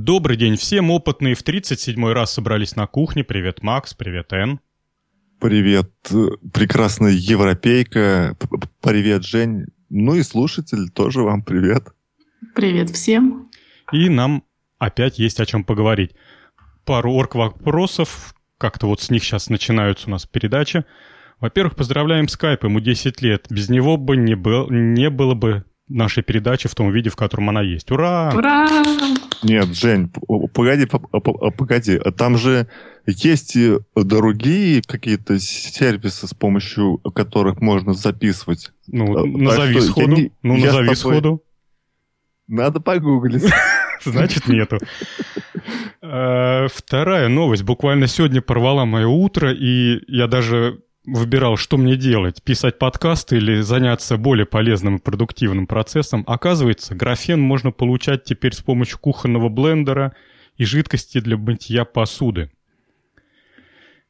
Добрый 0.00 0.36
день 0.36 0.54
всем, 0.54 0.92
опытные 0.92 1.34
в 1.34 1.42
37-й 1.42 2.12
раз 2.12 2.32
собрались 2.32 2.76
на 2.76 2.86
кухне. 2.86 3.24
Привет, 3.24 3.64
Макс, 3.64 3.94
привет, 3.94 4.32
Эн. 4.32 4.60
Привет, 5.40 5.90
прекрасная 6.52 7.10
европейка. 7.10 8.36
Привет, 8.80 9.24
Жень. 9.24 9.64
Ну 9.90 10.14
и 10.14 10.22
слушатель, 10.22 10.88
тоже 10.88 11.22
вам 11.22 11.42
привет. 11.42 11.88
Привет 12.54 12.90
всем. 12.90 13.48
И 13.90 14.08
нам 14.08 14.44
опять 14.78 15.18
есть 15.18 15.40
о 15.40 15.46
чем 15.46 15.64
поговорить. 15.64 16.12
Пару 16.84 17.12
орг-вопросов, 17.14 18.36
как-то 18.56 18.86
вот 18.86 19.00
с 19.00 19.10
них 19.10 19.24
сейчас 19.24 19.50
начинаются 19.50 20.06
у 20.06 20.12
нас 20.12 20.26
передачи. 20.26 20.84
Во-первых, 21.40 21.74
поздравляем 21.74 22.28
скайп, 22.28 22.62
ему 22.62 22.78
10 22.78 23.20
лет. 23.20 23.46
Без 23.50 23.68
него 23.68 23.96
бы 23.96 24.16
не, 24.16 24.36
был, 24.36 24.70
не 24.70 25.10
было 25.10 25.34
бы 25.34 25.64
нашей 25.88 26.22
передачи 26.22 26.68
в 26.68 26.76
том 26.76 26.92
виде, 26.92 27.10
в 27.10 27.16
котором 27.16 27.48
она 27.48 27.62
есть. 27.62 27.90
Ура! 27.90 28.30
Ура! 28.32 28.68
Нет, 29.42 29.68
Жень, 29.74 30.10
погоди, 30.52 30.86
погоди. 30.86 31.98
Там 32.16 32.36
же 32.36 32.66
есть 33.06 33.56
и 33.56 33.78
другие 33.94 34.82
какие-то 34.82 35.38
сервисы, 35.38 36.26
с 36.26 36.34
помощью 36.34 36.98
которых 37.14 37.60
можно 37.60 37.92
записывать. 37.94 38.72
Ну, 38.86 39.26
назови 39.26 39.74
что, 39.74 39.82
сходу. 39.82 40.16
Не, 40.16 40.32
ну, 40.42 40.56
назови 40.56 40.94
сходу. 40.94 41.42
Надо 42.46 42.80
погуглить. 42.80 43.44
Значит, 44.04 44.48
нету. 44.48 44.78
Э, 46.02 46.66
вторая 46.72 47.28
новость. 47.28 47.62
Буквально 47.62 48.06
сегодня 48.06 48.40
порвала 48.40 48.84
мое 48.84 49.06
утро, 49.06 49.52
и 49.52 50.00
я 50.08 50.26
даже 50.26 50.80
выбирал, 51.12 51.56
что 51.56 51.76
мне 51.76 51.96
делать, 51.96 52.42
писать 52.42 52.78
подкасты 52.78 53.36
или 53.36 53.60
заняться 53.60 54.16
более 54.16 54.46
полезным 54.46 54.96
и 54.96 55.00
продуктивным 55.00 55.66
процессом, 55.66 56.24
оказывается, 56.26 56.94
графен 56.94 57.40
можно 57.40 57.70
получать 57.70 58.24
теперь 58.24 58.54
с 58.54 58.60
помощью 58.60 58.98
кухонного 58.98 59.48
блендера 59.48 60.14
и 60.56 60.64
жидкости 60.64 61.20
для 61.20 61.36
мытья 61.36 61.84
посуды. 61.84 62.50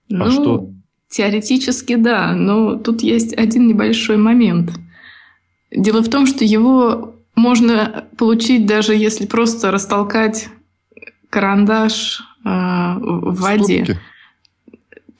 Ну, 0.08 0.24
а 0.24 0.30
что? 0.30 0.70
Теоретически 1.08 1.96
да, 1.96 2.34
но 2.34 2.76
тут 2.76 3.02
есть 3.02 3.32
один 3.36 3.66
небольшой 3.66 4.16
момент. 4.16 4.72
Дело 5.70 6.02
в 6.02 6.08
том, 6.08 6.26
что 6.26 6.44
его 6.44 7.14
можно 7.34 8.06
получить 8.16 8.66
даже 8.66 8.94
если 8.94 9.26
просто 9.26 9.70
растолкать 9.70 10.48
карандаш 11.30 12.20
э, 12.44 12.48
в 12.48 13.40
воде. 13.40 13.84
Ступки 13.84 14.00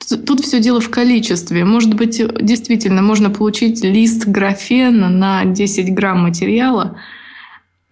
тут 0.07 0.41
все 0.41 0.59
дело 0.59 0.79
в 0.79 0.89
количестве. 0.89 1.65
Может 1.65 1.93
быть, 1.93 2.21
действительно, 2.41 3.01
можно 3.01 3.29
получить 3.29 3.83
лист 3.83 4.25
графена 4.27 5.09
на 5.09 5.45
10 5.45 5.93
грамм 5.93 6.21
материала, 6.21 6.99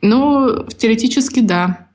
но 0.02 0.66
теоретически 0.78 1.42
да. 1.42 1.88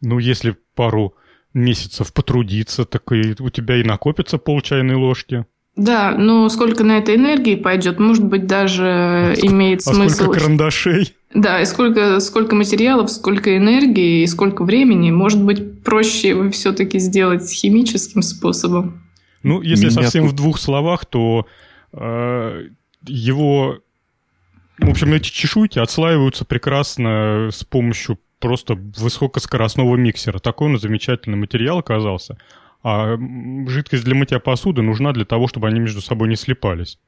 Ну, 0.00 0.18
если 0.18 0.56
пару 0.74 1.14
месяцев 1.54 2.12
потрудиться, 2.12 2.84
так 2.84 3.10
и 3.12 3.34
у 3.38 3.50
тебя 3.50 3.80
и 3.80 3.84
накопится 3.84 4.38
пол 4.38 4.60
чайной 4.60 4.94
ложки. 4.94 5.44
Да, 5.76 6.14
но 6.16 6.48
сколько 6.48 6.84
на 6.84 6.98
это 6.98 7.14
энергии 7.14 7.54
пойдет, 7.54 7.98
может 7.98 8.24
быть, 8.24 8.46
даже 8.46 8.84
а 8.84 9.34
имеет 9.40 9.80
а 9.86 9.94
смысл. 9.94 10.24
Сколько 10.24 10.40
карандашей? 10.40 11.14
Да, 11.32 11.60
и 11.60 11.64
сколько, 11.64 12.18
сколько 12.20 12.54
материалов, 12.56 13.10
сколько 13.10 13.56
энергии 13.56 14.22
и 14.22 14.26
сколько 14.26 14.64
времени. 14.64 15.10
Может 15.10 15.42
быть, 15.42 15.82
проще 15.82 16.50
все-таки 16.50 16.98
сделать 16.98 17.48
химическим 17.50 18.22
способом. 18.22 19.02
Ну, 19.42 19.62
если 19.62 19.86
Меня 19.86 20.02
совсем 20.02 20.24
тут... 20.24 20.32
в 20.32 20.36
двух 20.36 20.58
словах, 20.58 21.04
то 21.06 21.46
э, 21.92 22.68
его... 23.06 23.78
В 24.78 24.88
общем, 24.88 25.12
эти 25.12 25.30
чешуйки 25.30 25.78
отслаиваются 25.78 26.44
прекрасно 26.44 27.48
с 27.52 27.64
помощью 27.64 28.18
просто 28.38 28.74
высокоскоростного 28.74 29.96
миксера. 29.96 30.38
Такой 30.38 30.68
он 30.68 30.78
замечательный 30.78 31.36
материал 31.36 31.78
оказался. 31.78 32.38
А 32.82 33.18
жидкость 33.66 34.04
для 34.04 34.14
мытья 34.14 34.40
посуды 34.40 34.80
нужна 34.80 35.12
для 35.12 35.26
того, 35.26 35.48
чтобы 35.48 35.68
они 35.68 35.80
между 35.80 36.00
собой 36.00 36.28
не 36.28 36.36
слипались. 36.36 36.98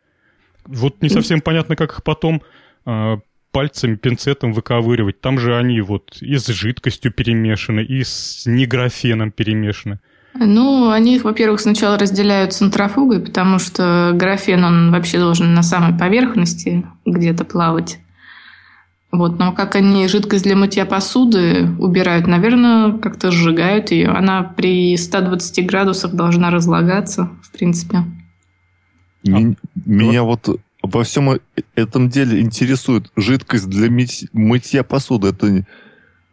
Вот 0.67 1.03
не 1.03 1.09
совсем 1.09 1.41
понятно, 1.41 1.77
как 1.77 1.93
их 1.93 2.05
потом 2.05 2.43
э, 2.85 3.17
пальцем, 3.53 3.97
пинцетом 3.97 4.53
выковыривать. 4.53 5.21
Там 5.21 5.39
же 5.39 5.57
они 5.57 5.81
вот 5.81 6.19
и 6.21 6.37
с 6.37 6.47
жидкостью 6.49 7.11
перемешаны, 7.11 7.81
и 7.81 8.05
с 8.05 8.45
неграфеном 8.47 9.31
перемешаны. 9.31 9.99
Ну, 10.35 10.91
они 10.91 11.17
их, 11.17 11.25
во-первых, 11.25 11.61
сначала 11.61 11.99
разделяют 11.99 12.55
центрофугой, 12.55 13.21
потому 13.21 13.59
что 13.59 14.13
графен, 14.15 14.65
он 14.65 14.91
вообще 14.91 15.19
должен 15.19 15.55
на 15.55 15.63
самой 15.63 15.97
поверхности 15.97 16.87
где-то 17.05 17.45
плавать. 17.45 17.99
Вот, 19.11 19.39
но 19.39 19.53
как 19.53 19.77
они 19.77 20.09
жидкость 20.09 20.45
для 20.45 20.57
мытья 20.57 20.87
посуды 20.87 21.69
убирают, 21.79 22.27
наверное, 22.27 22.93
как-то 22.93 23.31
сжигают 23.31 23.91
ее. 23.91 24.09
Она 24.09 24.43
при 24.43 24.97
120 24.97 25.67
градусах 25.67 26.15
должна 26.15 26.51
разлагаться, 26.51 27.29
в 27.43 27.53
принципе. 27.53 28.05
Меня, 29.23 29.55
а, 29.55 29.81
меня 29.85 30.23
вот 30.23 30.59
во 30.83 31.05
всем 31.05 31.39
этом 31.75 32.09
деле 32.09 32.41
интересует 32.41 33.13
жидкость 33.15 33.69
для 33.69 33.91
мытья 34.33 34.83
посуды. 34.83 35.29
Это 35.29 35.67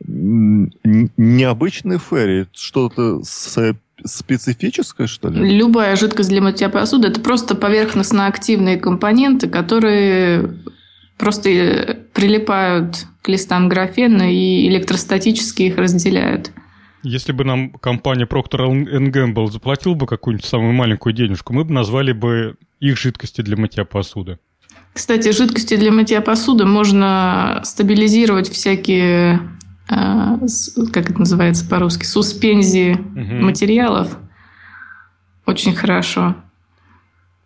необычный 0.02 1.98
ферри, 1.98 2.48
что-то 2.54 3.22
с 3.24 3.58
специфическое, 4.06 5.08
что 5.08 5.30
ли? 5.30 5.58
Любая 5.58 5.96
жидкость 5.96 6.30
для 6.30 6.42
мытья 6.42 6.70
посуды– 6.70 7.08
это 7.10 7.20
просто 7.20 7.56
поверхностно-активные 7.56 8.78
компоненты, 8.78 9.48
которые 9.50 10.56
просто 11.18 12.00
прилипают 12.14 13.06
к 13.22 13.28
листам 13.28 13.70
графена 13.70 14.34
и 14.34 14.68
электростатически 14.68 15.64
их 15.64 15.78
разделяют. 15.78 16.52
Если 17.04 17.32
бы 17.32 17.44
нам 17.44 17.72
компания 17.72 18.26
Procter 18.26 18.60
Gamble 19.12 19.52
заплатила 19.52 19.94
бы 19.94 20.06
какую-нибудь 20.06 20.46
самую 20.46 20.74
маленькую 20.74 21.14
денежку, 21.14 21.54
мы 21.54 21.64
бы 21.64 21.74
назвали 21.74 22.12
бы 22.12 22.56
их 22.80 22.98
жидкости 22.98 23.42
для 23.42 23.56
мытья 23.56 23.86
посуды. 23.86 24.40
Кстати, 24.94 25.32
жидкости 25.32 25.78
для 25.78 25.92
мытья 25.92 26.20
посуды 26.20 26.66
можно 26.66 27.62
стабилизировать 27.64 28.50
всякие 28.50 29.40
как 29.90 31.10
это 31.10 31.20
называется 31.20 31.68
по-русски, 31.68 32.06
суспензии 32.06 32.94
угу. 32.94 33.46
материалов. 33.46 34.18
Очень 35.46 35.74
хорошо. 35.74 36.36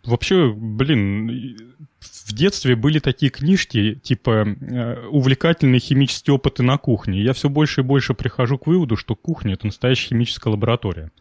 Вообще, 0.03 0.51
блин, 0.53 1.57
в 2.01 2.33
детстве 2.33 2.75
были 2.75 2.99
такие 2.99 3.31
книжки, 3.31 3.95
типа 4.03 4.45
э, 4.59 5.07
увлекательные 5.07 5.79
химические 5.79 6.35
опыты 6.35 6.63
на 6.63 6.77
кухне. 6.77 7.21
Я 7.21 7.31
все 7.31 7.47
больше 7.47 7.81
и 7.81 7.83
больше 7.83 8.13
прихожу 8.13 8.57
к 8.57 8.67
выводу, 8.67 8.97
что 8.97 9.15
кухня 9.15 9.53
это 9.53 9.67
настоящая 9.67 10.09
химическая 10.09 10.51
лаборатория. 10.51 11.11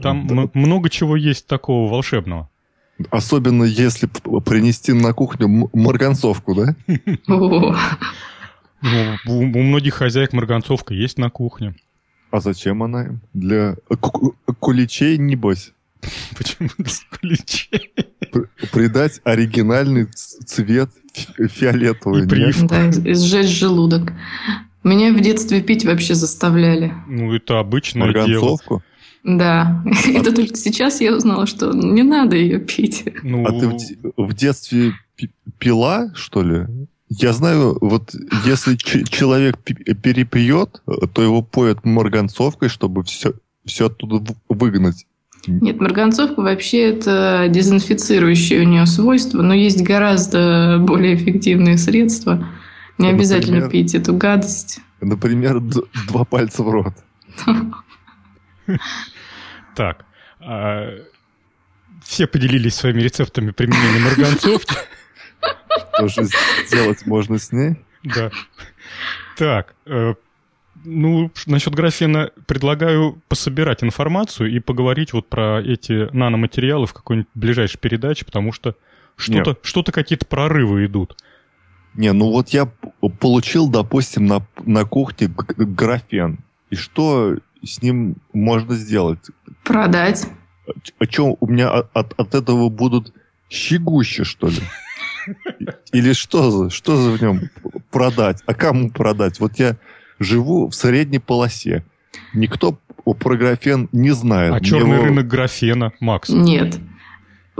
Там 0.00 0.26
да. 0.26 0.48
много 0.54 0.88
чего 0.88 1.16
есть 1.16 1.46
такого 1.46 1.90
волшебного. 1.90 2.48
Особенно 3.10 3.64
если 3.64 4.06
принести 4.06 4.92
на 4.92 5.12
кухню 5.12 5.70
марганцовку, 5.72 6.54
да? 6.54 6.74
Ну, 8.82 9.16
у, 9.26 9.32
у 9.40 9.62
многих 9.62 9.94
хозяек 9.94 10.32
марганцовка 10.32 10.94
есть 10.94 11.18
на 11.18 11.30
кухне. 11.30 11.74
А 12.30 12.40
зачем 12.40 12.82
она 12.82 13.06
им? 13.06 13.20
Для 13.34 13.76
куличей, 14.60 15.18
небось? 15.18 15.72
Почему 16.36 16.70
для 16.78 17.18
куличей? 17.18 17.92
Придать 18.72 19.20
оригинальный 19.24 20.06
цвет 20.06 20.90
фиолетовый. 21.12 22.24
И 22.24 22.28
привкус. 22.28 22.70
Да, 22.70 22.86
и 22.88 23.14
сжечь 23.14 23.48
желудок. 23.48 24.12
Меня 24.84 25.12
в 25.12 25.20
детстве 25.20 25.60
пить 25.60 25.84
вообще 25.84 26.14
заставляли. 26.14 26.94
Ну, 27.06 27.34
это 27.34 27.58
обычное 27.58 28.06
Марганцовку? 28.06 28.82
дело. 29.22 29.38
Да, 29.38 29.84
это 30.06 30.34
только 30.34 30.56
сейчас 30.56 31.00
я 31.00 31.14
узнала, 31.14 31.46
что 31.46 31.72
не 31.72 32.02
надо 32.02 32.36
ее 32.36 32.58
пить. 32.60 33.04
Ну... 33.22 33.44
А 33.44 33.52
ты 33.58 33.68
в, 33.68 34.26
в 34.28 34.34
детстве 34.34 34.94
пила, 35.58 36.12
что 36.14 36.42
ли? 36.42 36.66
Я 37.10 37.32
знаю, 37.32 37.76
вот 37.80 38.14
если 38.44 38.76
человек 38.76 39.58
перепьет, 39.58 40.80
то 41.12 41.22
его 41.22 41.42
поят 41.42 41.84
марганцовкой, 41.84 42.68
чтобы 42.68 43.02
все, 43.02 43.32
все 43.66 43.86
оттуда 43.86 44.24
выгнать. 44.48 45.06
Нет, 45.46 45.80
марганцовка 45.80 46.40
вообще 46.40 46.90
это 46.90 47.46
дезинфицирующее 47.48 48.60
у 48.60 48.64
нее 48.64 48.86
свойство, 48.86 49.42
но 49.42 49.54
есть 49.54 49.82
гораздо 49.82 50.78
более 50.80 51.16
эффективные 51.16 51.78
средства. 51.78 52.48
Не 52.98 53.06
например, 53.06 53.14
обязательно 53.14 53.68
пить 53.68 53.94
эту 53.94 54.14
гадость. 54.14 54.80
Например, 55.00 55.60
два 56.06 56.24
пальца 56.24 56.62
в 56.62 56.70
рот. 56.70 56.94
Так. 59.74 60.04
А, 60.40 60.90
все 62.04 62.26
поделились 62.26 62.74
своими 62.74 63.00
рецептами 63.00 63.50
применения 63.50 64.00
марганцовки. 64.00 64.74
Тоже 65.96 66.24
сделать 66.66 67.06
можно 67.06 67.38
с 67.38 67.52
ней. 67.52 67.76
Да. 68.02 68.30
Так, 69.36 69.74
э, 69.86 70.14
ну, 70.84 71.30
насчет 71.46 71.74
графена 71.74 72.30
предлагаю 72.46 73.20
пособирать 73.28 73.82
информацию 73.84 74.50
и 74.50 74.58
поговорить 74.60 75.12
вот 75.12 75.28
про 75.28 75.60
эти 75.62 76.14
наноматериалы 76.14 76.86
в 76.86 76.92
какой-нибудь 76.92 77.28
ближайшей 77.34 77.78
передаче, 77.78 78.24
потому 78.24 78.52
что 78.52 78.74
что-то, 79.16 79.58
что-то 79.62 79.92
какие-то 79.92 80.26
прорывы 80.26 80.86
идут. 80.86 81.16
Не, 81.94 82.12
ну 82.12 82.30
вот 82.30 82.50
я 82.50 82.66
получил, 83.18 83.68
допустим, 83.68 84.26
на, 84.26 84.46
на 84.64 84.84
кухне 84.84 85.28
графен. 85.28 86.38
И 86.70 86.76
что 86.76 87.36
с 87.62 87.82
ним 87.82 88.16
можно 88.32 88.74
сделать? 88.76 89.18
Продать. 89.64 90.26
А 90.98 91.04
что, 91.04 91.36
у 91.40 91.46
меня 91.46 91.70
от, 91.70 92.18
от 92.18 92.34
этого 92.34 92.68
будут 92.68 93.12
щегущи, 93.48 94.24
что 94.24 94.48
ли? 94.48 94.60
Или 95.92 96.12
что 96.12 96.50
за, 96.50 96.70
что 96.70 96.96
за 96.96 97.10
в 97.10 97.22
нем 97.22 97.50
продать? 97.90 98.42
А 98.46 98.54
кому 98.54 98.90
продать? 98.90 99.40
Вот 99.40 99.58
я 99.58 99.76
живу 100.18 100.68
в 100.68 100.74
средней 100.74 101.18
полосе. 101.18 101.84
Никто 102.34 102.78
про 103.04 103.36
графен 103.36 103.88
не 103.92 104.10
знает. 104.10 104.54
А 104.54 104.60
черный 104.60 104.96
его... 104.96 105.04
рынок 105.04 105.26
графена, 105.26 105.92
Макс? 106.00 106.28
Нет. 106.28 106.78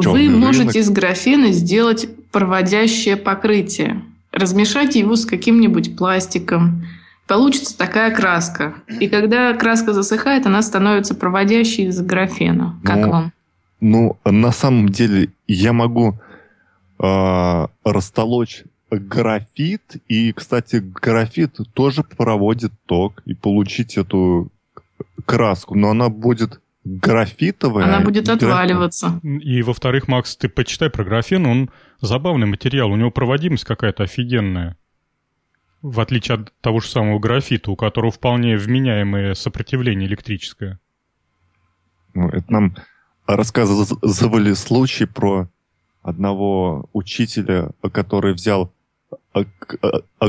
Черный 0.01 0.29
Вы 0.29 0.37
можете 0.37 0.63
рынок... 0.63 0.77
из 0.77 0.91
графена 0.91 1.53
сделать 1.53 2.09
проводящее 2.31 3.17
покрытие. 3.17 4.03
Размешать 4.33 4.95
его 4.95 5.17
с 5.17 5.27
каким-нибудь 5.27 5.97
пластиком. 5.97 6.87
Получится 7.27 7.77
такая 7.77 8.15
краска. 8.15 8.75
И 9.01 9.09
когда 9.09 9.53
краска 9.55 9.93
засыхает, 9.93 10.47
она 10.47 10.63
становится 10.63 11.15
проводящей 11.15 11.87
из 11.89 12.01
графена. 12.01 12.81
Как 12.85 12.97
ну, 12.97 13.11
вам? 13.11 13.33
Ну, 13.81 14.19
на 14.25 14.53
самом 14.53 14.89
деле, 14.89 15.31
я 15.47 15.73
могу 15.73 16.19
э, 17.03 17.67
растолочь 17.85 18.65
графит. 18.91 19.97
И, 20.09 20.33
кстати, 20.33 20.77
графит 20.77 21.59
тоже 21.75 22.03
проводит 22.03 22.73
ток. 22.87 23.23
И 23.25 23.35
получить 23.35 23.97
эту 23.97 24.51
краску. 25.25 25.75
Но 25.75 25.91
она 25.91 26.09
будет 26.09 26.61
графитовая. 26.85 27.85
Она 27.85 28.01
будет 28.01 28.29
отваливаться. 28.29 29.21
И, 29.23 29.63
во-вторых, 29.63 30.09
Макс, 30.09 30.37
ты 30.37 30.49
почитай 30.49 30.91
про 30.91 31.05
графен, 31.05 31.47
он 31.47 31.71
забавный 32.01 32.47
материал, 32.47 32.91
у 32.91 32.97
него 32.97 33.11
проводимость 33.11 33.65
какая-то 33.65 34.05
офигенная. 34.05 34.77
В 35.83 36.01
отличие 36.01 36.37
от 36.37 36.53
того 36.61 36.81
же 36.81 36.89
самого 36.89 37.19
графита, 37.19 37.71
у 37.71 37.77
которого 37.77 38.11
вполне 38.11 38.57
вменяемое 38.57 39.35
сопротивление 39.35 40.09
электрическое. 40.09 40.79
Ну, 42.15 42.29
это 42.29 42.53
нам 42.53 42.77
рассказывали 43.27 44.53
случай 44.55 45.07
про 45.07 45.49
одного 46.03 46.89
учителя, 46.93 47.71
который 47.93 48.35
взял 48.35 48.73
а, 49.33 49.45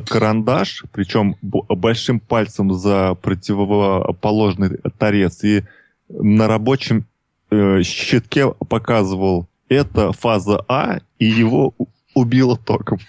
карандаш, 0.01 0.83
причем 0.91 1.35
большим 1.41 2.19
пальцем 2.19 2.73
за 2.73 3.15
противоположный 3.15 4.77
торец, 4.97 5.43
и 5.43 5.63
на 6.09 6.47
рабочем 6.47 7.05
э, 7.49 7.81
щитке 7.83 8.51
показывал 8.51 9.47
это 9.69 10.11
фаза 10.11 10.63
А, 10.67 10.99
и 11.17 11.25
его 11.25 11.73
убило 12.13 12.57
током. 12.57 12.99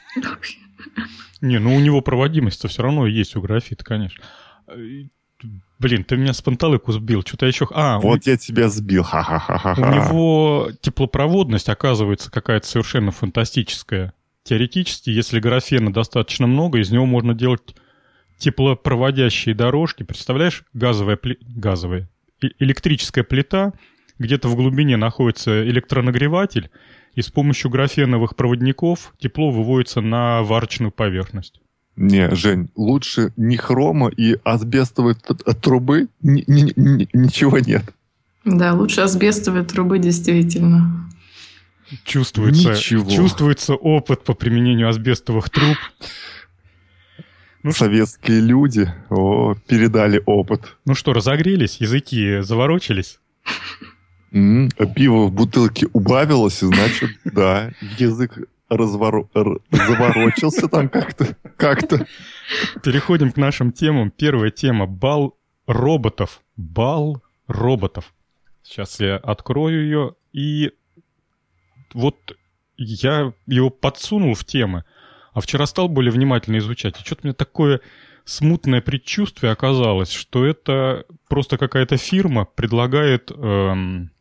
Не, 1.41 1.59
ну 1.59 1.75
у 1.75 1.81
него 1.81 2.01
проводимость-то 2.01 2.69
все 2.69 2.83
равно 2.83 3.07
есть 3.07 3.35
у 3.35 3.41
графита, 3.41 3.85
конечно. 3.85 4.23
Блин, 5.79 6.05
ты 6.05 6.17
меня 6.17 6.33
с 6.33 6.41
панталыку 6.41 6.93
сбил. 6.93 7.23
Что-то 7.27 7.47
еще... 7.47 7.67
А, 7.73 7.99
вот 7.99 8.27
у... 8.27 8.31
я 8.31 8.37
тебя 8.37 8.69
сбил. 8.69 9.03
Ха-ха-ха-ха. 9.03 9.75
У 9.77 9.95
него 9.95 10.71
теплопроводность 10.81 11.69
оказывается 11.69 12.31
какая-то 12.31 12.67
совершенно 12.67 13.11
фантастическая. 13.11 14.13
Теоретически, 14.45 15.11
если 15.11 15.41
графена 15.41 15.93
достаточно 15.93 16.47
много, 16.47 16.79
из 16.79 16.91
него 16.91 17.07
можно 17.07 17.35
делать 17.35 17.75
теплопроводящие 18.39 19.55
дорожки. 19.55 20.03
Представляешь, 20.03 20.65
газовая, 20.73 21.17
пли... 21.17 21.39
газовая 21.41 22.09
электрическая 22.59 23.25
плита, 23.25 23.73
где-то 24.19 24.49
в 24.49 24.57
глубине 24.57 24.97
находится 24.97 25.65
электронагреватель, 25.65 26.71
и 27.15 27.23
с 27.23 27.31
помощью 27.31 27.71
графеновых 27.71 28.37
проводников 28.37 29.15
тепло 29.19 29.51
выводится 29.51 30.01
на 30.01 30.43
варочную 30.43 30.91
поверхность. 30.91 31.61
Не, 31.97 32.35
Жень, 32.35 32.71
лучше 32.75 33.33
ни 33.37 33.57
хрома 33.57 34.09
и 34.09 34.39
асбестовой 34.45 35.15
трубы 35.15 36.09
ни, 36.23 36.43
ни, 36.47 36.73
ни, 36.75 37.09
ничего 37.13 37.59
нет. 37.59 37.85
Да, 38.45 38.73
лучше 38.75 39.03
асбестовой 39.03 39.65
трубы 39.65 39.99
действительно. 39.99 41.11
Чувствуется, 42.05 42.71
Ничего. 42.71 43.11
чувствуется 43.11 43.75
опыт 43.75 44.25
по 44.25 44.33
применению 44.33 44.89
асбестовых 44.89 45.51
труб. 45.51 45.77
Ну, 47.63 47.71
Советские 47.73 48.39
что? 48.39 48.47
люди 48.47 48.93
о, 49.11 49.55
передали 49.69 50.21
опыт. 50.25 50.77
Ну 50.85 50.95
что, 50.95 51.13
разогрелись, 51.13 51.77
языки 51.77 52.41
заворочились? 52.41 53.21
Mm, 54.33 54.95
пиво 54.95 55.27
в 55.27 55.33
бутылке 55.33 55.87
убавилось, 55.93 56.63
и 56.63 56.67
значит, 56.67 57.11
да, 57.25 57.71
язык 57.99 58.39
разворо... 58.77 59.29
заворочился 59.71 60.69
там 60.69 60.89
как-то. 60.89 61.37
как-то. 61.57 62.07
Переходим 62.83 63.33
к 63.33 63.37
нашим 63.37 63.73
темам. 63.73 64.11
Первая 64.11 64.51
тема— 64.51 64.87
бал 64.89 65.37
роботов. 65.67 66.43
Бал 66.57 67.23
роботов. 67.47 68.13
Сейчас 68.63 69.01
я 69.01 69.17
открою 69.17 69.83
ее, 69.83 70.15
и 70.33 70.73
вот 71.95 72.17
я 72.77 73.33
его 73.47 73.71
подсунул 73.71 74.35
в 74.35 74.45
темы. 74.45 74.85
А 75.33 75.41
вчера 75.41 75.67
стал 75.67 75.89
более 75.89 76.13
внимательно 76.13 76.59
изучать, 76.59 77.01
и 77.01 77.05
что-то 77.05 77.23
у 77.23 77.27
меня 77.27 77.35
такое 77.35 77.81
смутное 78.25 78.81
предчувствие 78.81 79.53
оказалось, 79.53 80.11
что 80.13 80.45
это 80.45 81.07
просто 81.29 81.59
какая-то 81.59 81.97
фирма 81.97 82.45
предлагает 82.45 83.31
эм, 83.31 84.12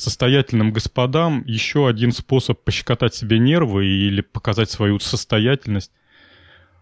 состоятельным 0.00 0.72
господам 0.72 1.44
еще 1.46 1.88
один 1.88 2.12
способ 2.12 2.62
пощекотать 2.62 3.14
себе 3.14 3.38
нервы 3.38 3.86
или 3.86 4.20
показать 4.20 4.70
свою 4.70 4.98
состоятельность. 4.98 5.92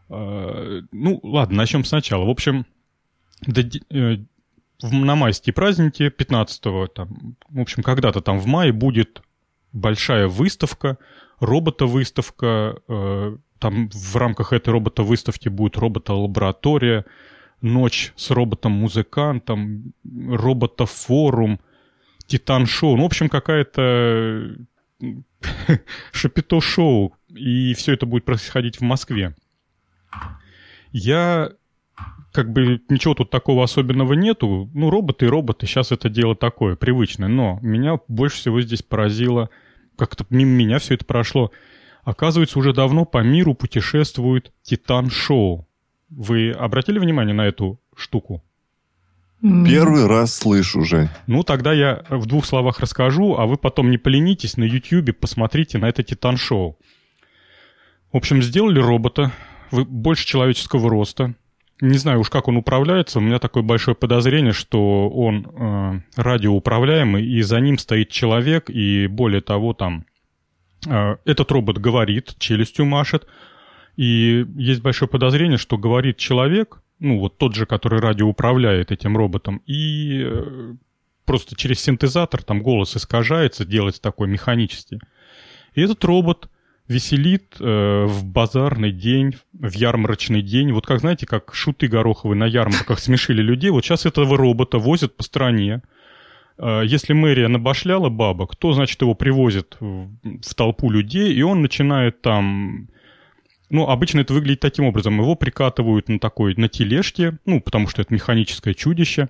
Э, 0.09 0.81
ну, 0.93 1.21
ладно, 1.23 1.57
начнем 1.57 1.85
сначала. 1.85 2.25
В 2.25 2.31
общем, 2.31 2.67
э, 3.47 4.17
на 4.83 5.17
майские 5.17 5.53
праздники 5.53 6.13
15-го, 6.17 6.87
там, 6.87 7.37
в 7.49 7.61
общем, 7.61 7.83
когда-то 7.83 8.21
там 8.21 8.39
в 8.39 8.47
мае 8.47 8.73
будет 8.73 9.23
большая 9.73 10.29
выставка, 10.29 10.99
робота-выставка, 11.41 12.81
э, 12.89 13.37
там 13.59 13.91
в 13.91 14.17
рамках 14.17 14.53
этой 14.53 14.71
робота-выставки 14.71 15.49
будет 15.49 15.77
робота-лаборатория, 15.77 17.05
ночь 17.61 18.13
с 18.17 18.31
роботом-музыкантом, 18.31 19.93
робота-форум, 20.05 21.61
титан-шоу. 22.29 22.97
Ну, 22.97 23.03
в 23.03 23.07
общем, 23.07 23.29
какая-то 23.29 24.55
шапито-шоу. 26.13 27.15
И 27.35 27.75
все 27.75 27.95
это 27.95 28.07
будет 28.07 28.25
происходить 28.25 28.77
в 28.77 28.83
Москве. 28.83 29.35
Я 30.93 31.51
как 32.33 32.53
бы 32.53 32.81
ничего 32.89 33.15
тут 33.15 33.31
такого 33.31 33.65
особенного 33.65 34.13
нету. 34.13 34.71
Ну, 34.73 34.91
роботы 34.91 35.27
и 35.27 35.29
роботы, 35.29 35.67
сейчас 35.67 35.91
это 35.91 36.09
дело 36.09 36.37
такое, 36.37 36.77
привычное. 36.77 37.29
Но 37.29 37.59
меня 37.63 37.99
больше 38.07 38.37
всего 38.37 38.61
здесь 38.61 38.83
поразило, 38.83 39.51
как-то 39.97 40.25
мимо 40.31 40.53
меня 40.53 40.79
все 40.79 40.95
это 40.95 41.05
прошло. 41.05 41.51
Оказывается, 42.05 42.59
уже 42.59 42.73
давно 42.73 43.05
по 43.05 43.23
миру 43.23 43.55
путешествует 43.55 44.53
Титан-шоу. 44.63 45.67
Вы 46.11 46.53
обратили 46.53 46.99
внимание 46.99 47.35
на 47.35 47.47
эту 47.47 47.81
штуку? 47.97 48.43
Первый 49.41 50.07
раз 50.07 50.35
слышу 50.35 50.81
уже. 50.81 51.09
Ну, 51.27 51.43
тогда 51.43 51.73
я 51.73 52.05
в 52.11 52.27
двух 52.27 52.45
словах 52.45 52.81
расскажу, 52.81 53.37
а 53.37 53.47
вы 53.47 53.57
потом 53.57 53.91
не 53.91 53.99
поленитесь 53.99 54.57
на 54.57 54.65
Ютьюбе, 54.65 55.13
посмотрите 55.13 55.79
на 55.79 55.89
это 55.89 56.03
Титан-шоу. 56.03 56.77
В 58.13 58.17
общем, 58.17 58.43
сделали 58.43 58.81
робота 58.81 59.33
больше 59.71 60.27
человеческого 60.27 60.91
роста. 60.91 61.35
Не 61.81 61.99
знаю 61.99 62.21
уж, 62.21 62.31
как 62.31 62.49
он 62.49 62.57
управляется. 62.57 63.19
У 63.19 63.23
меня 63.23 63.39
такое 63.39 63.63
большое 63.63 63.95
подозрение, 63.95 64.53
что 64.53 65.09
он 65.09 65.47
э, 65.47 66.01
радиоуправляемый, 66.21 67.25
и 67.25 67.41
за 67.43 67.61
ним 67.61 67.79
стоит 67.79 68.11
человек, 68.11 68.69
и 68.69 69.07
более 69.07 69.43
того, 69.43 69.75
там 69.75 70.05
Э, 70.87 71.17
этот 71.25 71.51
робот 71.51 71.79
говорит, 71.79 72.35
челюстью 72.39 72.85
машет, 72.85 73.27
и 73.99 74.47
есть 74.57 74.81
большое 74.81 75.09
подозрение, 75.09 75.59
что 75.59 75.77
говорит 75.77 76.17
человек, 76.17 76.81
ну 76.99 77.19
вот 77.19 77.37
тот 77.37 77.55
же, 77.55 77.67
который 77.67 78.01
радио 78.01 78.29
управляет 78.29 78.91
этим 78.93 79.17
роботом, 79.17 79.61
и 79.67 80.23
э, 80.25 80.75
просто 81.25 81.57
через 81.57 81.81
синтезатор 81.81 82.43
там 82.43 82.63
голос 82.63 82.97
искажается, 82.97 83.65
делается 83.65 84.01
такой 84.01 84.29
механический. 84.29 85.01
И 85.75 85.83
этот 85.83 86.03
робот 86.05 86.49
веселит 86.87 87.57
э, 87.61 88.05
в 88.07 88.25
базарный 88.25 88.93
день, 88.93 89.37
в 89.53 89.73
ярмарочный 89.75 90.43
день. 90.43 90.73
Вот 90.73 90.87
как, 90.87 91.01
знаете, 91.01 91.27
как 91.27 91.55
шуты 91.55 91.89
гороховые 91.89 92.39
на 92.39 92.47
ярмарках 92.47 92.99
смешили 93.01 93.43
людей. 93.43 93.71
Вот 93.71 93.85
сейчас 93.85 94.07
этого 94.07 94.39
робота 94.39 94.79
возят 94.79 95.17
по 95.17 95.23
стране, 95.23 95.83
Э, 96.59 96.83
если 96.85 97.13
мэрия 97.13 97.49
набашляла 97.49 98.09
бабок, 98.09 98.57
то, 98.57 98.73
значит, 98.73 99.01
его 99.01 99.15
привозят 99.15 99.77
в 99.81 100.55
толпу 100.55 100.91
людей, 100.91 101.33
и 101.33 101.43
он 101.43 101.63
начинает 101.63 102.21
там... 102.23 102.89
Ну, 103.71 103.89
обычно 103.89 104.21
это 104.21 104.33
выглядит 104.33 104.61
таким 104.61 104.87
образом. 104.87 105.21
Его 105.21 105.35
прикатывают 105.35 106.09
на 106.09 106.19
такой, 106.19 106.55
на 106.57 106.69
тележке, 106.69 107.39
ну, 107.45 107.61
потому 107.61 107.89
что 107.89 108.03
это 108.03 108.15
механическое 108.15 108.75
чудище. 108.75 109.29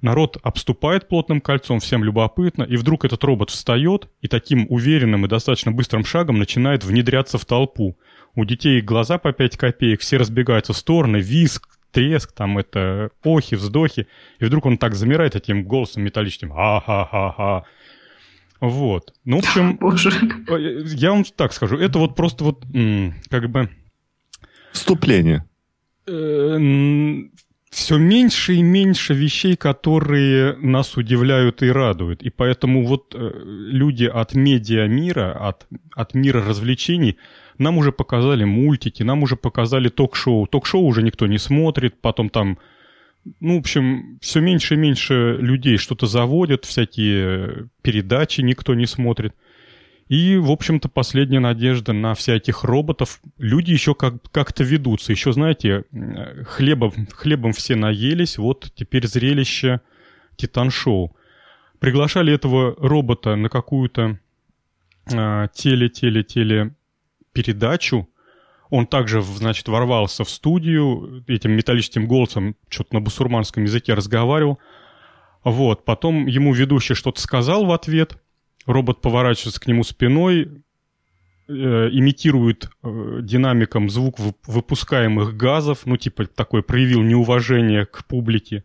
Народ 0.00 0.36
обступает 0.42 1.06
плотным 1.06 1.40
кольцом, 1.40 1.78
всем 1.78 2.02
любопытно, 2.02 2.64
и 2.64 2.76
вдруг 2.76 3.04
этот 3.04 3.22
робот 3.22 3.50
встает 3.50 4.08
и 4.20 4.26
таким 4.26 4.66
уверенным 4.68 5.24
и 5.24 5.28
достаточно 5.28 5.70
быстрым 5.70 6.04
шагом 6.04 6.40
начинает 6.40 6.82
внедряться 6.82 7.38
в 7.38 7.44
толпу. 7.44 7.96
У 8.34 8.44
детей 8.44 8.80
глаза 8.80 9.18
по 9.18 9.32
5 9.32 9.56
копеек, 9.56 10.00
все 10.00 10.16
разбегаются 10.16 10.72
в 10.72 10.76
стороны, 10.76 11.18
виск, 11.18 11.68
треск, 11.92 12.32
там 12.32 12.58
это 12.58 13.10
охи, 13.22 13.54
вздохи, 13.54 14.08
и 14.40 14.44
вдруг 14.44 14.66
он 14.66 14.76
так 14.76 14.96
замирает 14.96 15.36
этим 15.36 15.62
голосом 15.62 16.02
металлическим 16.02 16.52
«а-ха-ха-ха». 16.52 17.64
Вот. 18.62 19.12
Ну, 19.24 19.40
в 19.40 19.40
общем, 19.40 19.76
Боже. 19.76 20.10
э, 20.48 20.84
я 20.94 21.10
вам 21.10 21.24
так 21.24 21.52
скажу, 21.52 21.76
это 21.76 21.98
вот 21.98 22.14
просто 22.14 22.44
вот 22.44 22.64
как 23.28 23.50
бы... 23.50 23.68
Вступление. 24.72 25.44
Все 26.06 27.98
меньше 27.98 28.54
и 28.54 28.62
меньше 28.62 29.14
вещей, 29.14 29.56
которые 29.56 30.56
нас 30.58 30.96
удивляют 30.96 31.62
и 31.62 31.72
радуют. 31.72 32.22
И 32.22 32.30
поэтому 32.30 32.86
вот 32.86 33.16
э, 33.16 33.30
люди 33.44 34.04
от 34.04 34.34
медиа 34.34 34.86
мира, 34.86 35.32
от, 35.32 35.66
от 35.96 36.14
мира 36.14 36.44
развлечений, 36.46 37.18
нам 37.58 37.78
уже 37.78 37.90
показали 37.90 38.44
мультики, 38.44 39.02
нам 39.02 39.24
уже 39.24 39.34
показали 39.34 39.88
ток-шоу. 39.88 40.46
Ток-шоу 40.46 40.84
уже 40.84 41.02
никто 41.02 41.26
не 41.26 41.38
смотрит, 41.38 42.00
потом 42.00 42.28
там, 42.28 42.58
ну, 43.40 43.56
в 43.56 43.60
общем, 43.60 44.18
все 44.20 44.40
меньше 44.40 44.74
и 44.74 44.78
меньше 44.78 45.36
людей 45.38 45.76
что-то 45.76 46.06
заводят, 46.06 46.64
всякие 46.64 47.68
передачи 47.82 48.40
никто 48.40 48.74
не 48.74 48.86
смотрит. 48.86 49.34
И, 50.08 50.36
в 50.36 50.50
общем-то, 50.50 50.88
последняя 50.88 51.40
надежда 51.40 51.92
на 51.92 52.14
всяких 52.14 52.64
роботов. 52.64 53.20
Люди 53.38 53.70
еще 53.70 53.94
как- 53.94 54.30
как-то 54.30 54.64
ведутся. 54.64 55.12
Еще, 55.12 55.32
знаете, 55.32 55.84
хлебом, 56.44 56.92
хлебом 57.12 57.52
все 57.52 57.76
наелись, 57.76 58.36
вот 58.36 58.70
теперь 58.74 59.06
зрелище 59.06 59.80
Титан-шоу. 60.36 61.16
Приглашали 61.78 62.32
этого 62.32 62.74
робота 62.78 63.36
на 63.36 63.48
какую-то 63.48 64.18
а, 65.12 65.48
теле-теле-теле 65.48 66.74
передачу. 67.32 68.08
Он 68.72 68.86
также, 68.86 69.20
значит, 69.20 69.68
ворвался 69.68 70.24
в 70.24 70.30
студию, 70.30 71.22
этим 71.26 71.52
металлическим 71.52 72.06
голосом 72.06 72.56
что-то 72.70 72.94
на 72.94 73.02
бусурманском 73.02 73.64
языке 73.64 73.92
разговаривал. 73.92 74.60
Вот, 75.44 75.84
потом 75.84 76.24
ему 76.24 76.54
ведущий 76.54 76.94
что-то 76.94 77.20
сказал 77.20 77.66
в 77.66 77.72
ответ. 77.72 78.16
Робот 78.64 79.02
поворачивается 79.02 79.60
к 79.60 79.66
нему 79.66 79.84
спиной, 79.84 80.62
э, 81.48 81.52
имитирует 81.52 82.70
э, 82.82 83.18
динамиком 83.20 83.90
звук 83.90 84.18
вы- 84.18 84.32
выпускаемых 84.46 85.36
газов, 85.36 85.80
ну, 85.84 85.98
типа, 85.98 86.24
такой 86.24 86.62
проявил 86.62 87.02
неуважение 87.02 87.84
к 87.84 88.06
публике. 88.06 88.64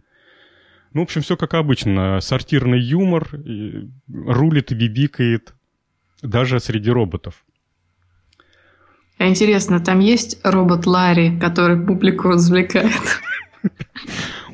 Ну, 0.93 1.01
в 1.01 1.03
общем, 1.03 1.21
все 1.21 1.35
как 1.35 1.53
обычно. 1.53 2.21
Сортирный 2.21 2.79
юмор, 2.79 3.27
и 3.35 3.89
рулит 4.07 4.71
и 4.71 4.75
бибикает 4.75 5.53
даже 6.21 6.61
среди 6.61 6.91
роботов. 6.91 7.43
А 9.17 9.27
интересно, 9.27 9.79
там 9.79 9.99
есть 9.99 10.39
робот 10.43 10.85
Ларри, 10.85 11.39
который 11.39 11.79
публику 11.79 12.29
развлекает? 12.29 13.21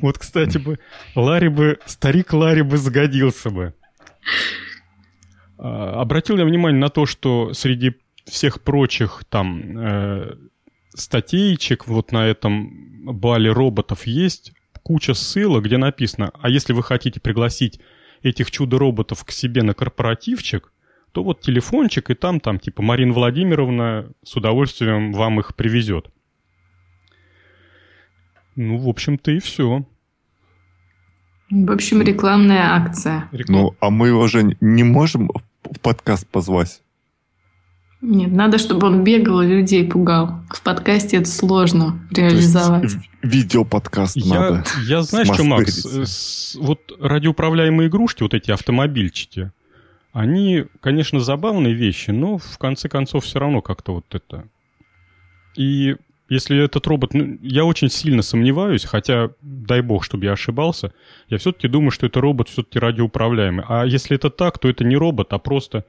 Вот, 0.00 0.18
кстати 0.18 0.58
бы, 0.58 0.78
Ларри 1.14 1.48
бы, 1.48 1.78
старик 1.86 2.34
Ларри 2.34 2.60
бы 2.60 2.76
сгодился 2.76 3.48
бы. 3.48 3.72
А, 5.56 6.00
Обратил 6.00 6.36
я 6.36 6.44
внимание 6.44 6.78
на 6.78 6.90
то, 6.90 7.06
что 7.06 7.54
среди 7.54 7.94
всех 8.26 8.60
прочих 8.60 9.24
там 9.30 9.78
э, 9.78 10.36
статейчек 10.94 11.86
вот 11.86 12.12
на 12.12 12.26
этом 12.26 13.14
бале 13.14 13.50
роботов 13.50 14.06
есть 14.06 14.52
куча 14.82 15.14
ссылок, 15.14 15.64
где 15.64 15.78
написано, 15.78 16.32
а 16.34 16.50
если 16.50 16.74
вы 16.74 16.82
хотите 16.82 17.18
пригласить 17.20 17.80
этих 18.22 18.50
чудо-роботов 18.50 19.24
к 19.24 19.30
себе 19.30 19.62
на 19.62 19.72
корпоративчик, 19.72 20.70
то 21.14 21.22
вот 21.22 21.40
телефончик, 21.40 22.10
и 22.10 22.14
там, 22.14 22.40
там, 22.40 22.58
типа, 22.58 22.82
Марина 22.82 23.12
Владимировна 23.12 24.06
с 24.24 24.34
удовольствием 24.36 25.12
вам 25.12 25.38
их 25.38 25.54
привезет. 25.54 26.06
Ну, 28.56 28.78
в 28.78 28.88
общем-то, 28.88 29.30
и 29.30 29.38
все. 29.38 29.84
В 31.50 31.70
общем, 31.70 32.02
рекламная 32.02 32.74
акция. 32.74 33.28
Ну, 33.48 33.76
а 33.78 33.90
мы 33.90 34.08
его 34.08 34.26
же 34.26 34.56
не 34.60 34.82
можем 34.82 35.30
в 35.62 35.78
подкаст 35.80 36.26
позвать. 36.26 36.80
Нет, 38.00 38.32
надо, 38.32 38.58
чтобы 38.58 38.88
он 38.88 39.04
бегал 39.04 39.40
и 39.40 39.46
людей 39.46 39.88
пугал. 39.88 40.40
В 40.50 40.62
подкасте 40.62 41.18
это 41.18 41.28
сложно 41.28 42.00
реализовать. 42.10 42.82
То 42.90 42.96
есть 42.96 43.08
видеоподкаст 43.22 44.16
Я, 44.16 44.40
надо. 44.40 44.64
я 44.86 45.02
знаешь, 45.02 45.28
что, 45.28 45.44
Макс, 45.44 45.86
э, 45.86 46.04
с- 46.04 46.56
вот 46.60 46.80
радиоуправляемые 47.00 47.88
игрушки, 47.88 48.22
вот 48.24 48.34
эти 48.34 48.50
автомобильчики, 48.50 49.52
они, 50.14 50.66
конечно, 50.80 51.18
забавные 51.18 51.74
вещи, 51.74 52.12
но 52.12 52.38
в 52.38 52.56
конце 52.58 52.88
концов 52.88 53.24
все 53.24 53.40
равно 53.40 53.60
как-то 53.60 53.94
вот 53.94 54.06
это... 54.14 54.46
И 55.56 55.96
если 56.28 56.56
этот 56.64 56.86
робот... 56.86 57.14
Ну, 57.14 57.36
я 57.42 57.64
очень 57.64 57.90
сильно 57.90 58.22
сомневаюсь, 58.22 58.84
хотя, 58.84 59.30
дай 59.42 59.82
бог, 59.82 60.04
чтобы 60.04 60.24
я 60.26 60.32
ошибался, 60.32 60.94
я 61.28 61.38
все-таки 61.38 61.66
думаю, 61.66 61.90
что 61.90 62.06
это 62.06 62.20
робот 62.20 62.48
все-таки 62.48 62.78
радиоуправляемый. 62.78 63.64
А 63.68 63.84
если 63.84 64.16
это 64.16 64.30
так, 64.30 64.58
то 64.60 64.68
это 64.68 64.84
не 64.84 64.96
робот, 64.96 65.32
а 65.32 65.38
просто 65.38 65.84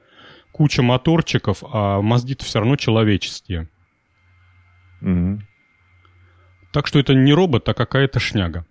куча 0.50 0.82
моторчиков, 0.82 1.62
а 1.62 2.02
мозги-то 2.02 2.44
все 2.44 2.58
равно 2.58 2.74
человеческие. 2.74 3.68
Мгм. 5.02 5.46
Так 6.72 6.88
что 6.88 6.98
это 6.98 7.14
не 7.14 7.32
робот, 7.32 7.68
а 7.68 7.74
какая-то 7.74 8.18
шняга. 8.18 8.66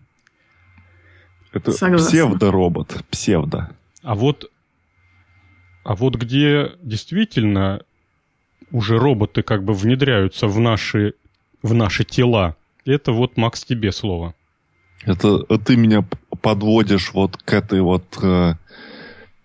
Это 1.53 1.71
Согласна. 1.71 2.09
псевдоробот. 2.09 3.05
Псевдо. 3.09 3.69
А 4.03 4.15
вот, 4.15 4.51
а 5.85 5.95
вот 5.95 6.15
где 6.15 6.71
действительно 6.81 7.81
уже 8.71 8.97
роботы 8.97 9.43
как 9.43 9.63
бы 9.63 9.73
внедряются 9.73 10.47
в 10.47 10.59
наши, 10.59 11.13
в 11.61 11.73
наши 11.75 12.03
тела, 12.03 12.55
это 12.85 13.11
вот, 13.11 13.37
Макс, 13.37 13.63
тебе 13.63 13.91
слово. 13.91 14.33
Это 15.05 15.43
ты 15.59 15.77
меня 15.77 16.03
подводишь 16.41 17.11
вот 17.13 17.37
к 17.37 17.53
этой 17.53 17.81
вот 17.81 18.03
э, 18.23 18.55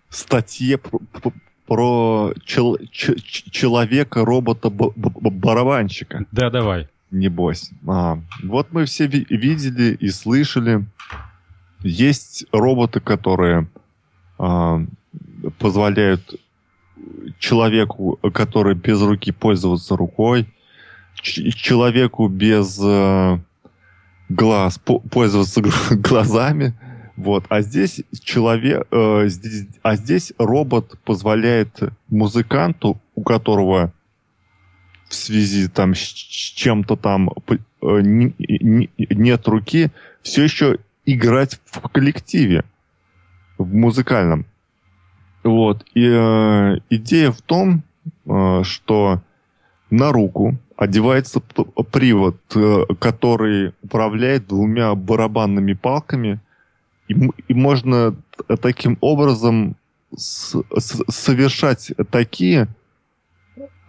статье 0.09 0.79
про, 0.79 0.97
про- 1.13 1.33
про 1.67 2.33
чел- 2.43 2.79
ч- 2.91 3.19
ч- 3.19 3.49
человека-робота-барабанщика, 3.51 6.25
Да, 6.31 6.49
давай. 6.49 6.87
небось. 7.11 7.69
А, 7.87 8.17
вот 8.43 8.71
мы 8.71 8.85
все 8.85 9.05
ви- 9.07 9.27
видели 9.29 9.93
и 9.93 10.09
слышали. 10.09 10.83
Есть 11.83 12.45
роботы, 12.51 12.99
которые 12.99 13.67
а, 14.39 14.81
позволяют 15.57 16.35
человеку, 17.39 18.19
который 18.33 18.75
без 18.75 19.01
руки, 19.01 19.31
пользоваться 19.31 19.95
рукой, 19.95 20.47
человеку 21.21 22.27
без 22.27 22.79
э, 22.83 23.39
глаз 24.29 24.77
по- 24.79 24.99
пользоваться 24.99 25.61
глазами. 25.91 26.73
Вот. 27.15 27.45
А 27.49 27.61
здесь 27.61 28.01
человек, 28.23 28.87
э, 28.91 29.25
здесь, 29.27 29.67
а 29.83 29.95
здесь 29.95 30.33
робот 30.37 30.97
позволяет 31.03 31.79
музыканту, 32.09 32.99
у 33.15 33.21
которого 33.23 33.93
в 35.07 35.13
связи 35.13 35.67
там 35.67 35.93
с 35.93 35.99
чем-то 35.99 36.95
там 36.95 37.29
э, 37.47 37.55
не- 38.01 38.33
не- 38.39 38.89
нет 38.97 39.47
руки, 39.47 39.91
все 40.21 40.43
еще 40.43 40.77
играть 41.05 41.59
в 41.65 41.81
коллективе, 41.89 42.63
в 43.57 43.73
музыкальном. 43.73 44.45
Вот. 45.43 45.85
И 45.93 46.05
э, 46.07 46.77
идея 46.89 47.31
в 47.31 47.41
том, 47.41 47.83
э, 48.25 48.63
что 48.63 49.21
на 49.89 50.11
руку 50.11 50.57
одевается 50.77 51.39
привод, 51.39 52.37
э, 52.55 52.85
который 52.99 53.73
управляет 53.83 54.47
двумя 54.47 54.93
барабанными 54.95 55.73
палками, 55.73 56.39
и, 57.07 57.13
и 57.47 57.53
можно 57.53 58.15
таким 58.61 58.97
образом 59.01 59.75
с- 60.15 60.61
с- 60.77 61.03
совершать 61.09 61.91
такие, 62.09 62.67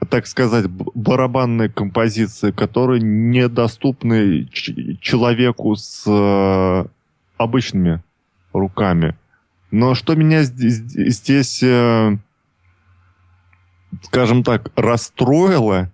так 0.09 0.26
сказать, 0.26 0.66
барабанные 0.68 1.68
композиции, 1.68 2.50
которые 2.50 3.00
недоступны 3.00 4.49
человеку 5.00 5.76
с 5.76 6.04
э, 6.06 6.87
обычными 7.37 8.02
руками. 8.52 9.16
Но 9.73 9.95
что 9.95 10.14
меня 10.14 10.43
здесь, 10.43 11.62
э, 11.62 12.17
скажем 14.02 14.45
так, 14.45 14.71
расстроило, 14.76 15.91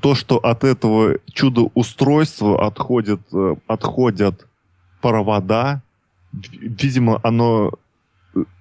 то, 0.00 0.14
что 0.14 0.38
от 0.38 0.64
этого 0.64 1.18
чудо-устройства 1.32 2.66
отходят, 2.66 3.20
э, 3.32 3.56
отходят 3.66 4.46
провода. 5.02 5.82
Видимо, 6.32 7.20
оно 7.22 7.72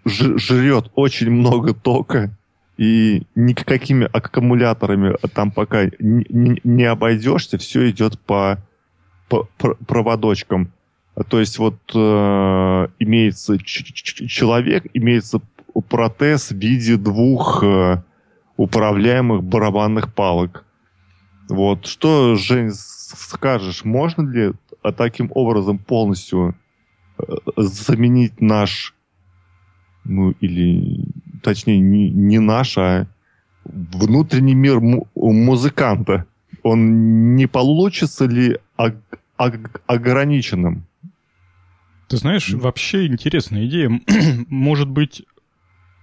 ж- 0.05 0.37
жрет 0.37 0.91
очень 0.95 1.31
много 1.31 1.73
тока, 1.73 2.29
и 2.77 3.23
никакими 3.35 4.07
аккумуляторами 4.11 5.15
там 5.33 5.51
пока 5.51 5.85
не, 5.99 6.83
обойдешься, 6.83 7.57
все 7.57 7.89
идет 7.89 8.19
по, 8.19 8.57
по 9.29 9.47
пр- 9.57 9.77
проводочкам. 9.87 10.73
То 11.29 11.39
есть 11.39 11.57
вот 11.57 11.75
имеется 12.99 13.57
человек, 13.59 14.85
имеется 14.93 15.41
протез 15.89 16.51
в 16.51 16.57
виде 16.57 16.97
двух 16.97 17.63
э, 17.63 18.01
управляемых 18.55 19.43
барабанных 19.43 20.13
палок. 20.13 20.65
Вот. 21.49 21.85
Что, 21.85 22.35
Жень, 22.35 22.71
скажешь, 22.71 23.85
можно 23.85 24.27
ли 24.29 24.53
а 24.81 24.91
таким 24.93 25.31
образом 25.33 25.77
полностью 25.79 26.55
э, 27.17 27.23
заменить 27.57 28.39
наш, 28.39 28.95
ну 30.03 30.31
или 30.39 31.05
точнее 31.43 31.79
не, 31.79 32.09
не 32.09 32.39
наш, 32.39 32.77
а 32.77 33.07
внутренний 33.65 34.55
мир 34.55 34.79
музыканта, 34.79 36.25
он 36.63 37.35
не 37.35 37.47
получится 37.47 38.25
ли 38.25 38.59
ограниченным? 39.87 40.86
Ты 42.07 42.17
знаешь, 42.17 42.49
вообще 42.53 43.07
интересная 43.07 43.65
идея. 43.65 44.01
Может 44.47 44.87
быть, 44.87 45.23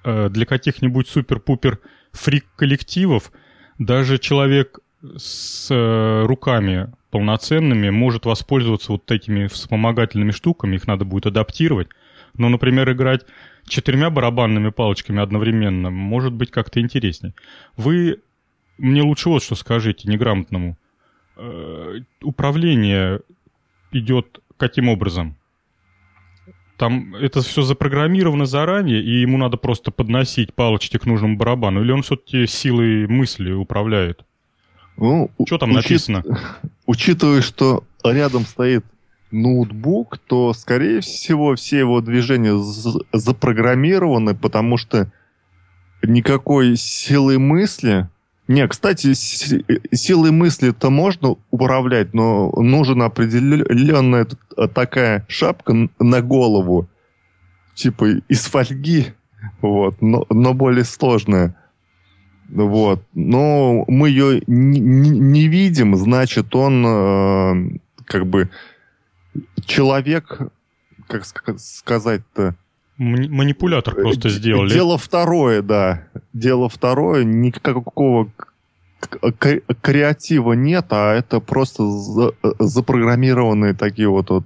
э, 0.04 0.28
для 0.28 0.46
каких-нибудь 0.46 1.08
супер-пупер 1.08 1.80
фрик-коллективов 2.12 3.32
даже 3.78 4.18
человек 4.18 4.80
с 5.16 5.68
э, 5.70 6.24
руками 6.26 6.92
полноценными 7.10 7.90
может 7.90 8.26
воспользоваться 8.26 8.92
вот 8.92 9.10
этими 9.10 9.46
вспомогательными 9.46 10.30
штуками, 10.32 10.76
их 10.76 10.86
надо 10.86 11.04
будет 11.04 11.26
адаптировать. 11.26 11.88
Но, 12.36 12.48
например, 12.48 12.90
играть 12.90 13.24
четырьмя 13.66 14.10
барабанными 14.10 14.70
палочками 14.70 15.22
одновременно 15.22 15.90
может 15.90 16.32
быть 16.32 16.50
как-то 16.50 16.80
интереснее. 16.80 17.34
Вы 17.76 18.20
мне 18.78 19.02
лучше 19.02 19.28
вот 19.28 19.42
что 19.42 19.54
скажите 19.54 20.08
неграмотному. 20.08 20.76
Э, 21.36 22.00
управление 22.22 23.20
идет 23.92 24.40
каким 24.56 24.88
образом? 24.88 25.36
Там 26.76 27.14
это 27.14 27.40
все 27.40 27.62
запрограммировано 27.62 28.46
заранее, 28.46 29.00
и 29.00 29.20
ему 29.20 29.38
надо 29.38 29.56
просто 29.56 29.90
подносить 29.90 30.54
палочки 30.54 30.98
к 30.98 31.06
нужному 31.06 31.36
барабану, 31.36 31.82
или 31.82 31.92
он 31.92 32.02
все-таки 32.02 32.46
силой 32.46 33.06
мысли 33.06 33.52
управляет? 33.52 34.24
Ну, 34.96 35.30
что 35.46 35.58
там 35.58 35.70
учит... 35.70 35.82
написано? 35.82 36.24
Учитывая, 36.86 37.42
что 37.42 37.84
рядом 38.02 38.44
стоит 38.44 38.84
ноутбук, 39.30 40.18
то, 40.18 40.52
скорее 40.52 41.00
всего, 41.00 41.54
все 41.54 41.80
его 41.80 42.00
движения 42.00 42.56
запрограммированы, 43.12 44.34
потому 44.34 44.76
что 44.76 45.10
никакой 46.02 46.76
силы 46.76 47.38
мысли... 47.38 48.08
Не, 48.46 48.68
кстати, 48.68 49.14
силой 49.14 50.30
мысли-то 50.30 50.90
можно 50.90 51.36
управлять, 51.50 52.12
но 52.12 52.50
нужна 52.50 53.06
определенная 53.06 54.26
такая 54.74 55.24
шапка 55.28 55.88
на 55.98 56.20
голову, 56.20 56.86
типа 57.74 58.18
из 58.28 58.44
фольги, 58.44 59.14
вот, 59.62 60.02
но, 60.02 60.26
но 60.28 60.52
более 60.52 60.84
сложная. 60.84 61.56
Вот. 62.50 63.02
Но 63.14 63.84
мы 63.88 64.10
ее 64.10 64.42
не, 64.46 64.78
не 64.78 65.48
видим, 65.48 65.96
значит, 65.96 66.54
он 66.54 66.84
э, 66.86 67.78
как 68.04 68.26
бы 68.26 68.50
человек, 69.64 70.40
как 71.08 71.24
сказать-то... 71.24 72.54
Манипулятор 72.96 73.94
просто 73.94 74.28
сделали. 74.28 74.72
Дело 74.72 74.98
второе, 74.98 75.62
да. 75.62 76.06
Дело 76.32 76.68
второе, 76.68 77.24
никакого 77.24 78.30
креатива 79.82 80.52
нет, 80.54 80.86
а 80.90 81.12
это 81.14 81.40
просто 81.40 81.84
запрограммированные 82.58 83.74
такие 83.74 84.08
вот, 84.08 84.30
вот 84.30 84.44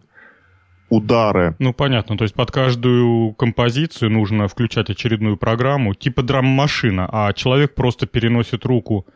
удары. 0.88 1.54
Ну, 1.58 1.72
понятно. 1.72 2.16
То 2.16 2.24
есть 2.24 2.34
под 2.34 2.50
каждую 2.50 3.34
композицию 3.34 4.10
нужно 4.10 4.48
включать 4.48 4.90
очередную 4.90 5.36
программу, 5.36 5.94
типа 5.94 6.22
драм-машина, 6.22 7.08
а 7.10 7.32
человек 7.32 7.74
просто 7.74 8.06
переносит 8.06 8.64
руку 8.64 9.06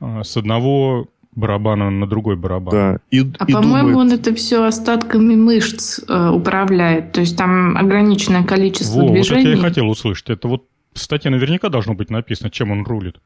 а, 0.00 0.22
с 0.22 0.36
одного 0.36 1.08
барабана 1.34 1.90
на 1.90 2.06
другой 2.06 2.36
барабан. 2.36 2.72
Да. 2.72 2.98
И, 3.10 3.20
а 3.38 3.44
и 3.44 3.52
по-моему, 3.52 3.90
думает... 3.90 4.12
он 4.12 4.18
это 4.18 4.34
все 4.34 4.64
остатками 4.64 5.34
мышц 5.34 6.00
э, 6.08 6.28
управляет. 6.30 7.12
То 7.12 7.20
есть 7.20 7.36
там 7.36 7.76
ограниченное 7.76 8.44
количество 8.44 9.00
Во, 9.00 9.10
движений. 9.10 9.42
Вот 9.42 9.48
это 9.48 9.48
я 9.50 9.56
и 9.56 9.60
хотел 9.60 9.88
услышать. 9.88 10.30
Это 10.30 10.48
вот 10.48 10.66
в 10.92 10.98
статье 10.98 11.30
наверняка 11.30 11.68
должно 11.68 11.94
быть 11.94 12.10
написано, 12.10 12.50
чем 12.50 12.70
он 12.70 12.84
рулит. 12.84 13.16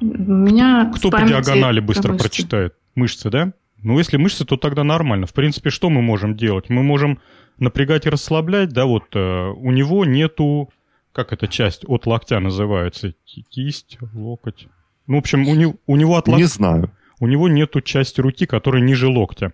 У 0.00 0.04
меня 0.04 0.90
Кто 0.94 1.10
по 1.10 1.22
диагонали 1.22 1.80
быстро 1.80 2.12
мышцы. 2.12 2.28
прочитает? 2.28 2.74
Мышцы, 2.94 3.30
да? 3.30 3.52
Ну, 3.82 3.98
если 3.98 4.16
мышцы, 4.16 4.44
то 4.44 4.56
тогда 4.56 4.82
нормально. 4.82 5.26
В 5.26 5.34
принципе, 5.34 5.70
что 5.70 5.90
мы 5.90 6.00
можем 6.00 6.36
делать? 6.36 6.70
Мы 6.70 6.82
можем 6.82 7.18
напрягать 7.58 8.06
и 8.06 8.10
расслаблять, 8.10 8.70
да, 8.70 8.86
вот 8.86 9.14
э, 9.14 9.50
у 9.50 9.70
него 9.70 10.04
нету, 10.04 10.70
как 11.12 11.32
эта 11.32 11.46
часть 11.48 11.84
от 11.86 12.06
локтя 12.06 12.40
называется? 12.40 13.14
Кисть, 13.50 13.98
локоть. 14.12 14.68
Ну, 15.06 15.16
в 15.16 15.18
общем, 15.18 15.48
у, 15.48 15.54
не, 15.54 15.74
у 15.86 15.96
него 15.96 16.16
от 16.16 16.28
локтя... 16.28 16.42
Не 16.42 16.48
знаю. 16.48 16.90
У 17.20 17.26
него 17.26 17.48
нету 17.48 17.80
части 17.80 18.20
руки, 18.20 18.46
которая 18.46 18.82
ниже 18.82 19.08
локтя. 19.08 19.52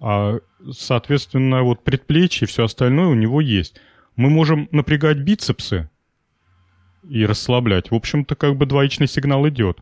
А, 0.00 0.38
соответственно, 0.70 1.62
вот 1.62 1.84
предплечье 1.84 2.46
и 2.46 2.48
все 2.48 2.64
остальное 2.64 3.06
у 3.06 3.14
него 3.14 3.40
есть. 3.40 3.80
Мы 4.16 4.30
можем 4.30 4.68
напрягать 4.72 5.18
бицепсы 5.18 5.88
и 7.08 7.24
расслаблять. 7.24 7.90
В 7.90 7.94
общем-то, 7.94 8.34
как 8.34 8.56
бы 8.56 8.66
двоичный 8.66 9.06
сигнал 9.06 9.48
идет. 9.48 9.80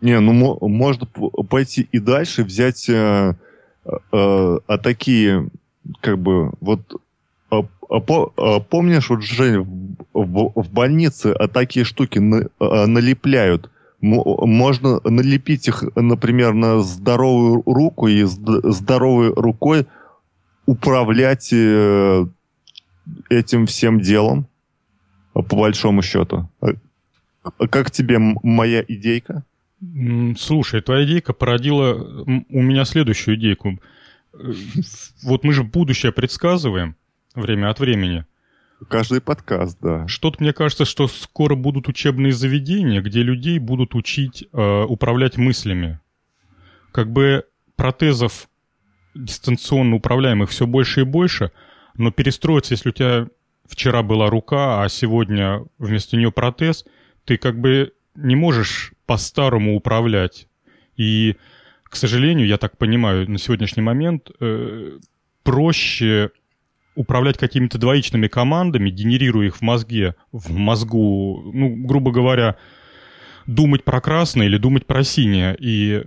Не, 0.00 0.18
ну 0.18 0.58
можно 0.68 1.06
пойти 1.06 1.88
и 1.92 2.00
дальше, 2.00 2.42
взять 2.42 2.88
э, 2.88 3.36
э, 3.84 3.94
а 4.12 4.78
такие, 4.78 5.48
как 6.00 6.18
бы, 6.18 6.52
вот 6.60 7.00
а, 7.92 7.96
а, 8.08 8.30
а, 8.36 8.60
помнишь, 8.60 9.10
вот, 9.10 9.22
Женя, 9.22 9.60
в, 9.60 10.52
в 10.54 10.72
больнице 10.72 11.26
а 11.32 11.46
такие 11.46 11.84
штуки 11.84 12.18
на, 12.18 12.48
а, 12.58 12.86
налепляют. 12.86 13.70
Можно 14.00 15.00
налепить 15.04 15.68
их, 15.68 15.84
например, 15.94 16.54
на 16.54 16.80
здоровую 16.80 17.62
руку 17.66 18.08
и 18.08 18.24
здоровой 18.24 19.32
рукой 19.32 19.86
управлять 20.66 21.52
э, 21.52 22.26
этим 23.30 23.66
всем 23.66 24.00
делом, 24.00 24.48
по 25.34 25.42
большому 25.42 26.02
счету. 26.02 26.48
Как 27.70 27.92
тебе 27.92 28.18
моя 28.18 28.82
идейка? 28.88 29.44
Слушай, 30.36 30.80
твоя 30.80 31.04
идейка 31.04 31.32
породила 31.32 32.24
у 32.24 32.62
меня 32.62 32.84
следующую 32.84 33.36
идейку. 33.36 33.78
Э, 34.32 34.52
вот 35.22 35.44
мы 35.44 35.52
же 35.52 35.62
будущее 35.62 36.10
предсказываем 36.10 36.96
время 37.34 37.70
от 37.70 37.80
времени. 37.80 38.24
Каждый 38.88 39.20
подкаст, 39.20 39.78
да. 39.80 40.08
Что-то 40.08 40.42
мне 40.42 40.52
кажется, 40.52 40.84
что 40.84 41.06
скоро 41.08 41.54
будут 41.54 41.88
учебные 41.88 42.32
заведения, 42.32 43.00
где 43.00 43.22
людей 43.22 43.58
будут 43.58 43.94
учить 43.94 44.48
э, 44.52 44.82
управлять 44.82 45.36
мыслями. 45.36 46.00
Как 46.90 47.10
бы 47.10 47.44
протезов 47.76 48.48
дистанционно 49.14 49.96
управляемых 49.96 50.50
все 50.50 50.66
больше 50.66 51.02
и 51.02 51.04
больше, 51.04 51.52
но 51.96 52.10
перестроиться, 52.10 52.74
если 52.74 52.88
у 52.88 52.92
тебя 52.92 53.28
вчера 53.66 54.02
была 54.02 54.28
рука, 54.30 54.82
а 54.82 54.88
сегодня 54.88 55.64
вместо 55.78 56.16
нее 56.16 56.32
протез, 56.32 56.84
ты 57.24 57.36
как 57.36 57.58
бы 57.58 57.92
не 58.14 58.36
можешь 58.36 58.92
по-старому 59.06 59.76
управлять. 59.76 60.48
И, 60.96 61.36
к 61.84 61.96
сожалению, 61.96 62.46
я 62.46 62.58
так 62.58 62.76
понимаю, 62.76 63.30
на 63.30 63.38
сегодняшний 63.38 63.82
момент 63.82 64.30
э, 64.40 64.98
проще 65.42 66.30
управлять 66.94 67.38
какими-то 67.38 67.78
двоичными 67.78 68.28
командами, 68.28 68.90
генерируя 68.90 69.46
их 69.46 69.56
в 69.56 69.62
мозге, 69.62 70.14
в 70.30 70.52
мозгу, 70.52 71.50
ну, 71.52 71.74
грубо 71.86 72.12
говоря, 72.12 72.56
думать 73.46 73.84
про 73.84 74.00
красное 74.00 74.46
или 74.46 74.58
думать 74.58 74.86
про 74.86 75.02
синее. 75.02 75.56
И 75.58 76.04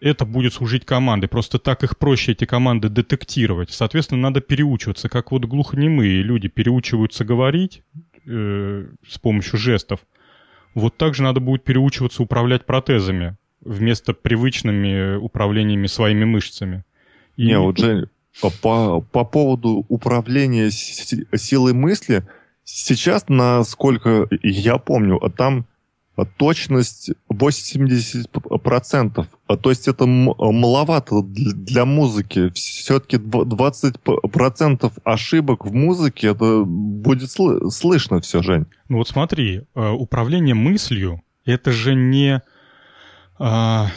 это 0.00 0.24
будет 0.24 0.54
служить 0.54 0.84
командой. 0.84 1.28
Просто 1.28 1.58
так 1.58 1.84
их 1.84 1.96
проще, 1.98 2.32
эти 2.32 2.44
команды, 2.44 2.88
детектировать. 2.88 3.70
Соответственно, 3.70 4.22
надо 4.22 4.40
переучиваться. 4.40 5.08
Как 5.08 5.30
вот 5.30 5.44
глухонемые 5.44 6.22
люди 6.22 6.48
переучиваются 6.48 7.24
говорить 7.24 7.82
э, 8.26 8.86
с 9.06 9.18
помощью 9.18 9.58
жестов. 9.58 10.00
Вот 10.74 10.96
так 10.96 11.14
же 11.14 11.22
надо 11.22 11.40
будет 11.40 11.64
переучиваться 11.64 12.22
управлять 12.22 12.64
протезами 12.64 13.36
вместо 13.60 14.12
привычными 14.12 15.16
управлениями 15.16 15.86
своими 15.86 16.24
мышцами. 16.24 16.84
И... 17.36 17.46
Не, 17.46 17.58
вот, 17.58 17.78
Жень, 17.78 18.06
по, 18.40 19.00
по 19.00 19.24
поводу 19.24 19.84
управления 19.88 20.70
силой 20.70 21.72
мысли, 21.72 22.24
сейчас, 22.64 23.24
насколько 23.28 24.26
я 24.42 24.78
помню, 24.78 25.20
там 25.36 25.66
точность 26.36 27.10
80%. 27.30 29.26
То 29.60 29.70
есть 29.70 29.88
это 29.88 30.06
маловато 30.06 31.22
для 31.22 31.84
музыки. 31.84 32.50
Все-таки 32.54 33.16
20% 33.16 34.92
ошибок 35.04 35.64
в 35.66 35.72
музыке, 35.72 36.28
это 36.28 36.64
будет 36.64 37.30
слышно 37.30 38.20
все, 38.20 38.42
Жень. 38.42 38.66
Ну 38.88 38.98
вот 38.98 39.08
смотри, 39.08 39.62
э, 39.74 39.88
управление 39.88 40.54
мыслью, 40.54 41.22
это 41.44 41.72
же 41.72 41.94
не, 41.94 42.42
а, 43.38 43.88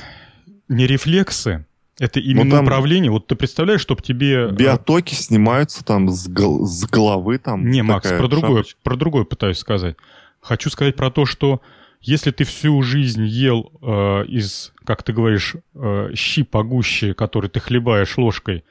не 0.69 0.87
рефлексы, 0.87 1.65
это 1.99 2.19
ну, 2.19 2.25
именно 2.25 2.57
ну, 2.57 2.63
управление. 2.63 3.11
Вот 3.11 3.27
ты 3.27 3.35
представляешь, 3.35 3.81
чтобы 3.81 4.01
тебе... 4.01 4.47
Э, 4.47 4.51
биотоки 4.51 5.13
снимаются 5.13 5.83
там 5.83 6.09
с, 6.09 6.27
гол... 6.27 6.65
с 6.65 6.85
головы. 6.85 7.37
Там 7.37 7.69
не, 7.69 7.81
Макс, 7.81 8.09
про 8.09 8.27
другое, 8.27 8.65
про 8.83 8.95
другое 8.95 9.23
пытаюсь 9.23 9.59
сказать. 9.59 9.95
Хочу 10.41 10.69
сказать 10.69 10.95
про 10.95 11.09
то, 11.09 11.25
что 11.25 11.61
Если 12.05 12.29
ты 12.29 12.43
всю 12.43 12.83
жизнь 12.83 13.25
ел 13.25 13.71
э, 13.81 14.25
из, 14.27 14.73
как 14.83 15.01
ты 15.01 15.11
говоришь, 15.11 15.55
э, 15.73 16.11
щи 16.13 16.43
погуще, 16.43 17.15
который 17.15 17.49
ты 17.49 17.59
хлебаешь 17.59 18.17
ложкой, 18.17 18.63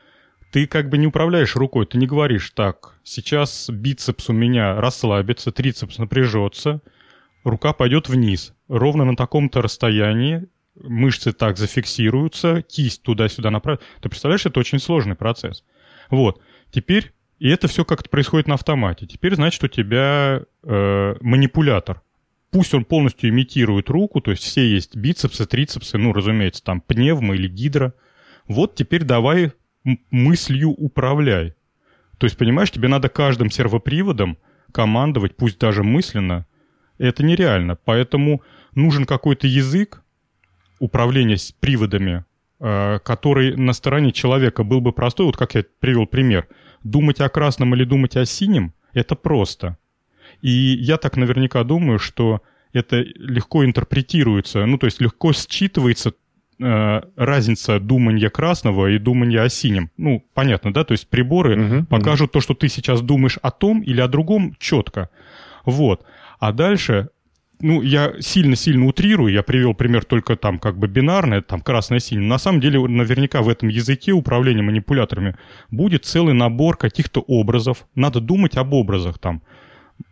ты 0.52 0.68
как 0.68 0.88
бы 0.88 0.98
не 0.98 1.08
управляешь 1.08 1.56
рукой, 1.56 1.84
ты 1.84 1.98
не 1.98 2.06
говоришь, 2.06 2.52
так, 2.54 2.94
сейчас 3.02 3.68
бицепс 3.68 4.30
у 4.30 4.32
меня 4.32 4.80
расслабится, 4.80 5.50
трицепс 5.50 5.98
напряжется, 5.98 6.80
рука 7.42 7.72
пойдет 7.72 8.08
вниз, 8.08 8.54
ровно 8.68 9.04
на 9.04 9.16
таком-то 9.16 9.62
расстоянии, 9.62 10.46
мышцы 10.80 11.32
так 11.32 11.56
зафиксируются, 11.56 12.62
кисть 12.62 13.02
туда-сюда 13.02 13.50
направить. 13.50 13.80
Ты 14.00 14.08
представляешь, 14.08 14.46
это 14.46 14.60
очень 14.60 14.78
сложный 14.78 15.14
процесс. 15.14 15.64
Вот. 16.10 16.40
Теперь, 16.70 17.12
и 17.38 17.48
это 17.48 17.68
все 17.68 17.84
как-то 17.84 18.08
происходит 18.10 18.48
на 18.48 18.54
автомате. 18.54 19.06
Теперь, 19.06 19.34
значит, 19.34 19.62
у 19.64 19.68
тебя 19.68 20.42
э, 20.62 21.14
манипулятор. 21.20 22.02
Пусть 22.50 22.74
он 22.74 22.84
полностью 22.84 23.30
имитирует 23.30 23.90
руку, 23.90 24.20
то 24.20 24.30
есть 24.30 24.44
все 24.44 24.64
есть 24.64 24.94
бицепсы, 24.94 25.44
трицепсы, 25.44 25.98
ну, 25.98 26.12
разумеется, 26.12 26.62
там 26.62 26.80
пневма 26.80 27.34
или 27.34 27.48
гидра. 27.48 27.94
Вот 28.46 28.76
теперь 28.76 29.02
давай 29.02 29.52
мыслью 30.10 30.70
управляй. 30.70 31.54
То 32.18 32.26
есть, 32.26 32.38
понимаешь, 32.38 32.70
тебе 32.70 32.88
надо 32.88 33.08
каждым 33.08 33.50
сервоприводом 33.50 34.38
командовать, 34.72 35.36
пусть 35.36 35.58
даже 35.58 35.82
мысленно. 35.82 36.46
Это 36.98 37.24
нереально. 37.24 37.76
Поэтому 37.76 38.42
нужен 38.74 39.04
какой-то 39.04 39.48
язык 39.48 40.03
управления 40.78 41.36
с 41.36 41.52
приводами, 41.52 42.24
э, 42.60 42.98
который 43.04 43.56
на 43.56 43.72
стороне 43.72 44.12
человека 44.12 44.64
был 44.64 44.80
бы 44.80 44.92
простой. 44.92 45.26
Вот 45.26 45.36
как 45.36 45.54
я 45.54 45.64
привел 45.80 46.06
пример. 46.06 46.48
Думать 46.82 47.20
о 47.20 47.28
красном 47.28 47.74
или 47.74 47.84
думать 47.84 48.16
о 48.16 48.24
синем– 48.24 48.72
это 48.92 49.14
просто. 49.14 49.78
И 50.42 50.50
я 50.50 50.96
так 50.96 51.16
наверняка 51.16 51.64
думаю, 51.64 51.98
что 51.98 52.42
это 52.72 53.02
легко 53.02 53.64
интерпретируется, 53.64 54.66
ну, 54.66 54.78
то 54.78 54.86
есть 54.86 55.00
легко 55.00 55.30
считывается 55.30 56.12
э, 56.60 57.00
разница 57.16 57.78
думания 57.78 58.30
красного 58.30 58.88
и 58.88 58.98
думания 58.98 59.40
о 59.40 59.48
синем. 59.48 59.90
Ну, 59.96 60.24
понятно, 60.34 60.72
да? 60.72 60.84
То 60.84 60.92
есть 60.92 61.08
приборы 61.08 61.56
uh-huh, 61.56 61.86
покажут 61.86 62.30
uh-huh. 62.30 62.34
то, 62.34 62.40
что 62.40 62.54
ты 62.54 62.68
сейчас 62.68 63.00
думаешь 63.00 63.38
о 63.42 63.50
том 63.50 63.80
или 63.80 64.00
о 64.00 64.08
другом 64.08 64.56
четко. 64.58 65.08
Вот. 65.64 66.04
А 66.40 66.52
дальше, 66.52 67.10
ну, 67.60 67.82
я 67.82 68.14
сильно-сильно 68.20 68.86
утрирую, 68.86 69.32
я 69.32 69.42
привел 69.42 69.74
пример 69.74 70.04
только 70.04 70.36
там 70.36 70.58
как 70.58 70.78
бы 70.78 70.86
бинарное, 70.86 71.42
там 71.42 71.60
красное-синее. 71.60 72.26
На 72.26 72.38
самом 72.38 72.60
деле, 72.60 72.80
наверняка 72.86 73.42
в 73.42 73.48
этом 73.48 73.68
языке 73.68 74.12
управления 74.12 74.62
манипуляторами 74.62 75.36
будет 75.70 76.04
целый 76.04 76.34
набор 76.34 76.76
каких-то 76.76 77.20
образов. 77.20 77.86
Надо 77.94 78.20
думать 78.20 78.56
об 78.56 78.72
образах 78.72 79.18
там 79.18 79.42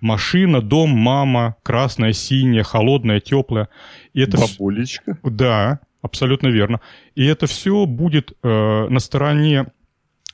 машина, 0.01 0.61
дом, 0.61 0.91
мама, 0.91 1.57
красная, 1.63 2.13
синяя, 2.13 2.63
холодная, 2.63 3.21
теплая. 3.21 3.69
И 4.13 4.21
это 4.21 4.39
Бабулечка? 4.39 5.15
Вс... 5.15 5.33
Да, 5.33 5.81
абсолютно 6.03 6.49
верно. 6.49 6.81
И 7.15 7.25
это 7.25 7.47
все 7.47 7.87
будет 7.87 8.33
э, 8.43 8.87
на 8.89 9.01
стороне, 9.01 9.67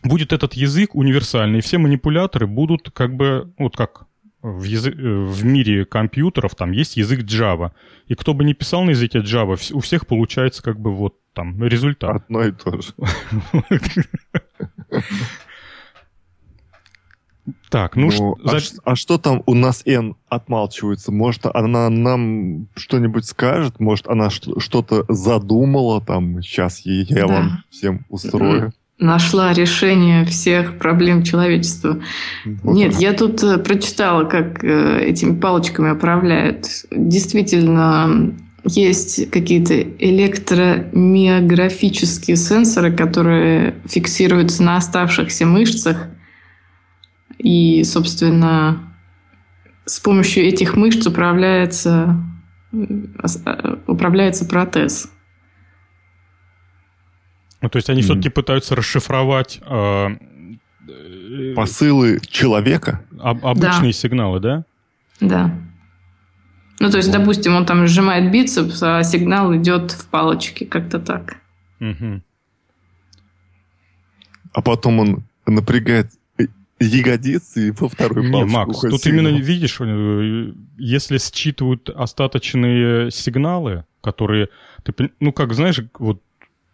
будет 0.02 0.32
этот 0.32 0.54
язык 0.54 0.94
универсальный, 0.94 1.58
и 1.58 1.62
все 1.62 1.78
манипуляторы 1.78 2.46
будут 2.46 2.90
как 2.90 3.14
бы, 3.14 3.52
вот 3.58 3.76
как 3.76 4.07
в, 4.42 4.62
язы... 4.64 4.90
Э, 4.90 5.24
в 5.24 5.44
мире 5.44 5.84
компьютеров 5.84 6.54
там 6.54 6.72
есть 6.72 6.96
язык 6.96 7.20
Java. 7.20 7.72
И 8.06 8.14
кто 8.14 8.34
бы 8.34 8.44
ни 8.44 8.52
писал 8.52 8.84
на 8.84 8.90
языке 8.90 9.18
Java, 9.18 9.58
у 9.72 9.80
всех 9.80 10.06
получается 10.06 10.62
как 10.62 10.78
бы 10.78 10.94
вот 10.94 11.16
там 11.32 11.62
результат. 11.62 12.22
Одно 12.24 12.44
и 12.44 12.52
то 12.52 12.80
же. 12.80 12.92
Так, 17.70 17.96
ну, 17.96 18.10
ну 18.10 18.36
а, 18.44 18.58
за... 18.58 18.80
а 18.84 18.96
что 18.96 19.18
там 19.18 19.42
у 19.46 19.54
нас 19.54 19.82
N 19.86 20.16
отмалчивается? 20.28 21.12
Может, 21.12 21.46
она 21.46 21.88
нам 21.88 22.68
что-нибудь 22.76 23.24
скажет? 23.24 23.80
Может, 23.80 24.08
она 24.08 24.30
что-то 24.30 25.04
задумала 25.08 26.00
там? 26.02 26.42
Сейчас 26.42 26.80
я 26.84 27.26
да. 27.26 27.34
вам 27.34 27.64
всем 27.70 28.04
устрою. 28.08 28.72
Нашла 28.98 29.52
решение 29.52 30.24
всех 30.24 30.78
проблем 30.78 31.22
человечества. 31.22 32.02
Вот 32.44 32.74
Нет, 32.74 32.96
я 32.96 33.12
тут 33.12 33.44
э, 33.44 33.58
прочитала, 33.58 34.24
как 34.24 34.64
э, 34.64 35.04
этими 35.04 35.38
палочками 35.38 35.92
управляют. 35.92 36.66
Действительно, 36.90 38.34
есть 38.64 39.30
какие-то 39.30 39.80
электромиографические 39.80 42.36
сенсоры, 42.36 42.92
которые 42.92 43.76
фиксируются 43.86 44.64
на 44.64 44.76
оставшихся 44.76 45.46
мышцах 45.46 46.08
и, 47.38 47.84
собственно, 47.84 48.80
с 49.84 50.00
помощью 50.00 50.44
этих 50.44 50.76
мышц 50.76 51.06
управляется, 51.06 52.16
управляется 53.86 54.44
протез. 54.44 55.08
Ну, 57.60 57.68
то 57.68 57.76
есть 57.76 57.90
они 57.90 58.00
mm. 58.00 58.04
все-таки 58.04 58.28
пытаются 58.28 58.76
расшифровать 58.76 59.60
э, 59.62 60.08
посылы 61.54 62.20
человека? 62.20 63.04
Об, 63.18 63.44
обычные 63.44 63.92
да. 63.92 63.98
сигналы, 63.98 64.40
да? 64.40 64.64
Да. 65.20 65.58
Ну, 66.80 66.90
то 66.90 66.98
есть, 66.98 67.10
допустим, 67.10 67.56
он 67.56 67.66
там 67.66 67.86
сжимает 67.86 68.30
бицепс, 68.30 68.82
а 68.82 69.02
сигнал 69.02 69.54
идет 69.56 69.90
в 69.90 70.06
палочке, 70.08 70.64
как-то 70.64 71.00
так. 71.00 71.38
Угу. 71.80 72.22
А 74.52 74.62
потом 74.62 75.00
он 75.00 75.22
напрягает 75.46 76.12
ягодицы 76.80 77.68
и 77.68 77.72
по 77.72 77.88
второй 77.88 78.28
Не, 78.28 78.44
Макс, 78.44 78.80
тут 78.80 79.04
именно 79.06 79.28
видишь, 79.28 79.80
э, 79.80 80.52
если 80.76 81.18
считывают 81.18 81.90
остаточные 81.90 83.10
сигналы, 83.10 83.84
которые, 84.00 84.48
ты, 84.84 85.10
ну, 85.18 85.32
как 85.32 85.54
знаешь, 85.54 85.80
вот 85.98 86.22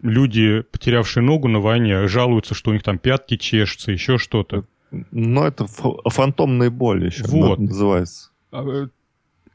люди, 0.04 0.62
потерявшие 0.70 1.24
ногу 1.24 1.48
на 1.48 1.58
войне, 1.58 2.06
жалуются, 2.06 2.54
что 2.54 2.70
у 2.70 2.74
них 2.74 2.82
там 2.82 2.98
пятки 2.98 3.36
чешутся, 3.36 3.90
еще 3.90 4.18
что-то. 4.18 4.64
Ну, 5.10 5.42
это 5.42 5.66
фантомные 5.66 6.70
боли 6.70 7.06
еще 7.06 7.24
вот. 7.26 7.58
называется. 7.58 8.30
А, 8.52 8.62
э, 8.62 8.88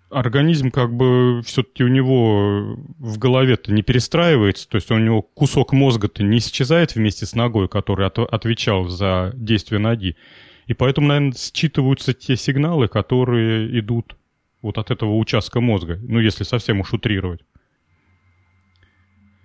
организм 0.09 0.71
как 0.71 0.93
бы 0.93 1.41
все-таки 1.45 1.83
у 1.83 1.87
него 1.87 2.77
в 2.97 3.17
голове-то 3.17 3.71
не 3.71 3.83
перестраивается, 3.83 4.67
то 4.67 4.75
есть 4.75 4.91
у 4.91 4.97
него 4.97 5.21
кусок 5.21 5.71
мозга-то 5.71 6.23
не 6.23 6.39
исчезает 6.39 6.95
вместе 6.95 7.25
с 7.25 7.35
ногой, 7.35 7.69
который 7.69 8.07
от, 8.07 8.19
отвечал 8.19 8.89
за 8.89 9.31
действие 9.35 9.79
ноги. 9.79 10.17
И 10.65 10.73
поэтому, 10.73 11.07
наверное, 11.07 11.33
считываются 11.33 12.13
те 12.13 12.35
сигналы, 12.35 12.87
которые 12.87 13.79
идут 13.79 14.17
вот 14.61 14.77
от 14.77 14.91
этого 14.91 15.15
участка 15.15 15.61
мозга, 15.61 15.99
ну, 16.01 16.19
если 16.19 16.43
совсем 16.43 16.81
уж 16.81 16.91
утрировать. 16.91 17.41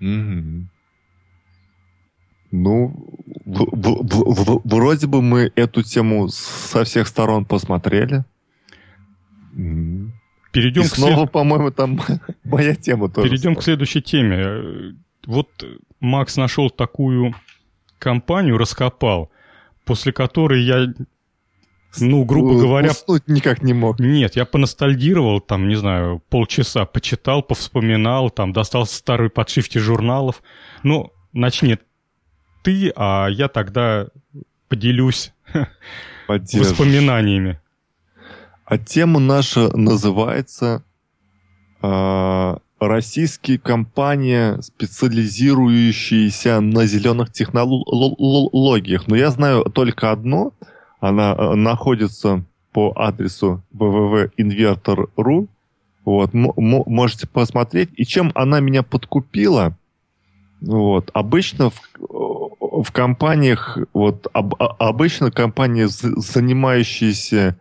Mm-hmm. 0.01 0.65
Ну, 2.57 2.95
в, 3.45 3.65
в, 3.73 4.45
в, 4.45 4.61
вроде 4.65 5.09
бы 5.09 5.21
мы 5.23 5.51
эту 5.57 5.83
тему 5.83 6.29
со 6.29 6.85
всех 6.85 7.09
сторон 7.09 7.45
посмотрели. 7.45 8.25
Перейдем 9.53 10.83
И 10.83 10.85
снова, 10.85 11.17
след... 11.17 11.33
по-моему, 11.33 11.73
там 11.73 12.01
моя 12.45 12.77
тема 12.77 13.09
тоже. 13.09 13.29
Перейдем 13.29 13.53
стала. 13.53 13.61
к 13.61 13.65
следующей 13.65 14.03
теме. 14.03 14.95
Вот 15.27 15.49
Макс 15.99 16.37
нашел 16.37 16.71
такую 16.71 17.35
компанию, 17.99 18.57
раскопал, 18.57 19.33
после 19.85 20.13
которой 20.13 20.63
я, 20.63 20.95
ну, 21.99 22.25
грубо 22.25 22.57
говоря... 22.57 22.93
Уснуть 22.93 23.27
никак 23.27 23.63
не 23.63 23.73
мог. 23.73 23.99
Нет, 23.99 24.37
я 24.37 24.45
поностальгировал, 24.45 25.41
там, 25.41 25.67
не 25.67 25.75
знаю, 25.75 26.23
полчаса 26.29 26.85
почитал, 26.85 27.43
повспоминал, 27.43 28.31
там, 28.31 28.53
достал 28.53 28.87
старые 28.87 29.31
подшивки 29.31 29.79
журналов. 29.79 30.41
Ну, 30.85 31.11
начни 31.33 31.79
ты, 32.65 32.93
а 32.97 33.29
я 33.29 33.49
тогда 33.49 34.09
поделюсь 34.69 35.33
воспоминаниями. 36.27 37.61
А 38.65 38.79
тема 38.79 39.21
наша 39.21 39.77
называется 39.77 40.83
э, 41.83 42.57
«Российские 42.81 43.59
компании, 43.59 44.61
специализирующиеся 44.63 46.61
на 46.61 46.87
зеленых 46.87 47.31
технологиях». 47.31 49.07
Но 49.07 49.17
я 49.17 49.31
знаю 49.31 49.65
только 49.65 50.11
одно. 50.11 50.55
Она 51.01 51.35
э, 51.35 51.55
находится 51.55 52.43
по 52.73 52.95
адресу 52.97 53.63
www.invertor.ru. 53.75 55.49
Вот, 56.07 56.31
можете 56.33 57.27
посмотреть. 57.27 57.91
И 57.97 58.07
чем 58.07 58.33
она 58.35 58.61
меня 58.61 58.83
подкупила, 58.83 59.77
вот, 60.67 61.11
обычно 61.13 61.71
в, 61.71 61.81
в 62.85 62.93
компаниях, 62.93 63.79
вот, 63.93 64.29
об, 64.33 64.55
обычно 64.59 65.31
компании, 65.31 65.87
занимающиеся 65.89 67.59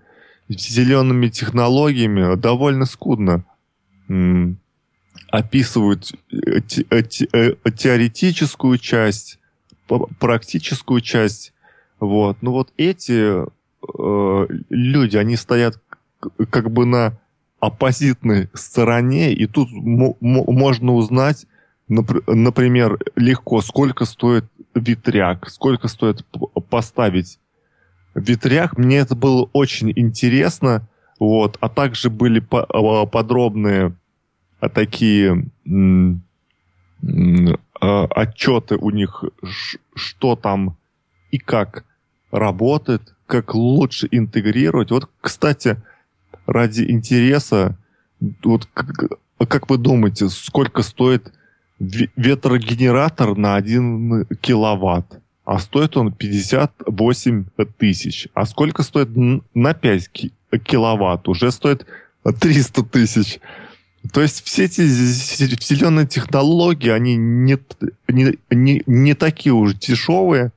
зелеными 0.50 1.30
технологиями 1.30 2.36
довольно 2.36 2.86
скудно 2.86 3.46
описывают 5.34 6.12
э, 6.32 6.60
э, 6.92 7.04
э, 7.34 7.72
теоретическую 7.72 8.78
часть, 8.78 9.40
практическую 10.20 11.02
часть. 11.02 11.54
Вот. 12.00 12.38
Ну 12.42 12.52
вот 12.52 12.72
эти 12.78 13.42
э, 13.42 14.48
люди, 14.70 15.18
они 15.18 15.36
стоят 15.36 15.80
как 16.52 16.70
бы 16.70 16.86
на 16.86 17.18
оппозитной 17.60 18.50
стороне, 18.54 19.34
и 19.34 19.48
тут 19.48 19.70
можно 19.72 20.94
узнать, 20.94 21.48
например, 21.88 23.00
легко, 23.16 23.62
сколько 23.62 24.06
стоит 24.06 24.46
ветряк, 24.76 25.50
сколько 25.50 25.88
стоит 25.88 26.26
поставить 26.70 27.40
ветряк. 28.16 28.78
Мне 28.78 28.98
это 28.98 29.16
было 29.16 29.50
очень 29.54 29.92
интересно, 29.96 30.88
вот, 31.20 31.58
а 31.62 31.70
также 31.70 32.10
были 32.10 32.40
по 32.40 33.06
подробные 33.06 33.96
а, 34.60 34.70
такие 34.70 35.46
а, 37.80 38.06
отчеты 38.06 38.76
у 38.78 38.90
них, 38.90 39.24
что 39.96 40.36
там 40.36 40.78
и 41.32 41.38
как 41.38 41.86
работает, 42.32 43.16
как 43.28 43.56
лучше 43.56 44.08
интегрировать. 44.12 44.92
Вот, 44.92 45.10
кстати, 45.22 45.82
ради 46.46 46.84
интереса, 46.90 47.78
вот 48.44 48.68
как, 48.74 49.20
как 49.38 49.70
вы 49.70 49.78
думаете, 49.78 50.30
сколько 50.30 50.82
стоит 50.82 51.32
ветрогенератор 52.16 53.36
на 53.36 53.56
1 53.56 54.26
киловатт? 54.42 55.20
А 55.46 55.60
стоит 55.60 55.98
он 55.98 56.14
58 56.14 57.46
тысяч. 57.78 58.28
А 58.34 58.46
сколько 58.46 58.84
стоит 58.84 59.10
на 59.54 59.74
5 59.74 60.10
киловатт? 60.64 61.28
Уже 61.28 61.52
стоит 61.52 61.86
300 62.24 62.84
тысяч. 62.84 63.40
То 64.12 64.22
есть 64.22 64.44
все 64.46 64.66
эти 64.66 64.82
зеленые 64.86 66.08
технологии, 66.08 66.90
они 66.90 67.16
не, 67.16 67.58
не, 68.08 68.38
не, 68.50 68.84
не 68.86 69.14
такие 69.14 69.54
уж 69.54 69.76
дешевые. 69.76 70.52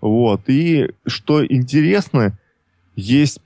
Вот. 0.00 0.42
И 0.48 0.90
что 1.06 1.44
интересно, 1.44 2.38
есть 2.96 3.40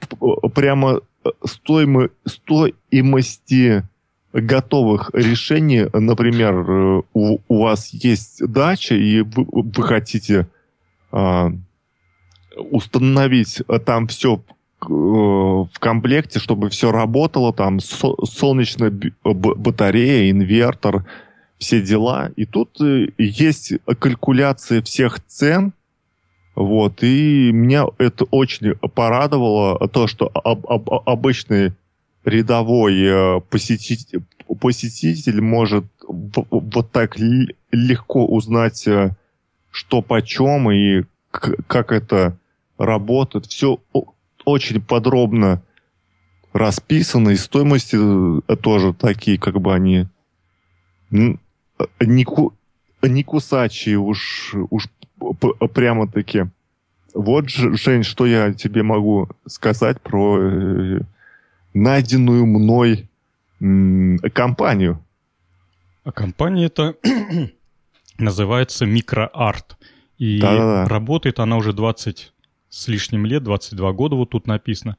прямо 0.54 1.00
стоимы, 1.44 2.10
стоимости 2.26 3.84
готовых 4.34 5.10
решений. 5.14 5.86
Например, 5.92 6.54
э, 6.54 7.02
у, 7.14 7.38
у 7.48 7.62
вас 7.62 7.88
есть 7.94 8.46
дача, 8.46 8.94
и 8.94 9.20
вы, 9.20 9.46
вы 9.48 9.82
хотите 9.82 10.48
а, 11.10 11.52
установить 12.56 13.62
там 13.86 14.08
все 14.08 14.42
Э, 14.86 14.90
в 14.90 15.78
комплекте, 15.78 16.38
чтобы 16.38 16.68
все 16.68 16.90
работало, 16.92 17.52
там 17.52 17.80
солнечная 17.80 18.92
батарея, 19.22 20.30
инвертор, 20.30 21.04
все 21.58 21.80
дела. 21.80 22.30
И 22.36 22.44
тут 22.44 22.80
э, 22.80 23.08
есть 23.18 23.74
калькуляция 23.98 24.82
всех 24.82 25.24
цен, 25.24 25.72
вот, 26.54 27.02
и 27.02 27.50
меня 27.52 27.86
это 27.98 28.24
очень 28.26 28.74
порадовало, 28.74 29.88
то, 29.88 30.06
что 30.06 30.30
об, 30.32 30.66
об, 30.66 30.88
обычный 30.90 31.72
рядовой 32.24 33.00
э, 33.00 33.40
посетитель, 33.50 34.22
посетитель 34.60 35.40
может 35.40 35.84
вот 36.06 36.90
так 36.92 37.16
легко 37.70 38.26
узнать, 38.26 38.86
что 39.70 40.02
почем 40.02 40.70
и 40.70 41.04
как 41.30 41.92
это 41.92 42.38
работает. 42.78 43.46
Все 43.46 43.80
очень 44.44 44.80
подробно 44.80 45.62
расписано, 46.52 47.30
и 47.30 47.36
стоимости 47.36 47.96
э, 47.98 48.56
тоже 48.56 48.94
такие, 48.94 49.38
как 49.38 49.60
бы 49.60 49.74
они 49.74 50.06
не, 51.10 51.38
не 53.02 53.24
кусачие 53.24 53.98
уж, 53.98 54.54
уж 54.70 54.88
прямо-таки. 55.74 56.46
Вот, 57.12 57.48
Жень, 57.48 58.02
что 58.02 58.26
я 58.26 58.52
тебе 58.52 58.82
могу 58.82 59.28
сказать 59.46 60.00
про 60.00 60.38
э, 60.40 61.00
найденную 61.74 62.46
мной 62.46 63.08
компанию. 64.32 65.04
А 66.04 66.12
компания 66.12 66.66
это 66.66 66.96
называется 68.18 68.86
Микроарт. 68.86 69.76
И 70.18 70.40
Да-да-да. 70.40 70.88
работает 70.88 71.40
она 71.40 71.56
уже 71.56 71.72
20 71.72 72.32
с 72.68 72.88
лишним 72.88 73.26
лет, 73.26 73.42
22 73.42 73.92
года 73.92 74.16
вот 74.16 74.30
тут 74.30 74.46
написано. 74.46 74.96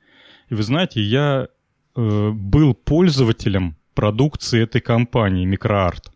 И 0.49 0.55
вы 0.55 0.63
знаете, 0.63 1.01
я 1.01 1.47
э, 1.95 2.29
был 2.31 2.73
пользователем 2.73 3.75
продукции 3.93 4.61
этой 4.61 4.81
компании 4.81 5.45
Микроарт. 5.45 6.11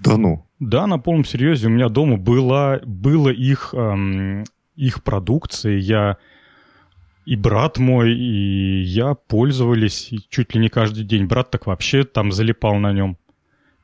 Да 0.00 0.16
ну? 0.16 0.46
Да, 0.60 0.86
на 0.86 0.98
полном 0.98 1.24
серьезе. 1.24 1.66
У 1.66 1.70
меня 1.70 1.88
дома 1.88 2.16
была, 2.16 2.80
было 2.84 3.28
их, 3.28 3.74
эм, 3.74 4.44
их 4.76 5.02
продукция. 5.02 5.78
Я 5.78 6.16
и 7.24 7.36
брат 7.36 7.78
мой, 7.78 8.12
и 8.12 8.82
я 8.82 9.14
пользовались 9.14 10.12
чуть 10.28 10.54
ли 10.54 10.60
не 10.60 10.68
каждый 10.68 11.04
день. 11.04 11.26
Брат 11.26 11.50
так 11.50 11.66
вообще 11.66 12.04
там 12.04 12.32
залипал 12.32 12.76
на 12.76 12.92
нем. 12.92 13.16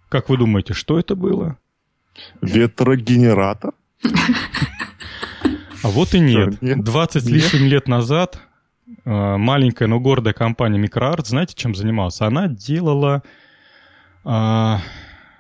Как 0.09 0.29
вы 0.29 0.37
думаете, 0.37 0.75
что 0.75 0.99
это 0.99 1.15
было? 1.15 1.59
Ветрогенератор? 2.43 3.73
А 5.83 5.89
вот 5.89 6.15
и 6.15 6.21
нет. 6.21 6.61
нет. 6.61 6.85
20 6.85 7.25
с 7.25 7.27
лишним 7.27 7.67
лет 7.67 7.89
назад 7.89 8.41
э, 9.05 9.37
маленькая, 9.37 9.87
но 9.89 9.99
гордая 9.99 10.35
компания 10.35 10.79
Microart, 10.79 11.27
знаете, 11.27 11.55
чем 11.57 11.75
занималась? 11.75 12.21
Она 12.21 12.49
делала 12.49 13.23
э, 14.25 14.77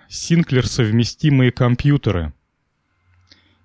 Синклер 0.08 0.66
совместимые 0.66 1.52
компьютеры. 1.52 2.32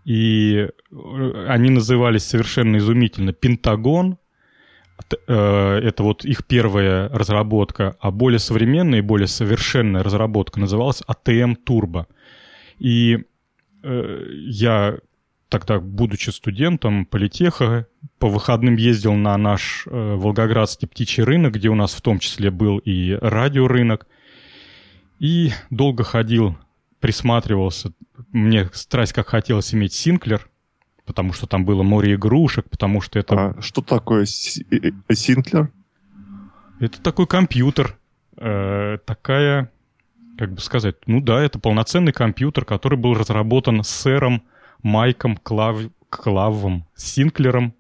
И 0.04 0.68
э, 0.92 1.46
они 1.48 1.70
назывались 1.70 2.26
совершенно 2.26 2.78
изумительно 2.78 3.32
Пентагон. 3.32 4.18
Э, 5.28 5.80
это 5.84 6.04
вот 6.04 6.26
их 6.26 6.46
первая 6.46 7.10
разработка, 7.10 7.96
а 8.00 8.12
более 8.12 8.40
современная 8.40 9.00
и 9.00 9.04
более 9.04 9.28
совершенная 9.28 10.04
разработка 10.04 10.60
называлась 10.60 11.04
ATM 11.08 11.58
Turbo. 11.66 12.06
И 12.80 13.26
э, 13.84 14.26
я 14.48 14.98
тогда, 15.50 15.80
будучи 15.80 16.30
студентом 16.32 17.06
политеха, 17.06 17.88
по 18.20 18.30
выходным 18.30 18.76
ездил 18.76 19.14
на 19.14 19.38
наш 19.38 19.86
э, 19.88 20.16
Волгоградский 20.16 20.88
птичий 20.88 21.24
рынок, 21.24 21.54
где 21.54 21.70
у 21.70 21.76
нас 21.76 21.94
в 21.94 22.02
том 22.02 22.20
числе 22.20 22.50
был 22.50 22.80
и 22.80 23.14
радиорынок. 23.14 24.08
И 25.20 25.52
долго 25.70 26.04
ходил, 26.04 26.58
присматривался. 27.00 27.94
Мне 28.32 28.70
страсть 28.74 29.14
как 29.14 29.28
хотелось 29.28 29.74
иметь 29.74 29.94
Синклер, 29.94 30.50
потому 31.06 31.34
что 31.34 31.48
там 31.48 31.66
было 31.66 31.84
море 31.84 32.16
игрушек, 32.16 32.70
потому 32.70 33.02
что 33.02 33.20
это... 33.20 33.56
А 33.58 33.62
что 33.62 33.82
такое 33.82 34.26
Синклер? 34.26 35.72
Это 36.80 37.02
такой 37.02 37.28
компьютер, 37.28 37.98
э, 38.38 38.98
такая, 39.06 39.72
как 40.38 40.54
бы 40.54 40.60
сказать, 40.60 40.96
ну 41.06 41.22
да, 41.22 41.42
это 41.42 41.60
полноценный 41.60 42.12
компьютер, 42.12 42.66
который 42.66 42.98
был 42.98 43.14
разработан 43.14 43.84
сэром 43.84 44.44
Майком 44.84 45.38
Клав... 45.38 45.78
Клавом 46.10 46.86
Синклером. 46.96 47.74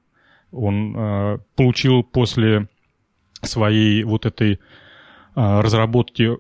Он 0.51 0.95
э, 0.95 1.39
получил 1.55 2.03
после 2.03 2.69
своей 3.41 4.03
вот 4.03 4.25
этой 4.25 4.53
э, 4.53 4.57
разработки 5.35 6.37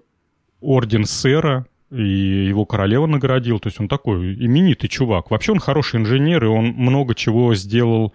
орден 0.61 1.05
сэра, 1.05 1.67
и 1.91 2.47
его 2.47 2.65
королева 2.65 3.05
наградил. 3.05 3.59
То 3.59 3.67
есть 3.67 3.79
он 3.79 3.87
такой 3.87 4.33
именитый 4.33 4.89
чувак. 4.89 5.31
Вообще 5.31 5.51
он 5.51 5.59
хороший 5.59 5.99
инженер, 5.99 6.45
и 6.45 6.47
он 6.47 6.65
много 6.65 7.15
чего 7.15 7.53
сделал 7.55 8.13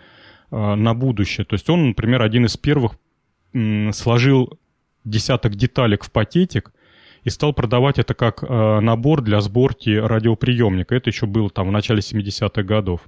э, 0.50 0.74
на 0.74 0.94
будущее. 0.94 1.44
То 1.44 1.54
есть 1.54 1.68
он, 1.70 1.88
например, 1.88 2.22
один 2.22 2.46
из 2.46 2.56
первых 2.56 2.92
э, 3.52 3.92
сложил 3.92 4.58
десяток 5.04 5.54
деталек 5.54 6.04
в 6.04 6.10
пакетик, 6.10 6.72
и 7.24 7.30
стал 7.30 7.52
продавать 7.52 7.98
это 7.98 8.14
как 8.14 8.42
э, 8.42 8.80
набор 8.80 9.20
для 9.20 9.40
сборки 9.40 9.90
радиоприемника. 9.90 10.94
Это 10.94 11.10
еще 11.10 11.26
было 11.26 11.50
там 11.50 11.68
в 11.68 11.72
начале 11.72 12.00
70-х 12.00 12.62
годов. 12.62 13.02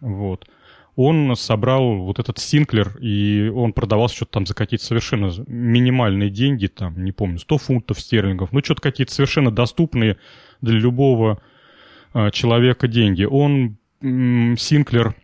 Вот. 0.00 0.48
Он 0.96 1.36
собрал 1.36 1.98
вот 1.98 2.18
этот 2.18 2.38
синклер, 2.38 2.96
и 2.98 3.48
он 3.54 3.72
продавался 3.72 4.16
что-то 4.16 4.32
там 4.32 4.46
за 4.46 4.54
какие-то 4.54 4.84
совершенно 4.84 5.30
минимальные 5.46 6.30
деньги, 6.30 6.66
там, 6.66 7.04
не 7.04 7.12
помню, 7.12 7.38
100 7.38 7.58
фунтов 7.58 8.00
стерлингов, 8.00 8.52
ну, 8.52 8.64
что-то 8.64 8.80
какие-то 8.80 9.12
совершенно 9.12 9.50
доступные 9.50 10.16
для 10.62 10.78
любого 10.78 11.40
э, 12.14 12.30
человека 12.30 12.88
деньги. 12.88 13.24
Он, 13.24 13.76
синклер, 14.00 15.14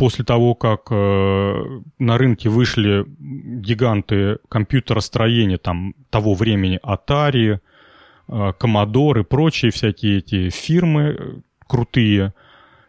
после 0.00 0.24
того, 0.24 0.54
как 0.54 0.86
э, 0.90 1.80
на 1.98 2.16
рынке 2.16 2.48
вышли 2.48 3.04
гиганты 3.06 4.38
компьютеростроения 4.48 5.58
там, 5.58 5.94
того 6.08 6.32
времени, 6.32 6.80
Atari, 6.82 7.58
э, 7.58 8.52
Commodore 8.58 9.20
и 9.20 9.24
прочие 9.24 9.70
всякие 9.70 10.18
эти 10.18 10.48
фирмы 10.48 11.02
э, 11.02 11.40
крутые, 11.68 12.32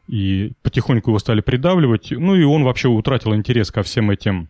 и 0.07 0.53
потихоньку 0.61 1.11
его 1.11 1.19
стали 1.19 1.41
придавливать, 1.41 2.11
ну 2.11 2.35
и 2.35 2.43
он 2.43 2.63
вообще 2.63 2.87
утратил 2.87 3.35
интерес 3.35 3.71
ко 3.71 3.83
всем 3.83 4.11
этим 4.11 4.49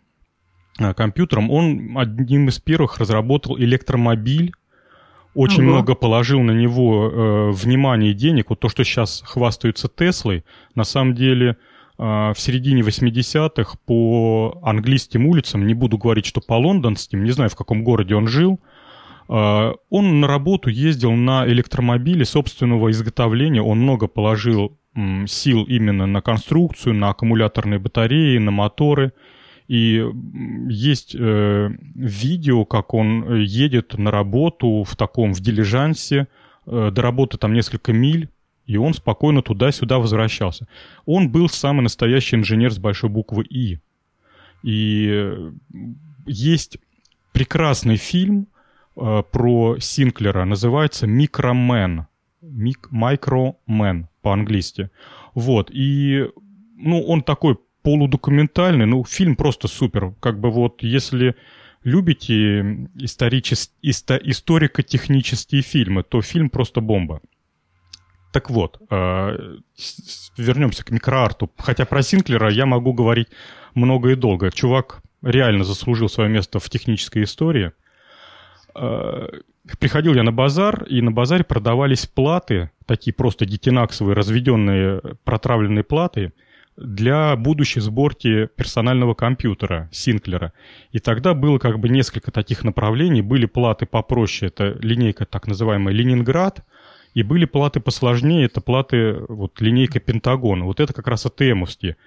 э, 0.79 0.93
компьютерам. 0.93 1.51
Он 1.51 1.97
одним 1.97 2.49
из 2.49 2.59
первых 2.59 2.97
разработал 2.97 3.57
электромобиль, 3.57 4.53
очень 5.33 5.63
ага. 5.63 5.71
много 5.71 5.95
положил 5.95 6.41
на 6.41 6.51
него 6.51 7.09
э, 7.09 7.51
внимания 7.51 8.11
и 8.11 8.13
денег. 8.13 8.49
Вот 8.49 8.59
то, 8.59 8.69
что 8.69 8.83
сейчас 8.83 9.21
хвастаются 9.25 9.87
Теслой, 9.87 10.43
на 10.75 10.83
самом 10.83 11.15
деле 11.15 11.57
в 11.97 12.35
середине 12.35 12.81
80-х 12.81 13.77
по 13.85 14.59
английским 14.63 15.27
улицам, 15.27 15.67
не 15.67 15.75
буду 15.75 15.99
говорить, 15.99 16.25
что 16.25 16.41
по 16.41 16.53
лондонским, 16.53 17.23
не 17.23 17.29
знаю, 17.29 17.51
в 17.51 17.55
каком 17.55 17.83
городе 17.83 18.15
он 18.15 18.27
жил, 18.27 18.59
он 19.27 20.19
на 20.19 20.27
работу 20.27 20.71
ездил 20.71 21.11
на 21.11 21.45
электромобиле 21.45 22.25
собственного 22.25 22.89
изготовления, 22.89 23.61
он 23.61 23.81
много 23.81 24.07
положил 24.07 24.79
сил 25.27 25.63
именно 25.63 26.05
на 26.05 26.21
конструкцию, 26.21 26.95
на 26.95 27.09
аккумуляторные 27.09 27.79
батареи, 27.79 28.37
на 28.37 28.51
моторы. 28.51 29.13
И 29.67 30.05
есть 30.67 31.15
э, 31.17 31.69
видео, 31.95 32.65
как 32.65 32.93
он 32.93 33.35
едет 33.35 33.97
на 33.97 34.11
работу 34.11 34.83
в 34.83 34.95
таком, 34.97 35.33
в 35.33 35.39
дилижансе, 35.39 36.27
э, 36.65 36.91
до 36.91 37.01
работы 37.01 37.37
там 37.37 37.53
несколько 37.53 37.93
миль, 37.93 38.27
и 38.65 38.75
он 38.75 38.93
спокойно 38.93 39.41
туда-сюда 39.41 39.99
возвращался. 39.99 40.67
Он 41.05 41.31
был 41.31 41.47
самый 41.47 41.81
настоящий 41.81 42.35
инженер 42.35 42.71
с 42.71 42.79
большой 42.79 43.09
буквы 43.09 43.43
«И». 43.45 43.79
И 44.63 45.07
э, 45.09 45.51
есть 46.25 46.77
прекрасный 47.31 47.95
фильм 47.95 48.47
э, 48.95 49.23
про 49.31 49.77
Синклера, 49.79 50.45
называется 50.45 51.07
«Микромен». 51.07 52.07
«Микромен» 52.41 54.07
по-английски. 54.21 54.89
Вот, 55.33 55.69
и, 55.71 56.27
ну, 56.75 57.01
он 57.01 57.23
такой 57.23 57.57
полудокументальный, 57.83 58.85
ну, 58.85 59.03
фильм 59.03 59.35
просто 59.35 59.67
супер. 59.67 60.13
Как 60.19 60.39
бы 60.39 60.51
вот, 60.51 60.83
если 60.83 61.35
любите 61.83 62.87
историчес... 62.95 63.71
исто... 63.81 64.17
историко-технические 64.17 65.61
фильмы, 65.61 66.03
то 66.03 66.21
фильм 66.21 66.49
просто 66.49 66.81
бомба. 66.81 67.21
Так 68.31 68.49
вот, 68.49 68.81
э, 68.89 69.57
вернемся 70.37 70.85
к 70.85 70.91
микроарту. 70.91 71.51
Хотя 71.57 71.85
про 71.85 72.01
Синклера 72.01 72.49
я 72.49 72.65
могу 72.65 72.93
говорить 72.93 73.27
много 73.73 74.11
и 74.11 74.15
долго. 74.15 74.51
Чувак 74.51 75.01
реально 75.21 75.63
заслужил 75.63 76.07
свое 76.07 76.29
место 76.29 76.59
в 76.59 76.69
технической 76.69 77.23
истории. 77.23 77.71
Э, 78.73 79.27
приходил 79.79 80.13
я 80.13 80.23
на 80.23 80.31
базар, 80.31 80.83
и 80.85 81.01
на 81.01 81.11
базаре 81.11 81.43
продавались 81.43 82.05
платы, 82.05 82.71
такие 82.85 83.13
просто 83.13 83.45
детинаксовые, 83.45 84.15
разведенные, 84.15 85.01
протравленные 85.23 85.83
платы 85.83 86.33
для 86.77 87.35
будущей 87.35 87.79
сборки 87.79 88.49
персонального 88.55 89.13
компьютера 89.13 89.89
Синклера. 89.91 90.53
И 90.91 90.99
тогда 90.99 91.33
было 91.33 91.59
как 91.59 91.79
бы 91.79 91.89
несколько 91.89 92.31
таких 92.31 92.63
направлений. 92.63 93.21
Были 93.21 93.45
платы 93.45 93.85
попроще, 93.85 94.49
это 94.49 94.77
линейка 94.81 95.25
так 95.25 95.47
называемая 95.47 95.93
Ленинград, 95.93 96.65
и 97.13 97.23
были 97.23 97.45
платы 97.45 97.81
посложнее, 97.81 98.45
это 98.45 98.61
платы, 98.61 99.17
вот 99.27 99.59
линейка 99.59 99.99
Пентагона. 99.99 100.65
Вот 100.65 100.79
это 100.79 100.93
как 100.93 101.07
раз 101.07 101.25
АТМовские. 101.25 101.97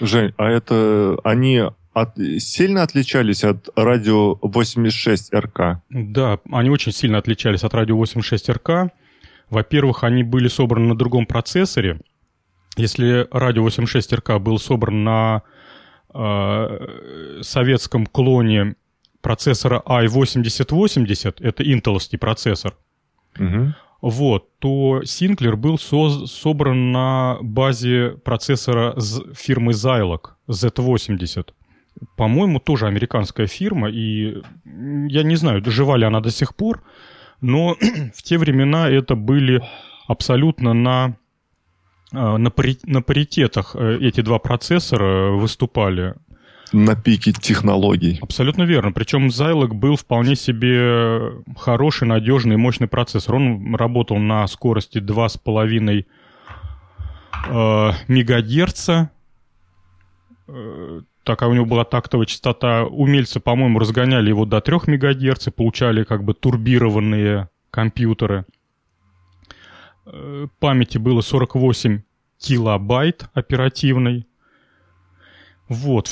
Жень, 0.00 0.32
а 0.36 0.48
это 0.48 1.18
они 1.24 1.62
от, 1.94 2.16
сильно 2.38 2.82
отличались 2.82 3.44
от 3.44 3.68
радио 3.76 4.34
86 4.42 5.32
РК? 5.32 5.80
Да, 5.88 6.38
они 6.50 6.68
очень 6.68 6.92
сильно 6.92 7.18
отличались 7.18 7.62
от 7.62 7.72
радио 7.72 7.96
86 7.96 8.50
РК. 8.50 8.92
Во-первых, 9.48 10.02
они 10.04 10.24
были 10.24 10.48
собраны 10.48 10.88
на 10.88 10.98
другом 10.98 11.24
процессоре. 11.24 12.00
Если 12.76 13.28
радио 13.30 13.62
86 13.62 14.12
РК 14.12 14.38
был 14.40 14.58
собран 14.58 15.04
на 15.04 15.42
э, 16.12 17.38
советском 17.42 18.06
клоне 18.06 18.74
процессора 19.20 19.80
i8080, 19.86 21.36
это 21.38 21.72
интеловский 21.72 22.18
процессор, 22.18 22.74
угу. 23.38 23.72
вот, 24.02 24.58
то 24.58 25.02
Синклер 25.04 25.56
был 25.56 25.78
со 25.78 26.26
собран 26.26 26.90
на 26.90 27.38
базе 27.40 28.16
процессора 28.24 28.96
фирмы 29.32 29.72
Zilog 29.72 30.32
Z80 30.48 31.50
по-моему, 32.16 32.60
тоже 32.60 32.86
американская 32.86 33.46
фирма, 33.46 33.88
и 33.90 34.42
я 34.64 35.22
не 35.22 35.36
знаю, 35.36 35.60
дожива 35.60 35.96
ли 35.96 36.04
она 36.04 36.20
до 36.20 36.30
сих 36.30 36.54
пор, 36.54 36.82
но 37.40 37.76
в 38.14 38.22
те 38.22 38.38
времена 38.38 38.88
это 38.88 39.14
были 39.14 39.62
абсолютно 40.06 40.72
на, 40.72 41.16
а, 42.12 42.38
на, 42.38 42.50
пари, 42.50 42.78
на 42.84 43.02
паритетах 43.02 43.74
э, 43.74 43.98
эти 44.00 44.20
два 44.20 44.38
процессора 44.38 45.30
выступали. 45.32 46.14
На 46.72 46.96
пике 46.96 47.32
технологий. 47.32 48.18
Абсолютно 48.20 48.64
верно. 48.64 48.90
Причем 48.90 49.28
Zilog 49.28 49.74
был 49.74 49.96
вполне 49.96 50.34
себе 50.34 51.32
хороший, 51.56 52.08
надежный, 52.08 52.56
мощный 52.56 52.88
процессор. 52.88 53.36
Он 53.36 53.76
работал 53.76 54.18
на 54.18 54.44
скорости 54.48 54.98
2,5 54.98 56.04
э, 57.46 57.92
мегагерца 58.08 59.10
э, 60.48 61.00
такая 61.24 61.50
у 61.50 61.54
него 61.54 61.66
была 61.66 61.84
тактовая 61.84 62.26
частота. 62.26 62.84
Умельцы, 62.84 63.40
по-моему, 63.40 63.78
разгоняли 63.78 64.28
его 64.28 64.44
до 64.44 64.60
3 64.60 64.76
МГц 64.86 65.48
и 65.48 65.50
получали 65.50 66.04
как 66.04 66.24
бы 66.24 66.34
турбированные 66.34 67.48
компьютеры. 67.70 68.44
Э, 70.06 70.46
памяти 70.60 70.98
было 70.98 71.20
48 71.20 72.02
килобайт 72.38 73.26
оперативной. 73.32 74.26
Вот. 75.68 76.10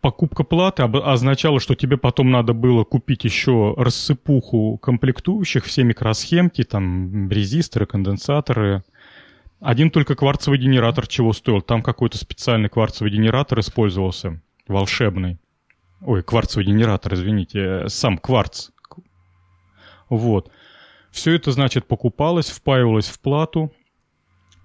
Покупка 0.00 0.44
платы 0.44 0.82
означала, 0.82 1.58
что 1.58 1.74
тебе 1.74 1.96
потом 1.96 2.30
надо 2.30 2.52
было 2.52 2.84
купить 2.84 3.24
еще 3.24 3.74
рассыпуху 3.76 4.78
комплектующих, 4.78 5.64
все 5.64 5.82
микросхемки, 5.82 6.62
там 6.62 7.28
резисторы, 7.28 7.86
конденсаторы– 7.86 8.84
один 9.60 9.90
только 9.90 10.14
кварцевый 10.14 10.58
генератор 10.58 11.06
чего 11.06 11.32
стоил? 11.32 11.62
Там 11.62 11.82
какой-то 11.82 12.18
специальный 12.18 12.68
кварцевый 12.68 13.10
генератор 13.10 13.60
использовался, 13.60 14.40
волшебный. 14.68 15.38
Ой, 16.02 16.22
кварцевый 16.22 16.66
генератор, 16.66 17.14
извините, 17.14 17.88
сам 17.88 18.18
кварц. 18.18 18.70
Вот. 20.10 20.50
Все 21.10 21.32
это, 21.32 21.52
значит, 21.52 21.86
покупалось, 21.86 22.50
впаивалось 22.50 23.08
в 23.08 23.18
плату, 23.20 23.72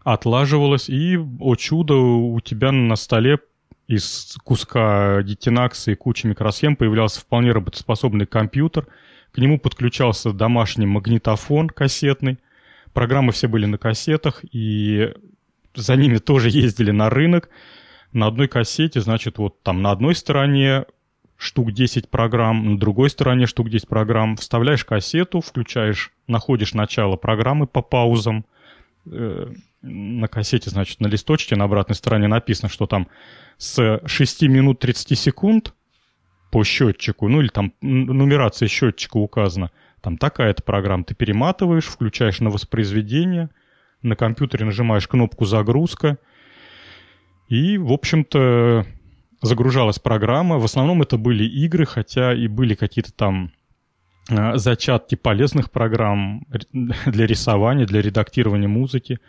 отлаживалось, 0.04 0.90
и, 0.90 1.18
о 1.18 1.56
чудо, 1.56 1.96
у 1.96 2.40
тебя 2.42 2.74
на 2.74 2.98
столе 2.98 3.40
из 3.88 4.38
куска 4.44 5.24
детинакса 5.24 5.92
и 5.92 5.96
кучи 5.96 6.28
микросхем 6.28 6.76
появлялся 6.76 7.22
вполне 7.22 7.54
работоспособный 7.54 8.26
компьютер. 8.26 8.88
К 9.32 9.38
нему 9.38 9.58
подключался 9.58 10.34
домашний 10.34 10.86
магнитофон 10.86 11.70
кассетный– 11.70 12.40
Программы 12.94 13.32
все 13.32 13.48
были 13.48 13.66
на 13.66 13.78
кассетах, 13.78 14.44
и 14.52 15.14
за 15.74 15.96
ними 15.96 16.18
тоже 16.18 16.50
ездили 16.50 16.92
на 16.92 17.10
рынок. 17.10 17.50
На 18.12 18.28
одной 18.28 18.48
кассете, 18.48 19.00
значит, 19.02 19.38
вот 19.38 19.64
там 19.64 19.82
на 19.82 19.92
одной 19.92 20.16
стороне 20.16 20.86
штук 21.38 21.72
10 21.72 22.10
программ, 22.10 22.74
на 22.74 22.78
другой 22.78 23.10
стороне 23.10 23.48
штук 23.48 23.70
10 23.70 23.88
программ. 23.88 24.36
Вставляешь 24.36 24.86
кассету, 24.86 25.42
включаешь, 25.42 26.12
находишь 26.28 26.74
начало 26.74 27.16
программы 27.16 27.68
по 27.68 27.82
паузам. 27.82 28.46
Э, 29.06 29.52
на 29.82 30.28
кассете, 30.28 30.70
значит, 30.70 31.00
на 31.00 31.08
листочке 31.08 31.56
на 31.56 31.64
обратной 31.66 31.96
стороне 31.96 32.28
написано, 32.28 32.70
что 32.70 32.86
там 32.86 33.08
с 33.58 34.02
6 34.06 34.44
минут 34.44 34.80
30 34.80 35.18
секунд 35.18 35.74
по 36.52 36.64
счетчику, 36.64 37.28
ну 37.28 37.42
или 37.42 37.48
там 37.48 37.74
нумерация 37.82 38.68
счетчика 38.68 39.18
указана, 39.18 39.72
там 40.02 40.18
такая-то 40.18 40.64
программа. 40.64 41.04
Ты 41.04 41.16
перематываешь, 41.16 41.86
включаешь 41.86 42.40
на 42.40 42.50
воспроизведение, 42.50 43.50
на 44.02 44.16
компьютере 44.16 44.66
нажимаешь 44.66 45.08
кнопку 45.08 45.46
«Загрузка», 45.46 46.18
и, 47.48 47.78
в 47.78 47.92
общем-то, 47.92 48.86
загружалась 49.42 50.00
программа. 50.00 50.58
В 50.58 50.64
основном 50.64 51.02
это 51.02 51.18
были 51.18 51.44
игры, 51.44 51.86
хотя 51.86 52.34
и 52.34 52.48
были 52.48 52.76
какие-то 52.76 53.12
там 53.12 53.52
а, 54.30 54.58
зачатки 54.58 55.16
полезных 55.16 55.70
программ 55.70 56.48
для 57.06 57.28
рисования, 57.28 57.86
для 57.86 58.02
редактирования 58.02 58.70
музыки. 58.70 59.20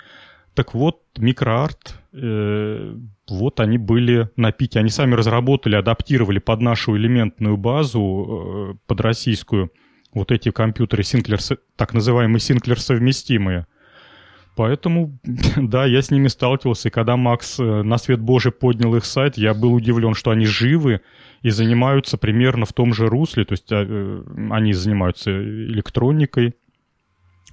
Так 0.54 0.74
вот, 0.74 1.00
микроарт, 1.16 1.98
э, 2.12 2.94
вот 3.28 3.58
они 3.58 3.78
были 3.78 4.28
на 4.36 4.52
пике. 4.52 4.80
Они 4.80 4.90
сами 4.90 5.14
разработали, 5.14 5.76
адаптировали 5.76 6.38
под 6.38 6.60
нашу 6.60 6.96
элементную 6.96 7.56
базу, 7.56 8.74
э, 8.74 8.78
под 8.86 9.00
российскую, 9.00 9.72
вот 10.14 10.30
эти 10.30 10.50
компьютеры 10.50 11.02
Синклер, 11.02 11.38
так 11.76 11.94
называемые 11.94 12.40
Синклер 12.40 12.80
совместимые. 12.80 13.66
Поэтому, 14.54 15.18
да, 15.56 15.86
я 15.86 16.02
с 16.02 16.10
ними 16.10 16.28
сталкивался, 16.28 16.88
и 16.88 16.90
когда 16.92 17.16
Макс 17.16 17.58
э, 17.58 17.82
на 17.82 17.98
свет 17.98 18.20
Божий 18.20 18.52
поднял 18.52 18.94
их 18.94 19.04
сайт, 19.04 19.38
я 19.38 19.54
был 19.54 19.72
удивлен, 19.72 20.14
что 20.14 20.30
они 20.30 20.44
живы 20.44 21.00
и 21.40 21.50
занимаются 21.50 22.18
примерно 22.18 22.66
в 22.66 22.72
том 22.72 22.92
же 22.92 23.06
русле, 23.08 23.44
то 23.44 23.52
есть 23.52 23.72
а, 23.72 23.84
э, 23.88 24.22
они 24.50 24.74
занимаются 24.74 25.30
электроникой. 25.30 26.54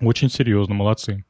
Очень 0.01 0.29
серьезно, 0.29 0.75
молодцы. 0.75 1.25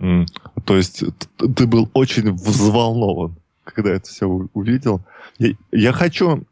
Mm. 0.00 0.26
То 0.64 0.76
есть 0.76 1.04
ты 1.38 1.66
был 1.66 1.88
очень 1.94 2.32
взволнован, 2.32 3.36
когда 3.62 3.90
это 3.90 4.08
все 4.08 4.26
увидел. 4.26 5.04
Я, 5.38 5.52
я 5.70 5.92
хочу 5.92 6.44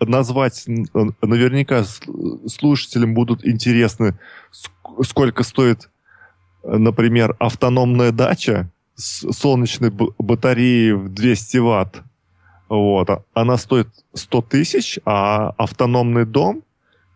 назвать, 0.00 0.64
наверняка 0.66 1.84
слушателям 2.46 3.14
будут 3.14 3.46
интересны, 3.46 4.18
сколько 5.02 5.42
стоит, 5.42 5.88
например, 6.62 7.34
автономная 7.38 8.12
дача 8.12 8.70
солнечной 8.96 9.90
батареи 10.18 10.92
в 10.92 11.08
200 11.08 11.56
ватт, 11.58 12.02
вот, 12.68 13.08
она 13.32 13.56
стоит 13.58 13.88
100 14.14 14.42
тысяч, 14.42 14.98
а 15.04 15.50
автономный 15.56 16.24
дом 16.24 16.64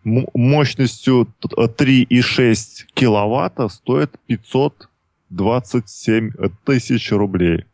мощностью 0.03 1.27
3,6 1.43 2.85
киловатта 2.93 3.67
стоит 3.67 4.15
527 4.27 6.31
тысяч 6.65 7.11
рублей. 7.11 7.65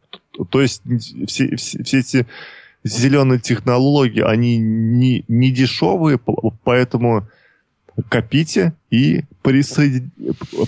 То 0.49 0.61
есть 0.61 0.81
все, 1.27 1.55
все, 1.55 1.83
все 1.83 1.99
эти 1.99 2.25
зеленые 2.83 3.39
технологии, 3.39 4.21
они 4.21 4.57
не, 4.57 5.25
не 5.27 5.51
дешевые, 5.51 6.19
поэтому 6.63 7.27
копите 8.09 8.73
и 8.89 9.23
присоедин... 9.41 10.11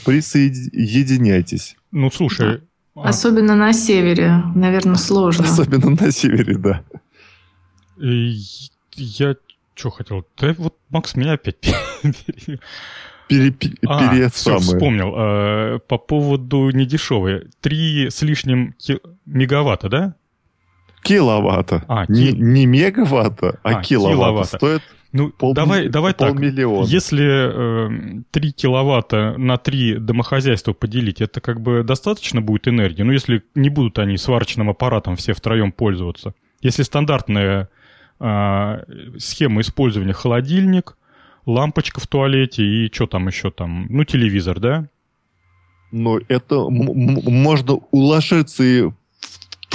присоединяйтесь. 0.06 1.76
Ну, 1.92 2.12
слушай... 2.12 2.62
А... 2.96 3.10
Особенно 3.10 3.56
на 3.56 3.72
севере, 3.72 4.44
наверное, 4.56 4.96
сложно. 4.96 5.46
Особенно 5.46 5.92
на 5.92 6.12
севере, 6.12 6.58
да. 6.58 6.84
Я 7.98 9.36
что 9.76 9.90
хотел? 9.92 10.26
Да 10.38 10.54
вот 10.58 10.76
Макс 10.90 11.16
меня 11.16 11.34
опять 11.34 11.58
пере, 13.30 13.54
а, 13.86 14.10
пере 14.10 14.30
все, 14.30 14.58
вспомнил. 14.58 15.14
А, 15.16 15.80
по 15.80 15.98
поводу 15.98 16.70
недешевые. 16.72 17.48
Три 17.62 18.10
с 18.10 18.22
лишним 18.22 18.74
ки- 18.74 19.00
мегаватта, 19.26 19.88
да? 19.88 20.16
Киловатта. 21.04 21.84
А, 21.88 22.06
не, 22.08 22.32
кил... 22.32 22.36
не 22.38 22.66
мегаватта, 22.66 23.60
а, 23.64 23.70
а 23.70 23.82
киловатта. 23.82 24.16
киловатта. 24.16 24.58
Стоит 24.58 24.84
ну, 25.12 25.30
пол, 25.30 25.54
давай, 25.54 25.90
давай 25.90 26.14
полмиллиона. 26.14 26.84
так. 26.84 26.92
Если 26.92 28.20
э, 28.20 28.22
3 28.30 28.52
киловатта 28.52 29.36
на 29.38 29.58
3 29.58 29.96
домохозяйства 29.96 30.74
поделить, 30.74 31.20
это 31.20 31.42
как 31.42 31.62
бы 31.62 31.84
достаточно 31.84 32.42
будет 32.42 32.68
энергии? 32.68 33.02
Ну, 33.02 33.12
если 33.12 33.42
не 33.56 33.70
будут 33.70 33.98
они 33.98 34.18
сварочным 34.18 34.70
аппаратом 34.70 35.16
все 35.16 35.34
втроем 35.34 35.72
пользоваться. 35.72 36.36
Если 36.62 36.84
стандартная 36.84 37.70
э, 38.20 38.84
схема 39.18 39.62
использования 39.62 40.14
холодильник, 40.14 40.96
лампочка 41.48 42.00
в 42.00 42.06
туалете 42.06 42.64
и 42.64 42.94
что 42.94 43.08
там 43.08 43.28
еще 43.28 43.50
там, 43.50 43.88
ну, 43.90 44.04
телевизор, 44.04 44.60
да? 44.60 44.88
Ну, 45.92 46.20
это 46.28 46.70
можно 46.70 47.80
уложиться 47.90 48.64
и 48.64 48.90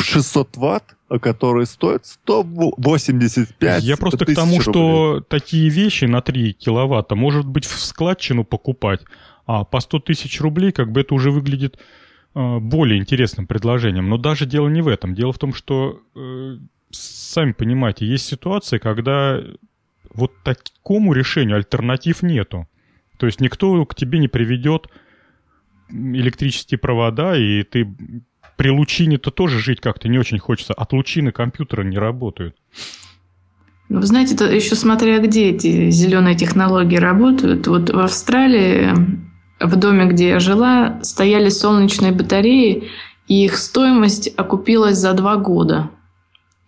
600 0.03 0.57
ватт, 0.57 0.97
который 1.21 1.67
стоит 1.67 2.07
185 2.07 3.83
Я 3.83 3.97
просто 3.97 4.25
к 4.25 4.35
тому, 4.35 4.59
рублей. 4.59 4.61
что 4.61 5.25
такие 5.29 5.69
вещи 5.69 6.07
на 6.07 6.21
3 6.21 6.53
киловатта 6.55 7.15
может 7.15 7.47
быть 7.47 7.65
в 7.65 7.79
складчину 7.79 8.45
покупать, 8.45 9.01
а 9.47 9.65
по 9.65 9.81
100 9.81 10.01
тысяч 10.01 10.41
рублей 10.41 10.73
как 10.73 10.91
бы 10.93 11.01
это 11.03 11.15
уже 11.15 11.31
выглядит 11.31 11.79
э, 12.35 12.59
более 12.59 12.99
интересным 12.99 13.47
предложением. 13.47 14.09
Но 14.09 14.19
даже 14.19 14.47
дело 14.47 14.69
не 14.69 14.83
в 14.83 14.89
этом. 14.89 15.15
Дело 15.15 15.33
в 15.33 15.39
том, 15.39 15.55
что, 15.55 16.01
э, 16.15 16.57
сами 16.91 17.53
понимаете, 17.53 18.07
есть 18.07 18.27
ситуации, 18.27 18.79
когда 18.79 19.41
вот 20.13 20.33
такому 20.43 21.13
решению 21.13 21.57
альтернатив 21.57 22.23
нету. 22.23 22.69
То 23.19 23.27
есть 23.27 23.41
никто 23.41 23.85
к 23.85 23.95
тебе 23.95 24.19
не 24.19 24.29
приведет 24.29 24.89
электрические 25.91 26.79
провода, 26.79 27.37
и 27.37 27.63
ты 27.63 27.95
при 28.57 28.71
лучине-то 28.71 29.31
тоже 29.31 29.59
жить 29.59 29.81
как-то 29.81 30.09
не 30.09 30.19
очень 30.19 30.39
хочется. 30.39 30.75
От 30.75 30.93
лучины 30.93 31.33
компьютеры 31.33 31.85
не 31.85 31.99
работают. 31.99 32.57
Ну, 33.89 34.01
вы 34.01 34.07
знаете, 34.07 34.35
это 34.35 34.47
еще 34.47 34.75
смотря 34.75 35.19
где 35.19 35.51
эти 35.51 35.91
зеленые 35.91 36.35
технологии 36.35 36.97
работают. 36.97 37.67
Вот 37.67 37.91
в 37.91 37.99
Австралии, 37.99 38.95
в 39.61 39.77
доме, 39.77 40.07
где 40.07 40.29
я 40.29 40.41
жила, 40.41 41.01
стояли 41.03 41.49
солнечные 41.49 42.13
батареи, 42.13 42.91
и 43.29 43.45
их 43.45 43.57
стоимость 43.57 44.33
окупилась 44.37 44.97
за 44.97 45.13
два 45.13 45.37
года. 45.37 45.91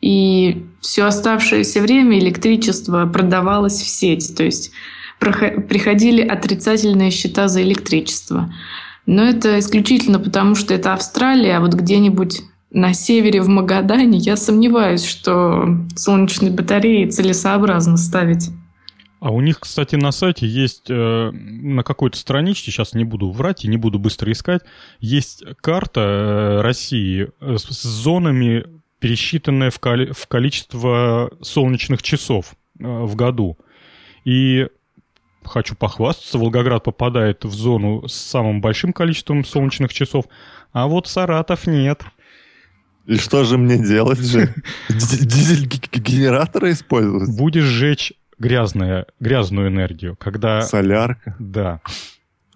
И 0.01 0.67
все 0.81 1.05
оставшееся 1.05 1.81
время 1.81 2.19
электричество 2.19 3.07
продавалось 3.07 3.81
в 3.81 3.89
сеть. 3.89 4.37
То 4.37 4.45
есть 4.45 4.73
приходили 5.19 6.23
отрицательные 6.23 7.11
счета 7.11 7.49
за 7.49 7.63
электричество. 7.63 8.53
Но 9.07 9.23
это 9.23 9.59
исключительно 9.61 10.19
потому, 10.19 10.55
что 10.57 10.75
это 10.75 10.93
Австралия, 10.93 11.57
а 11.57 11.61
вот 11.61 11.75
где-нибудь 11.75 12.43
на 12.71 12.93
севере 12.93 13.41
в 13.41 13.49
Магадане 13.49 14.19
я 14.19 14.37
сомневаюсь, 14.37 15.05
что 15.05 15.67
солнечные 15.95 16.51
батареи 16.51 17.09
целесообразно 17.09 17.97
ставить. 17.97 18.51
А 19.21 19.31
у 19.31 19.41
них, 19.41 19.61
кстати, 19.61 19.97
на 19.97 20.13
сайте 20.13 20.47
есть 20.47 20.91
э, 20.91 21.31
на 21.33 21.83
какой-то 21.83 22.19
страничке, 22.19 22.71
сейчас 22.71 22.93
не 22.93 23.05
буду 23.05 23.31
врать 23.31 23.65
и 23.65 23.69
не 23.69 23.77
буду 23.77 23.99
быстро 23.99 24.31
искать, 24.31 24.63
есть 25.01 25.43
карта 25.63 26.01
э, 26.01 26.61
России 26.61 27.29
с, 27.41 27.63
с 27.63 27.83
зонами, 27.83 28.67
пересчитанная 28.99 29.71
в, 29.71 29.79
коли, 29.79 30.13
в 30.13 30.27
количество 30.27 31.31
солнечных 31.41 32.03
часов 32.03 32.55
э, 32.79 32.85
в 32.85 33.17
году. 33.17 33.57
И 34.25 34.67
хочу 35.47 35.75
похвастаться, 35.75 36.39
Волгоград 36.39 36.85
попадает 36.85 37.45
в 37.45 37.53
зону 37.53 38.07
с 38.09 38.15
самым 38.15 38.61
большим 38.61 38.93
количеством 38.93 39.45
солнечных 39.45 39.93
часов, 39.93 40.27
а 40.73 40.87
вот 40.87 41.07
Саратов 41.07 41.67
нет. 41.67 42.03
И 43.07 43.17
что 43.17 43.45
же 43.45 43.57
мне 43.57 43.79
делать 43.79 44.19
же? 44.19 44.53
Дизель-генераторы 44.89 46.73
использовать? 46.73 47.37
Будешь 47.37 47.65
сжечь 47.65 48.13
грязная, 48.39 49.07
грязную 49.21 49.69
энергию, 49.69 50.17
когда... 50.17 50.63
Солярка? 50.63 51.37
Да. 51.39 51.81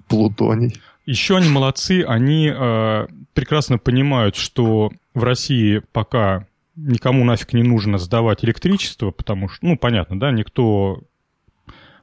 Плутоний? 0.09 0.81
Еще 1.07 1.37
они 1.37 1.49
молодцы, 1.49 2.05
они 2.07 2.53
э, 2.55 3.07
прекрасно 3.33 3.79
понимают, 3.79 4.37
что 4.37 4.91
в 5.15 5.25
России 5.25 5.83
пока 5.93 6.47
никому 6.77 7.25
нафиг 7.25 7.53
не 7.53 7.63
нужно 7.63 7.99
сдавать 7.99 8.45
электричество, 8.45 9.11
потому 9.11 9.49
что, 9.49 9.67
ну, 9.67 9.77
понятно, 9.77 10.19
да, 10.19 10.31
никто 10.31 11.03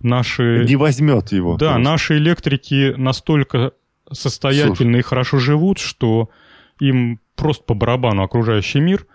наши... 0.01 0.65
Не 0.67 0.75
возьмет 0.75 1.31
его. 1.31 1.57
Да, 1.57 1.73
просто. 1.73 1.89
наши 1.89 2.17
электрики 2.17 2.93
настолько 2.97 3.71
состоятельны 4.11 4.75
Слушай. 4.75 4.99
и 4.99 5.03
хорошо 5.03 5.39
живут, 5.39 5.79
что 5.79 6.29
им 6.79 7.19
просто 7.35 7.63
по 7.63 7.73
барабану 7.73 8.23
окружающий 8.23 8.79
мир. 8.79 9.05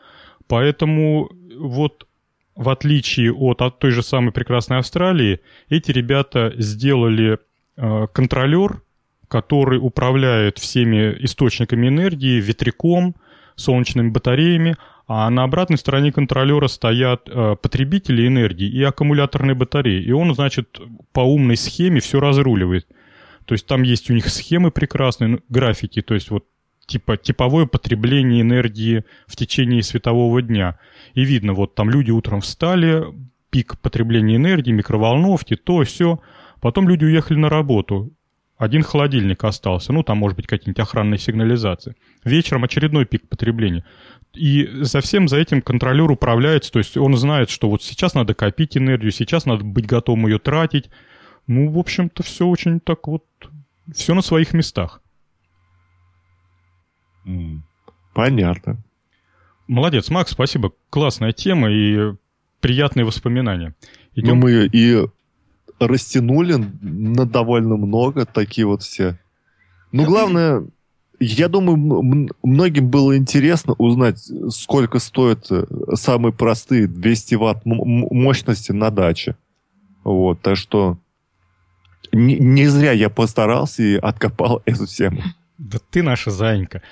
Поэтому 0.46 1.30
вот 1.58 2.06
в 2.54 2.68
отличие 2.68 3.32
от, 3.32 3.62
от 3.62 3.78
той 3.78 3.90
же 3.90 4.02
самой 4.02 4.32
прекрасной 4.32 4.78
Австралии, 4.78 5.40
эти 5.68 5.90
ребята 5.90 6.52
сделали 6.56 7.38
э, 7.76 8.06
контролер, 8.12 8.82
который 9.28 9.78
управляет 9.78 10.58
всеми 10.58 11.16
источниками 11.20 11.88
энергии, 11.88 12.40
ветряком, 12.40 13.16
солнечными 13.56 14.10
батареями, 14.10 14.76
а 15.14 15.28
на 15.28 15.42
обратной 15.42 15.76
стороне 15.76 16.10
контролера 16.10 16.68
стоят 16.68 17.28
э, 17.28 17.56
потребители 17.60 18.26
энергии 18.26 18.66
и 18.66 18.82
аккумуляторные 18.82 19.54
батареи. 19.54 20.02
И 20.02 20.10
он, 20.10 20.34
значит, 20.34 20.80
по 21.12 21.20
умной 21.20 21.58
схеме 21.58 22.00
все 22.00 22.18
разруливает. 22.18 22.86
То 23.44 23.52
есть 23.52 23.66
там 23.66 23.82
есть 23.82 24.08
у 24.08 24.14
них 24.14 24.26
схемы 24.28 24.70
прекрасные, 24.70 25.28
ну, 25.28 25.40
графики, 25.50 26.00
то 26.00 26.14
есть 26.14 26.30
вот 26.30 26.46
типа 26.86 27.18
типовое 27.18 27.66
потребление 27.66 28.40
энергии 28.40 29.04
в 29.26 29.36
течение 29.36 29.82
светового 29.82 30.40
дня. 30.40 30.78
И 31.12 31.24
видно, 31.26 31.52
вот 31.52 31.74
там 31.74 31.90
люди 31.90 32.10
утром 32.10 32.40
встали, 32.40 33.04
пик 33.50 33.78
потребления 33.80 34.36
энергии, 34.36 34.72
микроволновки, 34.72 35.56
то, 35.56 35.84
все. 35.84 36.20
Потом 36.62 36.88
люди 36.88 37.04
уехали 37.04 37.36
на 37.36 37.50
работу. 37.50 38.14
Один 38.62 38.84
холодильник 38.84 39.42
остался, 39.42 39.92
ну 39.92 40.04
там 40.04 40.18
может 40.18 40.36
быть 40.36 40.46
какие-нибудь 40.46 40.78
охранные 40.78 41.18
сигнализации. 41.18 41.96
Вечером 42.22 42.62
очередной 42.62 43.06
пик 43.06 43.28
потребления. 43.28 43.84
И 44.34 44.68
за 44.82 45.00
всем 45.00 45.26
за 45.26 45.38
этим 45.38 45.62
контролер 45.62 46.08
управляется, 46.08 46.70
то 46.70 46.78
есть 46.78 46.96
он 46.96 47.16
знает, 47.16 47.50
что 47.50 47.68
вот 47.68 47.82
сейчас 47.82 48.14
надо 48.14 48.34
копить 48.34 48.76
энергию, 48.76 49.10
сейчас 49.10 49.46
надо 49.46 49.64
быть 49.64 49.86
готовым 49.86 50.28
ее 50.28 50.38
тратить. 50.38 50.90
Ну, 51.48 51.72
в 51.72 51.76
общем-то, 51.76 52.22
все 52.22 52.46
очень 52.46 52.78
так 52.78 53.08
вот, 53.08 53.24
все 53.92 54.14
на 54.14 54.22
своих 54.22 54.52
местах. 54.52 55.02
Понятно. 58.14 58.76
Молодец, 59.66 60.08
Макс, 60.08 60.30
спасибо. 60.30 60.72
Классная 60.88 61.32
тема 61.32 61.68
и 61.68 62.14
приятные 62.60 63.04
воспоминания. 63.04 63.74
Идем... 64.14 64.38
Ну, 64.38 64.46
мы 64.46 64.70
и 64.72 65.04
растянули 65.86 66.54
на 66.80 67.26
довольно 67.26 67.76
много 67.76 68.26
такие 68.26 68.66
вот 68.66 68.82
все. 68.82 69.18
Ну, 69.92 70.04
главное, 70.04 70.64
я 71.20 71.48
думаю, 71.48 72.28
многим 72.42 72.88
было 72.88 73.16
интересно 73.16 73.74
узнать, 73.74 74.18
сколько 74.50 74.98
стоят 74.98 75.46
э, 75.50 75.64
самые 75.94 76.32
простые 76.32 76.86
200 76.88 77.34
ватт 77.36 77.62
мощности 77.64 78.72
на 78.72 78.90
даче. 78.90 79.36
Вот, 80.02 80.40
так 80.40 80.56
что 80.56 80.98
не, 82.12 82.38
не 82.38 82.66
зря 82.66 82.92
я 82.92 83.08
постарался 83.08 83.82
и 83.82 83.94
откопал 83.96 84.62
эту 84.66 84.86
тему. 84.86 85.22
Да 85.58 85.78
ты 85.90 86.02
наша 86.02 86.30
заинька. 86.30 86.82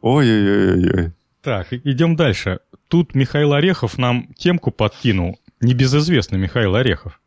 Ой-ой-ой. 0.00 1.12
Так, 1.42 1.72
идем 1.72 2.16
дальше. 2.16 2.60
Тут 2.88 3.14
Михаил 3.14 3.52
Орехов 3.52 3.98
нам 3.98 4.28
темку 4.34 4.70
подкинул. 4.70 5.38
Небезызвестный 5.60 6.38
Михаил 6.38 6.74
Орехов. 6.74 7.20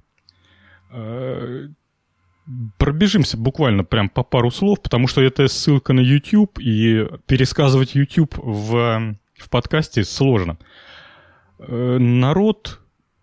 Э, 0.92 1.68
пробежимся 2.78 3.38
буквально 3.38 3.84
прям 3.84 4.10
по 4.10 4.24
пару 4.24 4.52
слов, 4.52 4.82
потому 4.82 5.08
что 5.08 5.22
это 5.22 5.48
ссылка 5.48 5.94
на 5.94 6.00
YouTube, 6.00 6.60
и 6.60 7.08
пересказывать 7.26 7.96
YouTube 7.96 8.36
в, 8.38 9.16
в 9.38 9.50
подкасте 9.50 10.04
сложно. 10.04 10.58
Э, 11.60 11.98
народ 12.00 12.82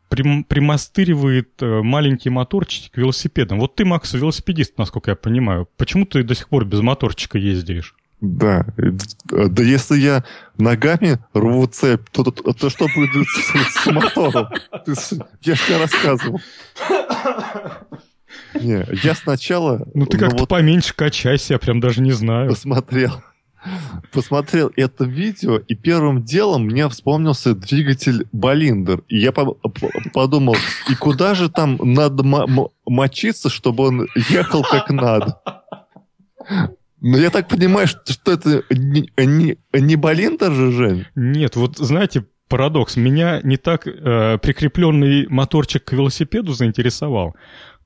примастыривает 0.08 1.60
э, 1.60 1.82
маленький 1.82 2.30
моторчик 2.30 2.92
к 2.92 2.96
велосипедам. 2.98 3.58
Вот 3.58 3.74
ты, 3.74 3.84
Макс, 3.84 4.12
велосипедист, 4.12 4.78
насколько 4.78 5.10
я 5.10 5.16
понимаю. 5.16 5.68
Почему 5.76 6.06
ты 6.06 6.22
до 6.22 6.34
сих 6.34 6.48
пор 6.48 6.64
без 6.64 6.80
моторчика 6.80 7.38
ездишь? 7.38 7.96
Да. 8.20 8.66
Да 9.24 9.62
если 9.62 9.98
я 9.98 10.24
ногами 10.56 11.18
рву 11.34 11.66
цепь, 11.66 12.08
то, 12.10 12.24
то, 12.24 12.30
то, 12.30 12.52
то 12.52 12.70
что 12.70 12.86
будет 12.94 13.26
с, 13.26 13.82
с 13.82 13.86
мотором? 13.86 14.48
Я 15.42 15.54
же 15.54 15.66
тебе 15.66 15.78
рассказывал. 15.78 16.40
Не, 18.54 18.86
я 19.02 19.14
сначала... 19.14 19.86
Ну 19.94 20.06
ты 20.06 20.18
как-то 20.18 20.38
вот 20.38 20.48
поменьше 20.48 20.94
качайся, 20.94 21.54
я 21.54 21.58
прям 21.58 21.80
даже 21.80 22.00
не 22.00 22.12
знаю. 22.12 22.50
Посмотрел. 22.50 23.22
Посмотрел 24.12 24.70
это 24.76 25.04
видео, 25.04 25.56
и 25.56 25.74
первым 25.74 26.22
делом 26.22 26.66
мне 26.66 26.88
вспомнился 26.88 27.54
двигатель 27.54 28.28
Болиндер. 28.32 29.02
И 29.08 29.18
я 29.18 29.32
подумал, 29.32 30.56
и 30.88 30.94
куда 30.94 31.34
же 31.34 31.48
там 31.48 31.78
надо 31.82 32.22
мочиться, 32.86 33.48
чтобы 33.48 33.88
он 33.88 34.06
ехал 34.28 34.62
как 34.62 34.90
надо? 34.90 35.40
Но 37.06 37.18
я 37.18 37.28
так 37.28 37.48
понимаю, 37.48 37.86
что, 37.86 38.14
что 38.14 38.32
это 38.32 38.64
не, 38.70 39.10
не, 39.18 39.58
не 39.74 39.96
Болиндер 39.96 40.52
же, 40.52 40.72
Жень? 40.72 41.04
Нет, 41.14 41.54
вот 41.54 41.76
знаете, 41.76 42.24
парадокс. 42.48 42.96
Меня 42.96 43.42
не 43.42 43.58
так 43.58 43.86
э, 43.86 44.38
прикрепленный 44.38 45.26
моторчик 45.28 45.84
к 45.84 45.92
велосипеду 45.92 46.54
заинтересовал, 46.54 47.36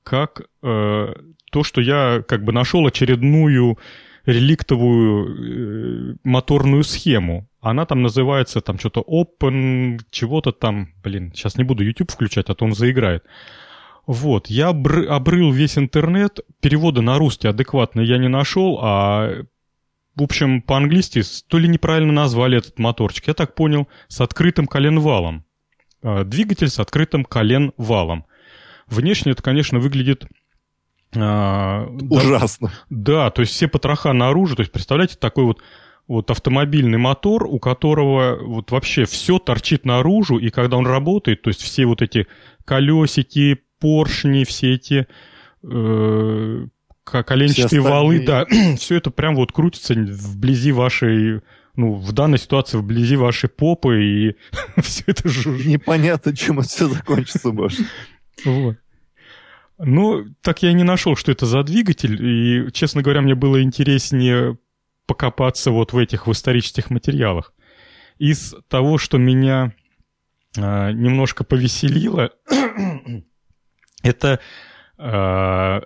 как 0.03 0.43
э, 0.63 1.13
то, 1.51 1.63
что 1.63 1.81
я 1.81 2.23
как 2.25 2.45
бы 2.45 2.53
нашел 2.53 2.87
очередную 2.87 3.77
реликтовую 4.25 6.13
э, 6.13 6.15
моторную 6.23 6.85
схему. 6.85 7.49
Она 7.59 7.85
там 7.85 8.01
называется 8.01 8.61
там 8.61 8.79
что-то 8.79 9.01
Open, 9.01 9.99
чего-то 10.11 10.53
там, 10.53 10.93
блин, 11.03 11.33
сейчас 11.35 11.57
не 11.57 11.65
буду 11.65 11.83
YouTube 11.83 12.11
включать, 12.11 12.49
а 12.49 12.55
то 12.55 12.63
он 12.63 12.73
заиграет. 12.73 13.25
Вот, 14.09 14.47
я 14.47 14.71
обр- 14.71 15.05
обрыл 15.05 15.51
весь 15.51 15.77
интернет, 15.77 16.39
перевода 16.61 16.99
на 17.03 17.19
русский 17.19 17.47
адекватно 17.47 18.01
я 18.01 18.17
не 18.17 18.27
нашел, 18.27 18.79
а 18.81 19.43
в 20.15 20.23
общем, 20.23 20.63
по-английски 20.63 21.21
то 21.47 21.59
ли 21.59 21.67
неправильно 21.67 22.11
назвали 22.11 22.57
этот 22.57 22.79
моторчик, 22.79 23.27
я 23.27 23.35
так 23.35 23.53
понял, 23.53 23.87
с 24.07 24.19
открытым 24.19 24.65
коленвалом. 24.65 25.45
А, 26.01 26.23
двигатель 26.23 26.69
с 26.69 26.79
открытым 26.79 27.23
коленвалом. 27.23 28.25
Внешне 28.87 29.33
это, 29.33 29.43
конечно, 29.43 29.77
выглядит 29.77 30.25
а, 31.15 31.85
Ужасно. 32.09 32.71
Да, 32.89 33.25
да, 33.25 33.29
то 33.29 33.41
есть 33.41 33.53
все 33.53 33.67
потроха 33.67 34.11
наружу. 34.13 34.55
То 34.55 34.61
есть 34.61 34.71
представляете, 34.71 35.17
такой 35.17 35.43
вот 35.43 35.61
вот 36.07 36.31
автомобильный 36.31 36.97
мотор, 36.97 37.45
у 37.45 37.59
которого 37.59 38.39
вот 38.41 38.71
вообще 38.71 39.05
все 39.05 39.37
торчит 39.37 39.85
наружу, 39.85 40.39
и 40.39 40.49
когда 40.49 40.77
он 40.77 40.87
работает, 40.87 41.43
то 41.43 41.51
есть 41.51 41.61
все 41.61 41.85
вот 41.85 42.01
эти 42.01 42.25
колесики, 42.65 43.59
поршни, 43.79 44.43
все 44.43 44.73
эти 44.73 45.07
э, 45.63 46.65
коленчатые 47.03 47.81
валы, 47.81 48.23
да, 48.25 48.45
все 48.77 48.95
это 48.95 49.11
прям 49.11 49.35
вот 49.35 49.51
крутится 49.51 49.93
вблизи 49.93 50.71
вашей, 50.71 51.41
ну, 51.75 51.95
в 51.95 52.11
данной 52.11 52.37
ситуации 52.37 52.77
вблизи 52.77 53.15
вашей 53.15 53.49
попы, 53.49 54.03
и 54.03 54.35
все 54.81 55.03
это 55.07 55.27
жужжит. 55.27 55.65
Непонятно, 55.65 56.35
чем 56.35 56.59
это 56.59 56.69
все 56.69 56.87
закончится 56.87 57.51
может. 57.51 57.81
Вот. 58.45 58.77
Ну, 59.81 60.25
так 60.41 60.61
я 60.61 60.71
и 60.71 60.73
не 60.73 60.83
нашел, 60.83 61.15
что 61.15 61.31
это 61.31 61.45
за 61.45 61.63
двигатель, 61.63 62.21
и, 62.21 62.71
честно 62.73 63.01
говоря, 63.01 63.21
мне 63.21 63.33
было 63.33 63.63
интереснее 63.63 64.57
покопаться 65.07 65.71
вот 65.71 65.93
в 65.93 65.97
этих 65.97 66.27
в 66.27 66.31
исторических 66.31 66.89
материалах. 66.89 67.53
Из 68.17 68.53
того, 68.67 68.97
что 68.97 69.17
меня 69.17 69.73
э, 70.57 70.91
немножко 70.91 71.45
повеселило, 71.45 72.31
это 74.03 74.39
э, 74.97 75.03
э, 75.03 75.81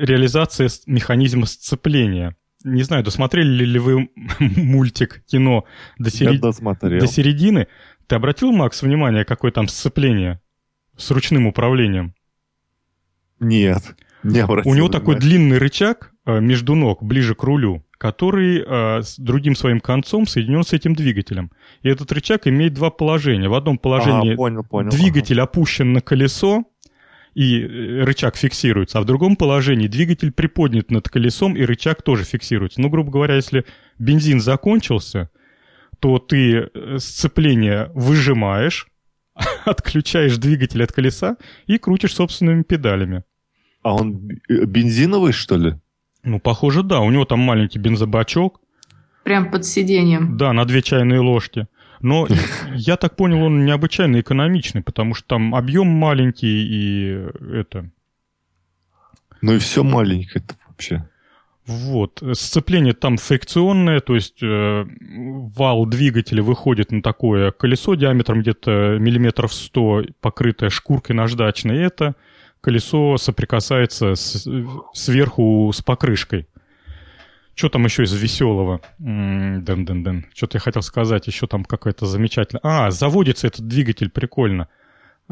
реализация 0.00 0.68
механизма 0.86 1.46
сцепления. 1.46 2.36
Не 2.64 2.82
знаю, 2.82 3.04
досмотрели 3.04 3.64
ли 3.64 3.78
вы 3.78 4.08
мультик, 4.38 5.24
кино 5.26 5.64
до, 5.98 6.10
серед... 6.10 6.40
до 6.40 7.06
середины? 7.06 7.68
Ты 8.06 8.16
обратил, 8.16 8.52
Макс, 8.52 8.82
внимание, 8.82 9.24
какое 9.24 9.50
там 9.50 9.68
сцепление 9.68 10.40
с 10.96 11.10
ручным 11.10 11.46
управлением? 11.46 12.14
Нет, 13.38 13.96
не 14.22 14.40
обратил. 14.40 14.70
У 14.70 14.74
него 14.74 14.88
такой 14.88 15.16
длинный 15.16 15.58
рычаг 15.58 16.12
э, 16.24 16.40
между 16.40 16.74
ног, 16.74 17.02
ближе 17.02 17.34
к 17.34 17.42
рулю, 17.42 17.84
который 17.98 18.64
э, 18.66 19.02
с 19.02 19.16
другим 19.18 19.54
своим 19.54 19.80
концом 19.80 20.26
соединен 20.26 20.62
с 20.62 20.72
этим 20.72 20.94
двигателем. 20.94 21.50
И 21.82 21.88
этот 21.88 22.10
рычаг 22.12 22.46
имеет 22.46 22.74
два 22.74 22.90
положения. 22.90 23.48
В 23.48 23.54
одном 23.54 23.78
положении 23.78 24.34
а, 24.34 24.36
понял, 24.36 24.64
понял, 24.64 24.90
двигатель 24.90 25.40
ага. 25.40 25.50
опущен 25.50 25.92
на 25.92 26.00
колесо, 26.00 26.64
и 27.36 27.60
э, 27.60 28.04
рычаг 28.04 28.34
фиксируется, 28.34 28.98
а 28.98 29.02
в 29.02 29.04
другом 29.04 29.36
положении 29.36 29.88
двигатель 29.88 30.32
приподнят 30.32 30.90
над 30.90 31.06
колесом, 31.10 31.54
и 31.54 31.62
рычаг 31.64 32.00
тоже 32.00 32.24
фиксируется. 32.24 32.80
Ну, 32.80 32.88
грубо 32.88 33.10
говоря, 33.10 33.34
если 33.34 33.66
бензин 33.98 34.40
закончился, 34.40 35.28
то 36.00 36.18
ты 36.18 36.70
сцепление 36.96 37.90
выжимаешь, 37.94 38.88
отключаешь 39.66 40.38
двигатель 40.38 40.82
от 40.82 40.92
колеса 40.92 41.36
и 41.66 41.76
крутишь 41.76 42.14
собственными 42.14 42.62
педалями. 42.62 43.22
А 43.82 43.94
он 43.94 44.30
бензиновый, 44.48 45.32
что 45.32 45.58
ли? 45.58 45.74
Ну, 46.22 46.40
похоже, 46.40 46.82
да. 46.82 47.00
У 47.00 47.10
него 47.10 47.26
там 47.26 47.40
маленький 47.40 47.78
бензобачок. 47.78 48.62
Прям 49.24 49.50
под 49.50 49.66
сиденьем. 49.66 50.38
Да, 50.38 50.54
на 50.54 50.64
две 50.64 50.80
чайные 50.80 51.20
ложки. 51.20 51.66
Но 52.00 52.26
я 52.74 52.96
так 52.96 53.16
понял, 53.16 53.42
он 53.42 53.64
необычайно 53.64 54.20
экономичный, 54.20 54.82
потому 54.82 55.14
что 55.14 55.28
там 55.28 55.54
объем 55.54 55.88
маленький 55.88 56.66
и 56.66 57.28
это... 57.52 57.90
Ну 59.42 59.54
и 59.54 59.58
все 59.58 59.84
маленькое 59.84 60.42
это 60.44 60.54
вообще. 60.66 61.08
Вот. 61.66 62.22
Сцепление 62.32 62.94
там 62.94 63.16
фрикционное, 63.16 64.00
то 64.00 64.14
есть 64.14 64.40
э, 64.40 64.86
вал 65.56 65.84
двигателя 65.86 66.42
выходит 66.42 66.92
на 66.92 67.02
такое 67.02 67.50
колесо 67.50 67.96
диаметром 67.96 68.42
где-то 68.42 68.98
миллиметров 69.00 69.52
100, 69.52 70.04
покрытое 70.20 70.70
шкуркой 70.70 71.16
наждачной. 71.16 71.78
Это 71.78 72.14
колесо 72.60 73.16
соприкасается 73.18 74.14
с, 74.14 74.48
сверху 74.94 75.72
с 75.74 75.82
покрышкой. 75.82 76.46
Что 77.56 77.70
там 77.70 77.86
еще 77.86 78.02
из 78.02 78.12
веселого? 78.12 78.82
Дэн-дэн-дэн. 78.98 80.26
Что-то 80.34 80.58
я 80.58 80.60
хотел 80.60 80.82
сказать. 80.82 81.26
Еще 81.26 81.46
там 81.46 81.64
какая-то 81.64 82.04
замечательная... 82.04 82.60
А, 82.62 82.90
заводится 82.90 83.46
этот 83.46 83.66
двигатель, 83.66 84.10
прикольно. 84.10 84.68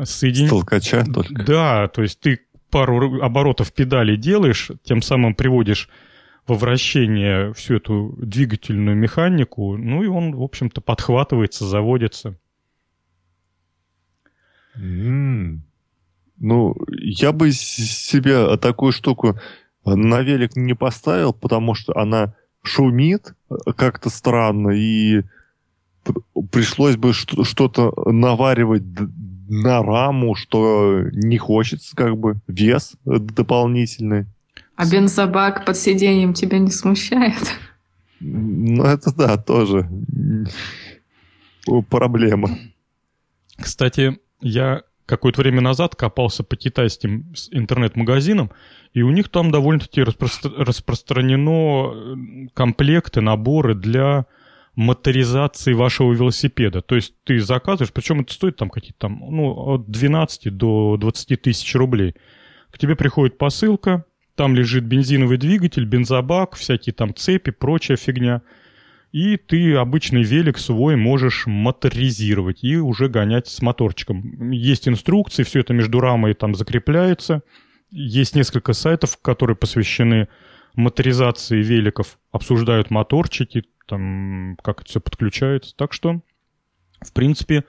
Соедин... 0.03 0.47
С 0.47 0.51
толкача 0.51 1.05
только? 1.05 1.45
Да, 1.45 1.89
то 1.89 2.01
есть 2.01 2.21
ты 2.21 2.41
пару 2.71 3.21
оборотов 3.21 3.75
педали 3.75 4.17
делаешь, 4.17 4.71
тем 4.85 5.03
самым 5.03 5.35
приводишь 5.35 5.91
во 6.47 6.55
вращение 6.55 7.53
всю 7.53 7.77
эту 7.77 8.15
двигательную 8.17 8.97
механику, 8.97 9.77
ну 9.77 10.03
и 10.03 10.07
он, 10.07 10.35
в 10.35 10.43
общем-то, 10.43 10.81
подхватывается, 10.81 11.67
заводится. 11.67 12.39
Mm. 14.79 15.59
Ну, 16.39 16.75
я 16.89 17.33
бы 17.33 17.53
себе 17.53 18.57
такую 18.57 18.93
штуку 18.93 19.39
на 19.85 20.21
велик 20.23 20.57
не 20.57 20.75
поставил, 20.75 21.33
потому 21.33 21.75
что 21.75 21.97
она 21.97 22.35
шумит 22.63 23.35
как-то 23.77 24.11
странно, 24.11 24.71
и 24.71 25.23
пришлось 26.51 26.97
бы 26.97 27.13
что-то 27.13 27.93
наваривать 28.11 28.83
на 29.49 29.83
раму, 29.83 30.35
что 30.35 31.03
не 31.13 31.39
хочется, 31.39 31.95
как 31.95 32.17
бы, 32.17 32.37
вес 32.47 32.95
дополнительный. 33.05 34.27
А 34.77 34.91
бензобак 34.91 35.65
под 35.65 35.77
сиденьем 35.77 36.33
тебя 36.33 36.59
не 36.59 36.71
смущает? 36.71 37.57
Ну, 38.21 38.85
это 38.85 39.15
да, 39.15 39.37
тоже 39.37 39.89
проблема. 41.91 42.51
Кстати, 43.57 44.19
я 44.41 44.83
какое-то 45.07 45.43
время 45.43 45.61
назад 45.61 45.97
копался 45.97 46.45
по 46.45 46.57
китайским 46.57 47.35
интернет-магазинам, 47.51 48.51
и 48.93 49.03
у 49.03 49.11
них 49.11 49.29
там 49.29 49.51
довольно-таки 49.51 50.01
распро- 50.03 50.55
распространено 50.57 51.93
э, 51.93 52.49
комплекты, 52.55 53.21
наборы 53.21 53.75
для 53.75 54.27
моторизации 54.77 55.73
вашего 55.73 56.13
велосипеда. 56.13 56.83
То 56.83 56.97
есть 56.97 57.15
ты 57.25 57.39
заказываешь, 57.41 57.93
причем 57.93 58.21
это 58.21 58.33
стоит 58.33 58.57
там 58.57 58.71
какие-то 58.71 58.99
там, 59.01 59.21
ну, 59.31 59.53
от 59.75 59.91
12 59.91 60.57
до 60.57 60.97
20 60.97 61.43
тысяч 61.43 61.75
рублей. 61.75 62.15
К 62.71 62.79
тебе 62.79 62.97
приходит 62.97 63.39
посылка, 63.39 64.05
там 64.35 64.55
лежит 64.55 64.85
бензиновый 64.85 65.39
двигатель, 65.39 65.85
бензобак, 65.85 66.57
всякие 66.57 66.93
там 66.93 67.15
цепи, 67.15 67.53
прочая 67.53 67.97
фигня. 67.97 68.43
И 69.15 69.37
ты 69.37 69.77
обычный 69.77 70.25
велик 70.25 70.59
свой 70.59 70.97
можешь 70.97 71.47
моторизировать 71.47 72.65
и 72.65 72.79
уже 72.79 73.09
гонять 73.09 73.47
с 73.47 73.63
моторчиком. 73.63 74.51
Есть 74.51 74.89
инструкции, 74.89 75.45
все 75.45 75.61
это 75.61 75.73
между 75.73 76.01
рамой 76.01 76.35
там 76.35 76.57
закрепляется. 76.57 77.45
есть 77.93 78.35
несколько 78.35 78.73
сайтов, 78.73 79.17
которые 79.23 79.55
посвящены 79.55 80.27
моторизации 80.75 81.63
великов, 81.63 82.19
обсуждают 82.33 82.91
моторчики, 82.91 83.63
там, 83.87 84.59
как 84.65 84.81
это 84.81 84.91
все 84.91 85.01
подключается. 85.01 85.77
Так 85.77 85.93
что, 85.93 86.21
в 87.01 87.13
принципе, 87.13 87.65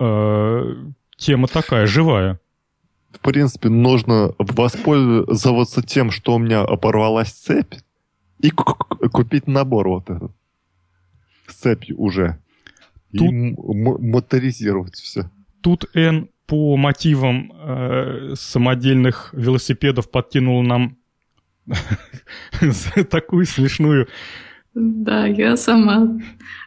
э, 0.00 0.74
тема 1.16 1.46
такая, 1.46 1.86
живая. 1.86 2.40
В 3.12 3.20
принципе, 3.20 3.68
нужно 3.68 4.34
воспользоваться 4.38 5.82
тем, 5.82 6.10
что 6.10 6.34
у 6.34 6.38
меня 6.38 6.62
оборвалась 6.62 7.30
цепь, 7.30 7.74
и 8.40 8.50
купить 8.50 9.46
набор 9.46 9.88
вот 9.88 10.10
этот. 10.10 10.32
С 11.46 11.54
цепью 11.54 12.00
уже. 12.00 12.38
Тут... 13.16 13.30
И 13.30 13.54
моторизировать 13.56 14.96
все. 14.96 15.30
Тут 15.62 15.86
N 15.94 16.28
по 16.46 16.76
мотивам 16.76 17.52
э, 17.54 18.34
самодельных 18.36 19.30
велосипедов 19.32 20.10
подкинул 20.10 20.62
нам 20.62 20.98
такую 23.10 23.46
смешную... 23.46 24.08
Да, 24.74 25.26
я 25.26 25.56
сама. 25.56 26.18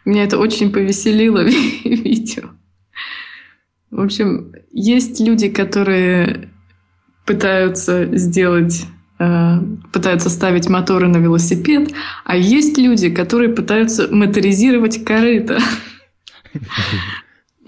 Меня 0.05 0.23
это 0.23 0.37
очень 0.37 0.71
повеселило 0.71 1.43
видео. 1.83 2.51
В 3.91 3.99
общем, 4.01 4.53
есть 4.71 5.19
люди, 5.19 5.49
которые 5.49 6.49
пытаются 7.25 8.17
сделать 8.17 8.85
пытаются 9.17 10.29
ставить 10.29 10.69
моторы 10.69 11.07
на 11.07 11.17
велосипед, 11.17 11.91
а 12.23 12.37
есть 12.37 12.77
люди, 12.77 13.09
которые 13.09 13.49
пытаются 13.49 14.07
моторизировать 14.13 15.03
корыто. 15.03 15.59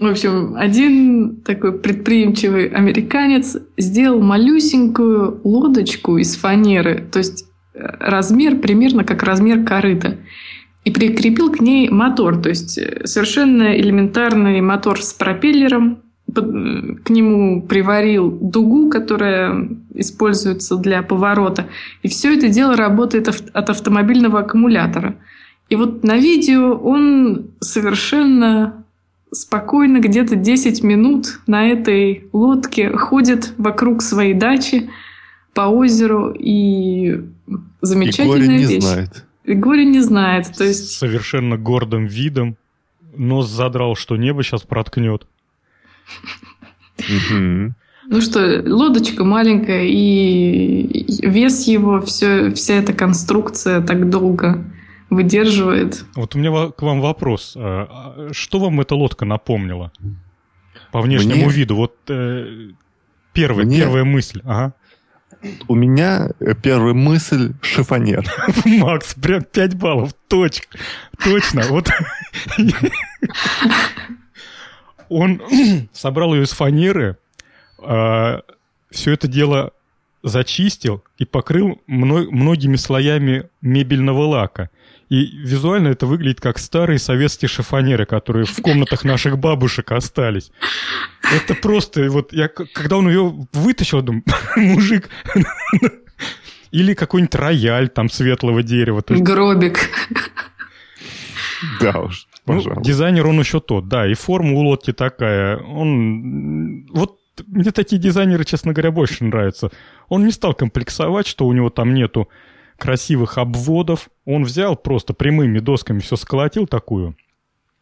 В 0.00 0.06
общем, 0.06 0.54
один 0.56 1.42
такой 1.42 1.78
предприимчивый 1.78 2.68
американец 2.68 3.58
сделал 3.76 4.22
малюсенькую 4.22 5.42
лодочку 5.44 6.16
из 6.16 6.36
фанеры, 6.36 7.06
то 7.12 7.18
есть 7.18 7.44
э, 7.74 7.80
размер 8.00 8.56
примерно 8.60 9.04
как 9.04 9.22
размер 9.22 9.62
корыта, 9.62 10.16
и 10.86 10.90
прикрепил 10.90 11.52
к 11.52 11.60
ней 11.60 11.90
мотор, 11.90 12.40
то 12.40 12.48
есть 12.48 12.78
э, 12.78 13.02
совершенно 13.04 13.78
элементарный 13.78 14.62
мотор 14.62 15.02
с 15.02 15.12
пропеллером, 15.12 16.02
к 16.32 17.10
нему 17.10 17.62
приварил 17.62 18.30
дугу, 18.30 18.90
которая 18.90 19.68
используется 19.94 20.76
для 20.76 21.02
поворота. 21.02 21.66
И 22.02 22.08
все 22.08 22.36
это 22.36 22.48
дело 22.48 22.76
работает 22.76 23.28
от 23.28 23.70
автомобильного 23.70 24.40
аккумулятора. 24.40 25.16
И 25.68 25.76
вот 25.76 26.02
на 26.02 26.16
видео 26.16 26.74
он 26.74 27.50
совершенно 27.60 28.84
спокойно 29.32 30.00
где-то 30.00 30.36
10 30.36 30.82
минут 30.82 31.40
на 31.46 31.68
этой 31.68 32.28
лодке 32.32 32.90
ходит 32.96 33.54
вокруг 33.56 34.02
своей 34.02 34.34
дачи 34.34 34.90
по 35.54 35.62
озеру 35.62 36.32
и 36.32 37.20
замечательная 37.80 38.36
и 38.36 38.46
горе 38.46 38.58
не 38.58 38.64
вещь. 38.66 38.82
знает. 38.82 39.24
И 39.44 39.54
горе 39.54 39.84
не 39.84 40.00
знает. 40.00 40.52
То 40.56 40.64
есть... 40.64 40.90
Совершенно 40.90 41.56
гордым 41.56 42.06
видом. 42.06 42.56
Нос 43.16 43.48
задрал, 43.48 43.96
что 43.96 44.16
небо 44.16 44.42
сейчас 44.42 44.62
проткнет. 44.62 45.26
Ну 48.12 48.20
что, 48.20 48.62
лодочка 48.66 49.22
маленькая, 49.22 49.84
и 49.84 51.06
вес 51.22 51.66
его, 51.68 52.00
все, 52.00 52.52
вся 52.52 52.74
эта 52.74 52.92
конструкция 52.92 53.80
так 53.80 54.10
долго 54.10 54.64
выдерживает. 55.10 56.04
Вот 56.14 56.34
у 56.34 56.38
меня 56.38 56.70
к 56.70 56.82
вам 56.82 57.00
вопрос. 57.00 57.54
А, 57.56 57.86
а 58.28 58.32
что 58.32 58.58
вам 58.58 58.80
эта 58.80 58.94
лодка 58.94 59.24
напомнила? 59.24 59.92
По 60.92 61.00
внешнему 61.00 61.46
Мне... 61.46 61.54
виду. 61.54 61.76
Вот 61.76 61.94
э, 62.08 62.70
первая, 63.32 63.66
Мне... 63.66 63.78
первая 63.78 64.04
мысль. 64.04 64.40
Ага. 64.44 64.74
У 65.68 65.74
меня 65.74 66.30
э, 66.40 66.54
первая 66.54 66.94
мысль— 66.94 67.54
шифонер. 67.62 68.24
Макс, 68.64 69.14
прям 69.14 69.42
5 69.42 69.76
баллов. 69.76 70.14
Точка. 70.28 70.78
Точно. 71.22 71.62
Вот. 71.68 71.88
Он 75.10 75.42
собрал 75.92 76.34
ее 76.34 76.44
из 76.44 76.52
фанеры, 76.52 77.18
а, 77.78 78.40
все 78.90 79.12
это 79.12 79.28
дело 79.28 79.72
зачистил 80.22 81.02
и 81.18 81.24
покрыл 81.24 81.80
многими 81.86 82.76
слоями 82.76 83.48
мебельного 83.60 84.26
лака. 84.26 84.70
И 85.08 85.26
визуально 85.38 85.88
это 85.88 86.06
выглядит 86.06 86.40
как 86.40 86.58
старые 86.58 86.98
советские 86.98 87.48
шифонеры, 87.48 88.06
которые 88.06 88.44
в 88.44 88.56
комнатах 88.62 89.02
наших 89.04 89.38
бабушек 89.38 89.90
остались. 89.90 90.52
Это 91.32 91.54
просто, 91.54 92.08
вот 92.10 92.32
я, 92.32 92.48
когда 92.48 92.96
он 92.96 93.08
ее 93.08 93.46
вытащил, 93.52 94.02
думаю, 94.02 94.22
мужик, 94.56 95.08
или 96.70 96.94
какой-нибудь 96.94 97.34
рояль 97.34 97.88
там 97.88 98.08
светлого 98.08 98.62
дерева. 98.62 99.02
есть... 99.14 99.24
Гробик. 99.24 99.90
Да 101.80 102.00
уж, 102.00 102.26
ну, 102.52 102.80
дизайнер 102.82 103.26
он 103.26 103.38
еще 103.38 103.60
тот, 103.60 103.88
да, 103.88 104.06
и 104.06 104.14
форма 104.14 104.52
у 104.52 104.60
лодки 104.60 104.92
такая. 104.92 105.58
Он, 105.58 106.86
вот 106.92 107.18
мне 107.46 107.70
такие 107.70 108.00
дизайнеры, 108.00 108.44
честно 108.44 108.72
говоря, 108.72 108.90
больше 108.90 109.24
нравятся. 109.24 109.70
Он 110.08 110.24
не 110.24 110.32
стал 110.32 110.54
комплексовать, 110.54 111.26
что 111.26 111.46
у 111.46 111.52
него 111.52 111.70
там 111.70 111.94
нету 111.94 112.28
красивых 112.78 113.38
обводов. 113.38 114.08
Он 114.24 114.44
взял 114.44 114.76
просто 114.76 115.14
прямыми 115.14 115.58
досками 115.58 116.00
все 116.00 116.16
сколотил 116.16 116.66
такую, 116.66 117.16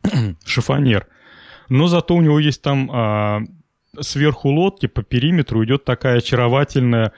шифонер. 0.44 1.06
Но 1.68 1.86
зато 1.86 2.14
у 2.14 2.20
него 2.20 2.38
есть 2.38 2.62
там 2.62 2.90
а, 2.92 3.42
сверху 4.00 4.48
лодки 4.48 4.86
по 4.86 5.02
периметру 5.02 5.64
идет 5.64 5.84
такая 5.84 6.18
очаровательная, 6.18 7.12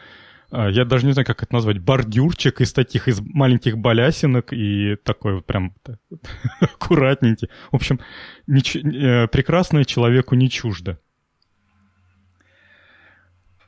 я 0.53 0.85
даже 0.85 1.07
не 1.07 1.13
знаю, 1.13 1.27
как 1.27 1.43
это 1.43 1.55
назвать, 1.55 1.79
бордюрчик 1.79 2.61
из 2.61 2.73
таких, 2.73 3.09
из 3.09 3.21
маленьких 3.21 3.79
балясинок 3.79 4.53
и 4.53 4.97
такой 4.97 5.35
вот 5.37 5.47
прям 5.47 5.75
аккуратненький. 6.61 7.49
В 7.71 7.77
общем, 7.77 8.01
нич- 8.49 8.81
э, 8.81 9.29
прекрасное 9.29 9.85
человеку 9.85 10.35
не 10.35 10.51
чуждо. 10.51 10.99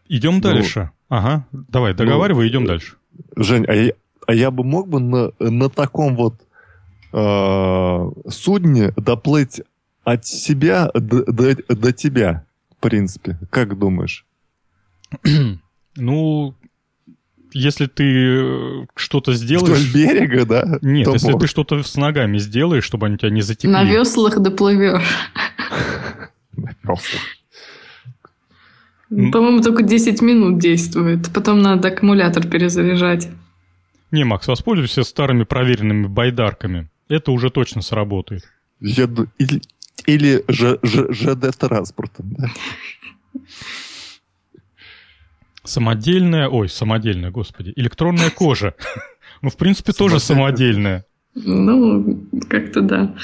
Идем 0.09 0.35
ну, 0.35 0.41
дальше. 0.41 0.91
Ага, 1.09 1.47
давай, 1.53 1.95
договаривай, 1.95 2.45
ну, 2.45 2.51
идем 2.51 2.66
дальше. 2.66 2.97
Жень, 3.37 3.64
а 3.66 3.74
я, 3.74 3.93
а 4.26 4.35
я 4.35 4.51
бы 4.51 4.64
мог 4.64 4.89
бы 4.89 5.01
на, 5.01 5.33
на 5.39 5.70
таком 5.70 6.16
вот 6.16 6.43
э, 7.12 8.11
судне 8.28 8.93
доплыть 8.97 9.62
от 10.05 10.26
себя 10.26 10.91
до, 10.95 11.24
до, 11.30 11.55
до 11.55 11.93
тебя, 11.93 12.45
в 12.70 12.80
принципе. 12.80 13.39
Как 13.51 13.78
думаешь? 13.78 14.26
ну, 15.97 16.55
если 17.53 17.87
ты 17.87 18.05
э, 18.05 18.87
что-то 18.95 19.33
сделаешь... 19.35 19.79
Вдоль 19.79 19.93
берега, 19.93 20.47
да? 20.47 20.79
Нет, 20.83 21.09
если 21.09 21.33
мог. 21.33 21.41
ты 21.41 21.47
что-то 21.47 21.83
с 21.83 21.97
ногами 21.97 22.39
сделаешь, 22.39 22.85
чтобы 22.85 23.07
они 23.07 23.19
тебя 23.19 23.31
не 23.31 23.43
затекли. 23.43 23.71
На 23.71 23.85
веслах 23.85 24.39
доплывешь. 24.41 25.03
На 26.57 26.71
веслах. 26.83 27.23
По-моему, 29.09 29.61
только 29.61 29.83
10 29.83 30.23
минут 30.23 30.59
действует. 30.59 31.31
Потом 31.33 31.61
надо 31.61 31.89
аккумулятор 31.89 32.47
перезаряжать. 32.47 33.29
Не, 34.11 34.25
Макс, 34.25 34.47
воспользуйся 34.47 35.03
старыми 35.03 35.45
проверенными 35.45 36.07
байдарками. 36.07 36.89
Это 37.09 37.31
уже 37.33 37.51
точно 37.51 37.83
сработает. 37.83 38.45
Или 38.81 39.61
или 40.07 40.45
ЖД-транспортом, 40.49 42.35
да? 42.37 42.51
Самодельная, 45.65 46.49
ой, 46.49 46.69
самодельная, 46.69 47.31
господи, 47.31 47.73
электронная 47.77 48.31
кожа. 48.31 48.75
Ну, 49.43 49.51
в 49.51 49.57
принципе, 49.57 49.93
тоже 49.93 50.21
самодельная. 50.21 51.05
Ну, 51.35 52.27
как-то 52.49 52.81
да. 52.81 53.15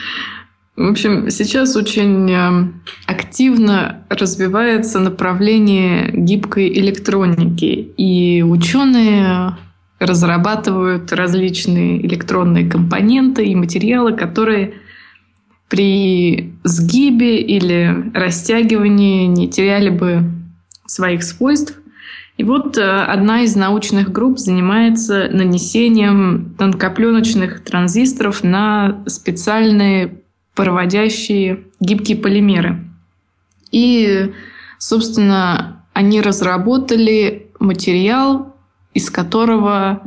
В 0.75 0.91
общем, 0.91 1.29
сейчас 1.31 1.75
очень 1.75 2.31
э, 2.31 2.73
активно 3.07 4.05
развивается 4.09 5.01
направление 5.01 6.11
гибкой 6.13 6.73
электроники, 6.73 7.93
и 7.97 8.43
ученые 8.43 9.57
разрабатывают 9.99 11.13
различные 11.13 12.05
электронные 12.07 12.71
компоненты 12.71 13.45
и 13.47 13.57
материалы, 13.57 14.13
которые 14.13 14.75
при 15.69 16.55
сгибе 16.65 17.41
или 17.41 18.13
растягивании 18.15 19.27
не 19.27 19.49
теряли 19.49 19.91
бы 19.91 20.31
своих 20.87 21.23
свойств. 21.23 21.78
И 22.39 22.45
вот 22.45 22.79
э, 22.79 22.83
одна 22.83 23.43
из 23.43 23.57
научных 23.57 24.13
групп 24.13 24.39
занимается 24.39 25.29
нанесением 25.31 26.55
тонкопленочных 26.57 27.65
транзисторов 27.65 28.45
на 28.45 29.03
специальные 29.07 30.23
проводящие 30.55 31.65
гибкие 31.81 32.17
полимеры. 32.17 32.85
И, 33.73 34.33
собственно, 34.79 35.85
они 35.93 36.21
разработали 36.21 37.49
материал, 37.59 38.55
из 38.95 39.11
которого 39.11 40.03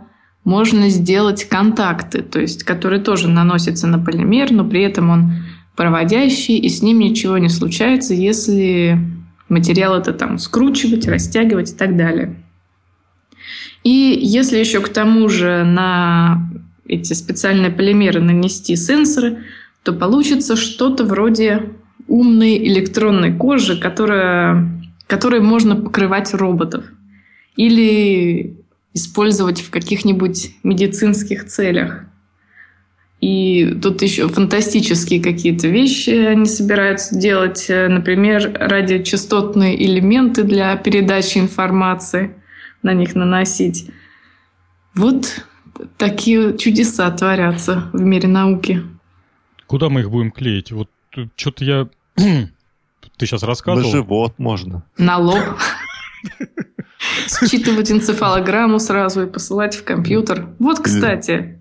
можно 0.46 0.90
сделать 0.90 1.44
контакты, 1.44 2.22
то 2.22 2.40
есть 2.40 2.64
которые 2.64 3.02
тоже 3.02 3.28
наносятся 3.28 3.88
на 3.88 4.00
полимер, 4.00 4.52
но 4.52 4.64
при 4.64 4.84
этом 4.84 5.10
он 5.10 5.34
проводящий, 5.76 6.58
и 6.58 6.70
с 6.70 6.82
ним 6.82 7.00
ничего 7.00 7.38
не 7.38 7.50
случается, 7.50 8.14
если 8.14 8.98
материал 9.52 9.96
это 9.96 10.14
там 10.14 10.40
скручивать, 10.40 11.08
растягивать 11.08 11.72
и 11.72 11.76
так 11.76 11.96
далее. 11.96 12.36
И 13.84 13.90
если 14.22 14.58
еще 14.58 14.80
к 14.82 14.90
тому 14.90 15.30
же 15.30 15.64
на 15.64 16.50
эти 16.86 17.14
специальные 17.14 17.72
полимеры 17.72 18.22
нанести 18.22 18.76
сенсоры, 18.76 19.44
то 19.84 19.94
получится 19.94 20.56
что-то 20.56 21.04
вроде 21.04 21.70
умной 22.08 22.58
электронной 22.58 23.36
кожи, 23.36 23.80
которая, 23.80 24.82
которой 25.08 25.42
можно 25.42 25.76
покрывать 25.76 26.34
роботов. 26.34 26.86
Или 27.56 28.58
использовать 28.94 29.62
в 29.62 29.70
каких-нибудь 29.70 30.56
медицинских 30.64 31.46
целях. 31.46 32.06
И 33.22 33.78
тут 33.80 34.02
еще 34.02 34.28
фантастические 34.28 35.22
какие-то 35.22 35.68
вещи 35.68 36.10
они 36.10 36.48
собираются 36.48 37.16
делать. 37.16 37.68
Например, 37.70 38.52
радиочастотные 38.60 39.82
элементы 39.86 40.44
для 40.44 40.76
передачи 40.76 41.38
информации, 41.38 42.36
на 42.82 42.94
них 42.94 43.14
наносить. 43.14 43.92
Вот 44.96 45.46
такие 45.98 46.58
чудеса 46.58 47.12
творятся 47.12 47.92
в 47.94 48.02
мире 48.02 48.28
науки. 48.28 48.82
Куда 49.68 49.90
мы 49.90 50.02
их 50.02 50.10
будем 50.10 50.32
клеить? 50.32 50.72
Вот 50.72 50.90
что-то 51.36 51.64
я... 51.64 51.88
Ты 52.16 53.26
сейчас 53.28 53.44
рассказывал. 53.44 53.86
На 53.86 53.92
живот 53.92 54.40
можно. 54.40 54.84
На 54.98 55.18
лоб. 55.18 55.44
Считывать 57.28 57.92
энцефалограмму 57.92 58.80
сразу 58.80 59.24
и 59.24 59.30
посылать 59.30 59.76
в 59.76 59.84
компьютер. 59.84 60.50
Вот, 60.58 60.80
кстати, 60.80 61.61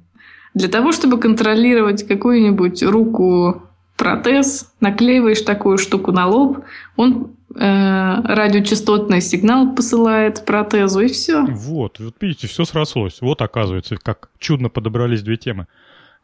для 0.55 0.69
того, 0.69 0.93
чтобы 0.93 1.19
контролировать 1.19 2.07
какую-нибудь 2.07 2.83
руку 2.83 3.63
протез, 3.97 4.73
наклеиваешь 4.81 5.43
такую 5.43 5.79
штуку 5.79 6.11
на 6.11 6.27
лоб, 6.27 6.65
он 6.97 7.37
э, 7.55 8.15
радиочастотный 8.25 9.21
сигнал 9.21 9.75
посылает 9.75 10.45
протезу, 10.45 11.01
и 11.01 11.09
все. 11.09 11.45
Вот, 11.45 12.01
вот 12.01 12.17
видите, 12.21 12.49
все 12.49 12.65
срослось. 12.65 13.21
Вот 13.21 13.43
оказывается, 13.43 13.97
как 13.97 14.31
чудно 14.39 14.71
подобрались 14.71 15.23
две 15.23 15.37
темы. 15.37 15.67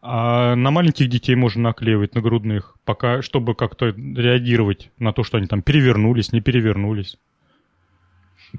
А 0.01 0.55
на 0.55 0.71
маленьких 0.71 1.09
детей 1.09 1.35
можно 1.35 1.63
наклеивать 1.65 2.15
на 2.15 2.21
грудных, 2.21 2.77
пока, 2.85 3.23
чтобы 3.23 3.55
как-то 3.55 3.87
реагировать 3.89 4.91
на 4.99 5.13
то, 5.13 5.23
что 5.23 5.37
они 5.37 5.47
там 5.47 5.63
перевернулись, 5.63 6.33
не 6.33 6.41
перевернулись. 6.41 7.19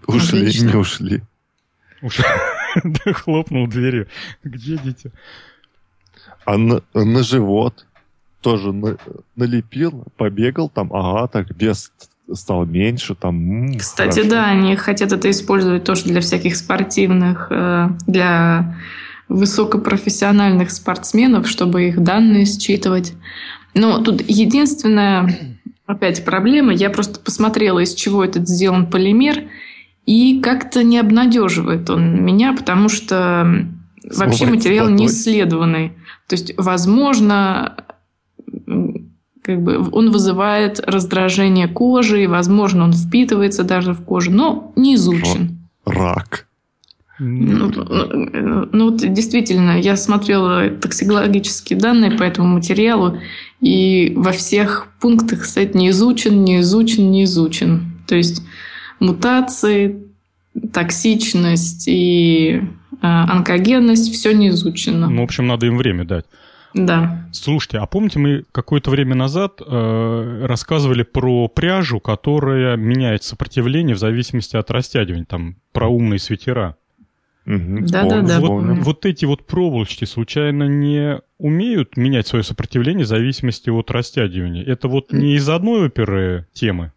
Ушли, 0.05 0.39
Отлично. 0.39 0.67
не 0.67 0.75
ушли. 0.75 1.23
Ушли. 2.01 2.25
Да, 2.83 3.13
хлопнул 3.13 3.65
дверью. 3.65 4.07
Где 4.43 4.77
дети? 4.77 5.11
А 6.47 6.57
на, 6.57 6.81
на 6.93 7.23
живот 7.23 7.85
тоже 8.39 8.71
на, 8.71 8.95
налепил, 9.35 10.05
побегал 10.15 10.69
там, 10.69 10.93
ага, 10.93 11.27
так 11.27 11.47
вес 11.59 11.91
стал 12.33 12.65
меньше, 12.65 13.15
там. 13.15 13.77
Кстати, 13.77 14.19
хорошо. 14.19 14.29
да, 14.29 14.45
они 14.45 14.77
хотят 14.77 15.11
это 15.11 15.29
использовать 15.29 15.83
тоже 15.83 16.05
для 16.05 16.21
всяких 16.21 16.55
спортивных, 16.55 17.47
э, 17.49 17.89
для 18.07 18.77
высокопрофессиональных 19.27 20.71
спортсменов, 20.71 21.49
чтобы 21.49 21.89
их 21.89 22.01
данные 22.01 22.45
считывать. 22.45 23.13
Но 23.73 24.01
тут 24.01 24.21
единственная, 24.25 25.29
опять 25.85 26.23
проблема, 26.23 26.71
я 26.71 26.89
просто 26.89 27.19
посмотрела, 27.19 27.79
из 27.79 27.93
чего 27.93 28.23
этот 28.23 28.47
сделан 28.47 28.89
полимер, 28.89 29.49
и 30.05 30.39
как-то 30.39 30.81
не 30.81 30.97
обнадеживает 30.97 31.89
он 31.89 32.23
меня, 32.23 32.53
потому 32.53 32.87
что 32.87 33.67
вообще 34.15 34.45
материал 34.45 34.87
не 34.87 35.07
исследованный. 35.07 35.91
То 36.27 36.35
есть, 36.35 36.53
возможно, 36.57 37.75
как 39.41 39.61
бы 39.61 39.89
он 39.91 40.11
вызывает 40.11 40.79
раздражение 40.81 41.67
кожи, 41.67 42.23
и, 42.23 42.27
возможно, 42.27 42.83
он 42.83 42.93
впитывается 42.93 43.63
даже 43.63 43.93
в 43.93 44.03
кожу, 44.03 44.31
но 44.31 44.73
не 44.75 44.95
изучен. 44.95 45.57
Рак. 45.85 46.47
Ну, 47.19 47.71
ну, 47.73 48.69
ну 48.71 48.91
вот 48.91 48.97
действительно, 48.97 49.79
я 49.79 49.97
смотрела 49.97 50.69
токсикологические 50.69 51.79
данные 51.79 52.11
по 52.11 52.23
этому 52.23 52.47
материалу, 52.47 53.17
и 53.59 54.13
во 54.15 54.31
всех 54.31 54.89
пунктах 54.99 55.45
стоит 55.45 55.73
не 55.73 55.89
изучен, 55.89 56.43
не 56.43 56.59
изучен, 56.59 57.09
не 57.09 57.23
изучен. 57.23 57.93
То 58.05 58.15
есть 58.15 58.43
мутации, 58.99 60.03
токсичность 60.73 61.85
и 61.87 62.61
онкогенность 63.01 64.11
все 64.13 64.33
не 64.33 64.49
изучено. 64.49 65.09
Ну, 65.09 65.21
в 65.21 65.23
общем, 65.25 65.47
надо 65.47 65.65
им 65.65 65.77
время 65.77 66.05
дать. 66.05 66.25
Да. 66.73 67.27
Слушайте, 67.31 67.79
а 67.79 67.85
помните, 67.85 68.19
мы 68.19 68.43
какое-то 68.51 68.91
время 68.91 69.15
назад 69.15 69.61
э, 69.65 70.45
рассказывали 70.45 71.03
про 71.03 71.47
пряжу, 71.47 71.99
которая 71.99 72.75
меняет 72.77 73.23
сопротивление 73.23 73.95
в 73.95 73.99
зависимости 73.99 74.55
от 74.55 74.69
растягивания, 74.69 75.25
там, 75.25 75.55
про 75.71 75.87
умные 75.87 76.19
свитера. 76.19 76.75
Да-да-да. 77.45 78.41
Вот, 78.41 78.79
вот 78.79 79.05
эти 79.05 79.23
вот 79.23 79.45
проволочки 79.47 80.03
случайно 80.03 80.65
не 80.65 81.21
умеют 81.37 81.95
менять 81.95 82.27
свое 82.27 82.43
сопротивление 82.43 83.05
в 83.05 83.07
зависимости 83.07 83.69
от 83.69 83.89
растягивания? 83.89 84.63
Это 84.63 84.89
вот 84.89 85.13
не 85.13 85.35
из 85.35 85.47
одной 85.47 85.85
оперы 85.85 86.45
темы? 86.51 86.91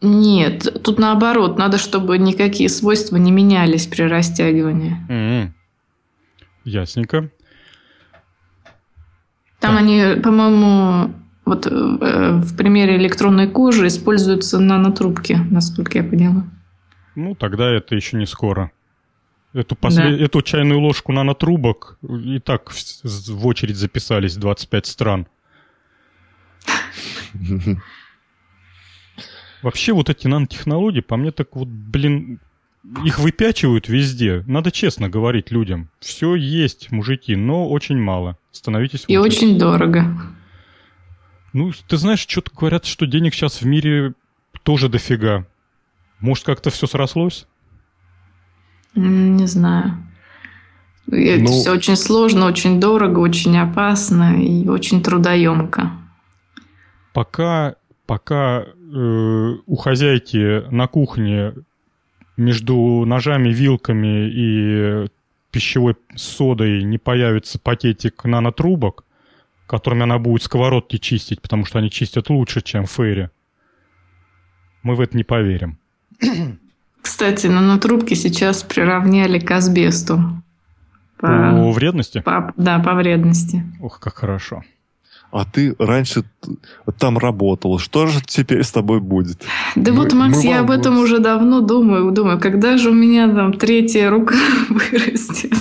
Нет, 0.00 0.82
тут 0.82 0.98
наоборот, 0.98 1.58
надо, 1.58 1.78
чтобы 1.78 2.18
никакие 2.18 2.68
свойства 2.68 3.16
не 3.16 3.32
менялись 3.32 3.86
при 3.86 4.02
растягивании. 4.02 4.96
Mm-hmm. 5.08 5.50
Ясненько. 6.64 7.30
Там 9.60 9.74
да. 9.74 9.78
они, 9.78 10.20
по-моему, 10.20 11.14
вот 11.44 11.66
э, 11.66 11.70
в 11.70 12.56
примере 12.56 12.96
электронной 12.96 13.48
кожи 13.48 13.86
используются 13.86 14.58
нанотрубки, 14.58 15.38
насколько 15.50 15.98
я 15.98 16.04
поняла. 16.04 16.44
Ну, 17.14 17.34
тогда 17.34 17.70
это 17.70 17.94
еще 17.94 18.16
не 18.18 18.26
скоро. 18.26 18.72
Эту, 19.54 19.76
послед... 19.76 20.18
да. 20.18 20.24
Эту 20.24 20.42
чайную 20.42 20.80
ложку 20.80 21.12
нанотрубок 21.12 21.98
и 22.02 22.40
так 22.40 22.70
в, 22.70 23.04
в 23.04 23.46
очередь 23.46 23.76
записались 23.76 24.36
25 24.36 24.86
стран. 24.86 25.26
Вообще 29.64 29.94
вот 29.94 30.10
эти 30.10 30.26
нанотехнологии, 30.26 31.00
по 31.00 31.16
мне 31.16 31.30
так 31.30 31.56
вот, 31.56 31.68
блин, 31.68 32.38
их 33.02 33.18
выпячивают 33.18 33.88
везде. 33.88 34.44
Надо 34.46 34.70
честно 34.70 35.08
говорить 35.08 35.50
людям. 35.50 35.88
Все 36.00 36.34
есть, 36.34 36.92
мужики, 36.92 37.34
но 37.34 37.70
очень 37.70 37.96
мало. 37.96 38.36
Становитесь 38.52 39.06
И 39.08 39.16
очень 39.16 39.58
дорого. 39.58 40.04
Ну, 41.54 41.72
ты 41.88 41.96
знаешь, 41.96 42.26
что-то 42.28 42.50
говорят, 42.54 42.84
что 42.84 43.06
денег 43.06 43.32
сейчас 43.32 43.62
в 43.62 43.66
мире 43.66 44.12
тоже 44.64 44.90
дофига. 44.90 45.46
Может, 46.20 46.44
как-то 46.44 46.68
все 46.68 46.86
срослось? 46.86 47.46
Не 48.94 49.46
знаю. 49.46 49.96
Это 51.10 51.42
ну, 51.42 51.52
все 51.52 51.72
очень 51.72 51.96
сложно, 51.96 52.44
очень 52.44 52.80
дорого, 52.80 53.20
очень 53.20 53.56
опасно 53.56 54.38
и 54.42 54.68
очень 54.68 55.02
трудоемко. 55.02 55.90
Пока, 57.14 57.76
пока 58.04 58.66
э, 58.94 59.56
у 59.66 59.76
хозяйки 59.76 60.68
на 60.70 60.86
кухне 60.86 61.54
между 62.36 63.04
ножами, 63.04 63.48
вилками 63.48 64.28
и 64.30 65.08
пищевой 65.50 65.96
содой 66.16 66.82
не 66.82 66.98
появится 66.98 67.58
пакетик 67.58 68.24
нанотрубок, 68.24 69.04
которыми 69.66 70.02
она 70.02 70.18
будет 70.18 70.42
сковородки 70.42 70.98
чистить, 70.98 71.40
потому 71.40 71.64
что 71.64 71.78
они 71.78 71.90
чистят 71.90 72.30
лучше, 72.30 72.60
чем 72.60 72.86
Фейри, 72.86 73.30
мы 74.82 74.94
в 74.94 75.00
это 75.00 75.16
не 75.16 75.24
поверим. 75.24 75.78
Кстати, 77.02 77.46
нанотрубки 77.46 78.14
сейчас 78.14 78.62
приравняли 78.62 79.38
к 79.38 79.50
асбесту. 79.50 80.42
По, 81.18 81.28
по 81.28 81.70
вредности? 81.72 82.20
По, 82.20 82.52
да, 82.56 82.78
по 82.78 82.94
вредности. 82.94 83.62
Ох, 83.80 84.00
как 84.00 84.16
хорошо 84.16 84.64
а 85.34 85.44
ты 85.44 85.74
раньше 85.80 86.22
там 86.96 87.18
работал. 87.18 87.80
Что 87.80 88.06
же 88.06 88.20
теперь 88.24 88.62
с 88.62 88.70
тобой 88.70 89.00
будет? 89.00 89.44
Да 89.74 89.92
мы, 89.92 90.04
вот, 90.04 90.12
Макс, 90.12 90.44
я 90.44 90.60
об 90.60 90.70
этом 90.70 91.00
уже 91.00 91.18
давно 91.18 91.60
думаю. 91.60 92.12
Думаю, 92.12 92.38
когда 92.38 92.78
же 92.78 92.90
у 92.90 92.94
меня 92.94 93.26
там 93.34 93.52
третья 93.52 94.10
рука 94.10 94.36
вырастет? 94.68 95.52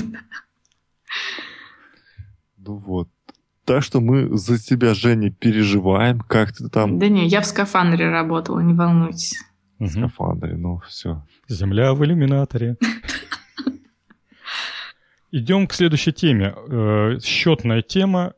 Ну 2.57 2.75
вот. 2.75 3.09
Так 3.65 3.81
что 3.81 3.99
мы 3.99 4.37
за 4.37 4.59
тебя, 4.59 4.93
Женя, 4.93 5.31
переживаем. 5.31 6.19
Как 6.19 6.51
ты 6.51 6.69
там... 6.69 6.99
Да 6.99 7.07
не, 7.07 7.25
я 7.25 7.41
в 7.41 7.47
скафандре 7.47 8.09
работала, 8.09 8.59
не 8.59 8.75
волнуйтесь. 8.75 9.43
В 9.79 9.87
скафандре, 9.87 10.55
ну 10.55 10.81
все. 10.87 11.25
Земля 11.47 11.95
в 11.95 12.05
иллюминаторе. 12.05 12.77
Идем 15.31 15.65
к 15.65 15.73
следующей 15.73 16.13
теме. 16.13 16.53
Э, 16.69 17.17
счетная 17.23 17.81
тема 17.81 18.33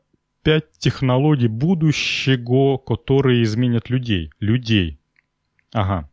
пять 0.46 0.78
технологий 0.78 1.48
будущего, 1.48 2.78
которые 2.78 3.42
изменят 3.42 3.90
людей. 3.90 4.30
Людей. 4.38 5.00
Ага. 5.72 6.08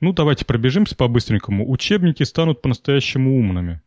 Ну, 0.00 0.12
давайте 0.12 0.44
пробежимся 0.44 0.96
по-быстренькому. 0.96 1.70
Учебники 1.70 2.24
станут 2.24 2.62
по-настоящему 2.62 3.38
умными. 3.38 3.80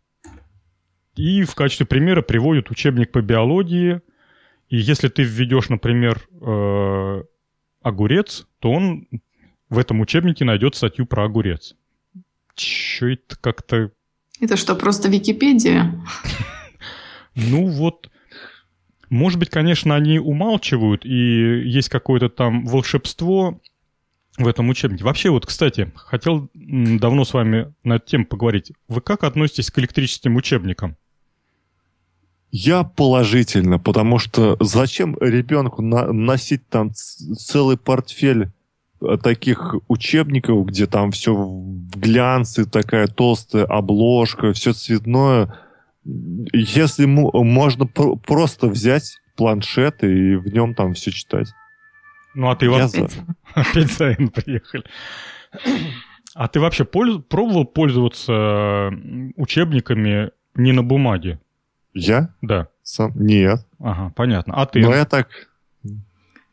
И 1.17 1.43
в 1.43 1.53
качестве 1.53 1.85
примера 1.85 2.21
приводят 2.21 2.71
учебник 2.71 3.11
по 3.11 3.21
биологии. 3.21 3.99
И 4.69 4.77
если 4.77 5.09
ты 5.09 5.23
введешь, 5.23 5.67
например, 5.67 6.25
э, 6.39 7.23
огурец, 7.81 8.47
то 8.59 8.71
он 8.71 9.09
в 9.67 9.79
этом 9.79 9.99
учебнике 9.99 10.45
найдет 10.45 10.75
статью 10.75 11.05
про 11.05 11.25
огурец. 11.25 11.75
Че 12.55 13.15
это 13.15 13.35
как-то 13.37 13.91
Это 14.39 14.55
что, 14.55 14.75
просто 14.75 15.09
Википедия? 15.09 15.93
Ну 17.35 17.67
вот, 17.67 18.09
может 19.13 19.39
быть, 19.39 19.49
конечно, 19.49 19.95
они 19.95 20.17
умалчивают, 20.17 21.05
и 21.05 21.69
есть 21.69 21.89
какое-то 21.89 22.29
там 22.29 22.65
волшебство 22.65 23.59
в 24.37 24.47
этом 24.47 24.69
учебнике. 24.69 25.03
Вообще, 25.03 25.29
вот, 25.29 25.45
кстати, 25.45 25.91
хотел 25.95 26.49
давно 26.55 27.23
с 27.23 27.33
вами 27.33 27.71
на 27.83 27.97
эту 27.97 28.07
тему 28.07 28.25
поговорить. 28.25 28.71
Вы 28.87 29.01
как 29.01 29.23
относитесь 29.23 29.69
к 29.69 29.77
электрическим 29.77 30.35
учебникам? 30.35 30.97
Я 32.49 32.83
положительно, 32.83 33.77
потому 33.77 34.17
что 34.17 34.57
зачем 34.59 35.15
ребенку 35.19 35.83
на 35.83 36.11
носить 36.11 36.67
там 36.67 36.91
целый 36.93 37.77
портфель 37.77 38.51
э, 39.01 39.17
таких 39.21 39.75
учебников, 39.87 40.65
где 40.67 40.87
там 40.87 41.11
все 41.11 41.35
в 41.35 41.99
глянце, 41.99 42.65
такая 42.65 43.07
толстая 43.07 43.65
обложка, 43.65 44.53
все 44.53 44.73
цветное. 44.73 45.55
Если 46.05 47.05
можно 47.05 47.85
просто 47.85 48.67
взять 48.67 49.19
планшет 49.35 50.03
и 50.03 50.35
в 50.35 50.47
нем 50.47 50.75
там 50.75 50.93
все 50.93 51.11
читать. 51.11 51.53
Ну, 52.35 52.49
а 52.49 52.55
ты 52.55 52.65
Я 52.65 52.85
опять 53.53 53.91
за 53.91 54.15
приехали. 54.33 54.83
А 56.35 56.47
ты 56.47 56.59
вообще 56.59 56.83
польз... 56.83 57.23
пробовал 57.29 57.65
пользоваться 57.65 58.91
учебниками 59.35 60.31
не 60.55 60.71
на 60.71 60.83
бумаге? 60.83 61.39
Я? 61.93 62.33
Да. 62.41 62.69
Сам? 62.81 63.11
Нет. 63.15 63.65
Ага, 63.79 64.11
понятно. 64.15 64.55
А 64.55 64.65
ты? 64.65 64.79
Ну, 64.79 64.93
я 64.93 65.05
так... 65.05 65.27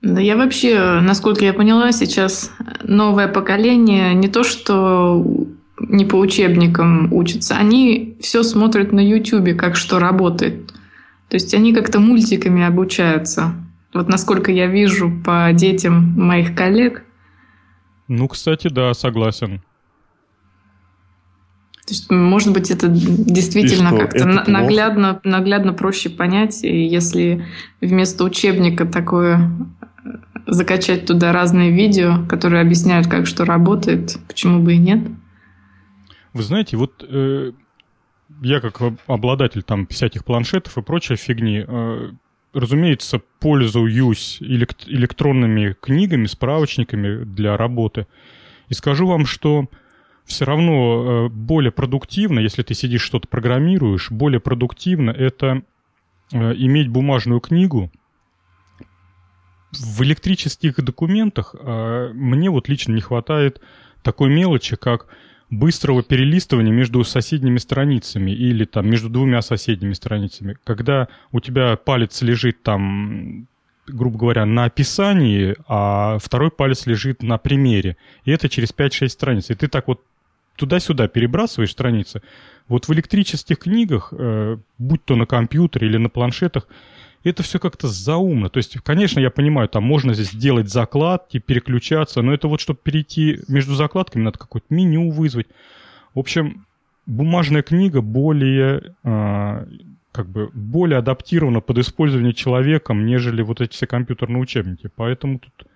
Да 0.02 0.20
я 0.20 0.36
вообще, 0.36 1.00
насколько 1.00 1.44
я 1.44 1.52
поняла, 1.52 1.92
сейчас 1.92 2.50
новое 2.82 3.28
поколение 3.28 4.14
не 4.14 4.28
то, 4.28 4.44
что 4.44 5.22
не 5.80 6.04
по 6.04 6.16
учебникам 6.16 7.12
учатся, 7.12 7.56
они 7.56 8.16
все 8.20 8.42
смотрят 8.42 8.92
на 8.92 9.00
YouTube, 9.00 9.56
как 9.56 9.76
что 9.76 9.98
работает. 9.98 10.72
То 11.28 11.36
есть 11.36 11.54
они 11.54 11.72
как-то 11.72 12.00
мультиками 12.00 12.62
обучаются. 12.62 13.54
Вот 13.94 14.08
насколько 14.08 14.52
я 14.52 14.66
вижу 14.66 15.10
по 15.24 15.50
детям 15.52 16.14
моих 16.16 16.54
коллег. 16.54 17.04
Ну, 18.08 18.28
кстати, 18.28 18.68
да, 18.68 18.92
согласен. 18.94 19.62
То 21.86 21.94
есть, 21.94 22.10
может 22.10 22.52
быть, 22.52 22.70
это 22.70 22.86
действительно 22.88 23.90
как-то 23.90 24.24
наглядно, 24.48 25.20
наглядно 25.24 25.72
проще 25.72 26.08
понять, 26.08 26.62
и 26.62 26.86
если 26.86 27.44
вместо 27.80 28.22
учебника 28.22 28.86
такое 28.86 29.50
закачать 30.46 31.06
туда 31.06 31.32
разные 31.32 31.72
видео, 31.72 32.24
которые 32.28 32.62
объясняют, 32.62 33.08
как 33.08 33.26
что 33.26 33.44
работает, 33.44 34.18
почему 34.28 34.60
бы 34.62 34.74
и 34.74 34.78
нет? 34.78 35.00
Вы 36.32 36.42
знаете, 36.42 36.76
вот 36.76 37.04
э, 37.06 37.52
я 38.42 38.60
как 38.60 38.80
обладатель 39.06 39.62
там 39.62 39.86
всяких 39.86 40.24
планшетов 40.24 40.78
и 40.78 40.82
прочей 40.82 41.16
фигни, 41.16 41.64
э, 41.66 42.10
разумеется, 42.52 43.20
пользуюсь 43.40 44.38
элект- 44.40 44.88
электронными 44.88 45.76
книгами, 45.80 46.26
справочниками 46.26 47.24
для 47.24 47.56
работы. 47.56 48.06
И 48.68 48.74
скажу 48.74 49.06
вам, 49.06 49.26
что 49.26 49.68
все 50.24 50.44
равно 50.44 51.26
э, 51.26 51.28
более 51.28 51.72
продуктивно, 51.72 52.38
если 52.38 52.62
ты 52.62 52.74
сидишь 52.74 53.02
что-то 53.02 53.26
программируешь, 53.28 54.10
более 54.10 54.40
продуктивно 54.40 55.10
это 55.10 55.62
э, 56.32 56.54
иметь 56.54 56.88
бумажную 56.88 57.40
книгу. 57.40 57.90
В 59.72 60.02
электрических 60.02 60.76
документах 60.76 61.54
э, 61.58 62.10
мне 62.14 62.50
вот 62.50 62.68
лично 62.68 62.92
не 62.92 63.00
хватает 63.00 63.60
такой 64.02 64.30
мелочи, 64.30 64.76
как 64.76 65.08
быстрого 65.50 66.02
перелистывания 66.02 66.72
между 66.72 67.02
соседними 67.04 67.58
страницами 67.58 68.30
или 68.30 68.64
там 68.64 68.88
между 68.88 69.08
двумя 69.08 69.42
соседними 69.42 69.92
страницами. 69.92 70.56
Когда 70.64 71.08
у 71.32 71.40
тебя 71.40 71.76
палец 71.76 72.22
лежит 72.22 72.62
там 72.62 73.46
грубо 73.86 74.18
говоря, 74.18 74.46
на 74.46 74.64
описании, 74.64 75.56
а 75.66 76.18
второй 76.18 76.52
палец 76.52 76.86
лежит 76.86 77.24
на 77.24 77.38
примере. 77.38 77.96
И 78.24 78.30
это 78.30 78.48
через 78.48 78.72
5-6 78.72 79.08
страниц. 79.08 79.50
И 79.50 79.54
ты 79.54 79.66
так 79.66 79.88
вот 79.88 80.00
туда-сюда 80.54 81.08
перебрасываешь 81.08 81.72
страницы. 81.72 82.22
Вот 82.68 82.86
в 82.86 82.92
электрических 82.92 83.58
книгах, 83.58 84.12
э, 84.12 84.58
будь 84.78 85.04
то 85.04 85.16
на 85.16 85.26
компьютере 85.26 85.88
или 85.88 85.96
на 85.96 86.08
планшетах, 86.08 86.68
это 87.24 87.42
все 87.42 87.58
как-то 87.58 87.88
заумно. 87.88 88.48
То 88.48 88.58
есть, 88.58 88.78
конечно, 88.80 89.20
я 89.20 89.30
понимаю, 89.30 89.68
там 89.68 89.84
можно 89.84 90.14
здесь 90.14 90.34
делать 90.34 90.68
закладки, 90.68 91.38
переключаться, 91.38 92.22
но 92.22 92.32
это 92.32 92.48
вот, 92.48 92.60
чтобы 92.60 92.78
перейти 92.82 93.40
между 93.48 93.74
закладками, 93.74 94.22
надо 94.22 94.38
какое-то 94.38 94.66
меню 94.70 95.10
вызвать. 95.10 95.48
В 96.14 96.18
общем, 96.18 96.66
бумажная 97.06 97.62
книга 97.62 98.00
более, 98.00 98.94
э, 99.04 99.66
как 100.12 100.28
бы, 100.28 100.50
более 100.54 100.98
адаптирована 100.98 101.60
под 101.60 101.78
использование 101.78 102.32
человеком, 102.32 103.04
нежели 103.06 103.42
вот 103.42 103.60
эти 103.60 103.72
все 103.72 103.86
компьютерные 103.86 104.40
учебники. 104.40 104.90
Поэтому 104.96 105.38
тут 105.38 105.66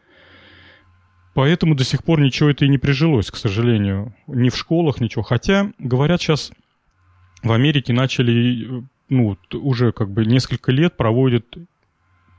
Поэтому 1.35 1.75
до 1.75 1.83
сих 1.83 2.05
пор 2.05 2.21
ничего 2.21 2.51
это 2.51 2.65
и 2.65 2.69
не 2.69 2.79
прижилось, 2.79 3.31
к 3.31 3.37
сожалению. 3.37 4.15
Ни 4.29 4.51
в 4.51 4.57
школах, 4.57 5.01
ничего. 5.01 5.23
Хотя, 5.25 5.73
говорят, 5.81 6.23
сейчас 6.23 6.53
в 7.43 7.51
Америке 7.51 7.93
начали, 7.93 8.85
ну, 9.09 9.37
уже 9.53 9.93
как 9.93 10.11
бы 10.11 10.25
несколько 10.25 10.73
лет 10.73 10.97
проводят, 10.97 11.45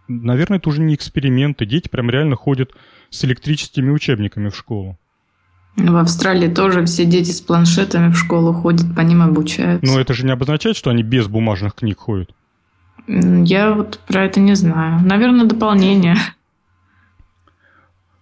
наверное, 0.07 0.57
это 0.57 0.69
уже 0.69 0.81
не 0.81 0.95
эксперименты. 0.95 1.65
Дети 1.65 1.89
прям 1.89 2.09
реально 2.09 2.35
ходят 2.35 2.71
с 3.09 3.23
электрическими 3.25 3.89
учебниками 3.91 4.49
в 4.49 4.55
школу. 4.55 4.97
В 5.77 5.95
Австралии 5.97 6.47
тоже 6.47 6.85
все 6.85 7.05
дети 7.05 7.31
с 7.31 7.41
планшетами 7.41 8.09
в 8.09 8.17
школу 8.17 8.53
ходят, 8.53 8.95
по 8.95 9.01
ним 9.01 9.21
обучаются. 9.21 9.85
Но 9.85 9.99
это 9.99 10.13
же 10.13 10.25
не 10.25 10.31
обозначает, 10.31 10.77
что 10.77 10.89
они 10.89 11.03
без 11.03 11.27
бумажных 11.27 11.75
книг 11.75 11.99
ходят? 11.99 12.33
Я 13.07 13.73
вот 13.73 13.99
про 14.07 14.23
это 14.23 14.39
не 14.39 14.55
знаю. 14.55 15.01
Наверное, 15.05 15.45
дополнение. 15.45 16.15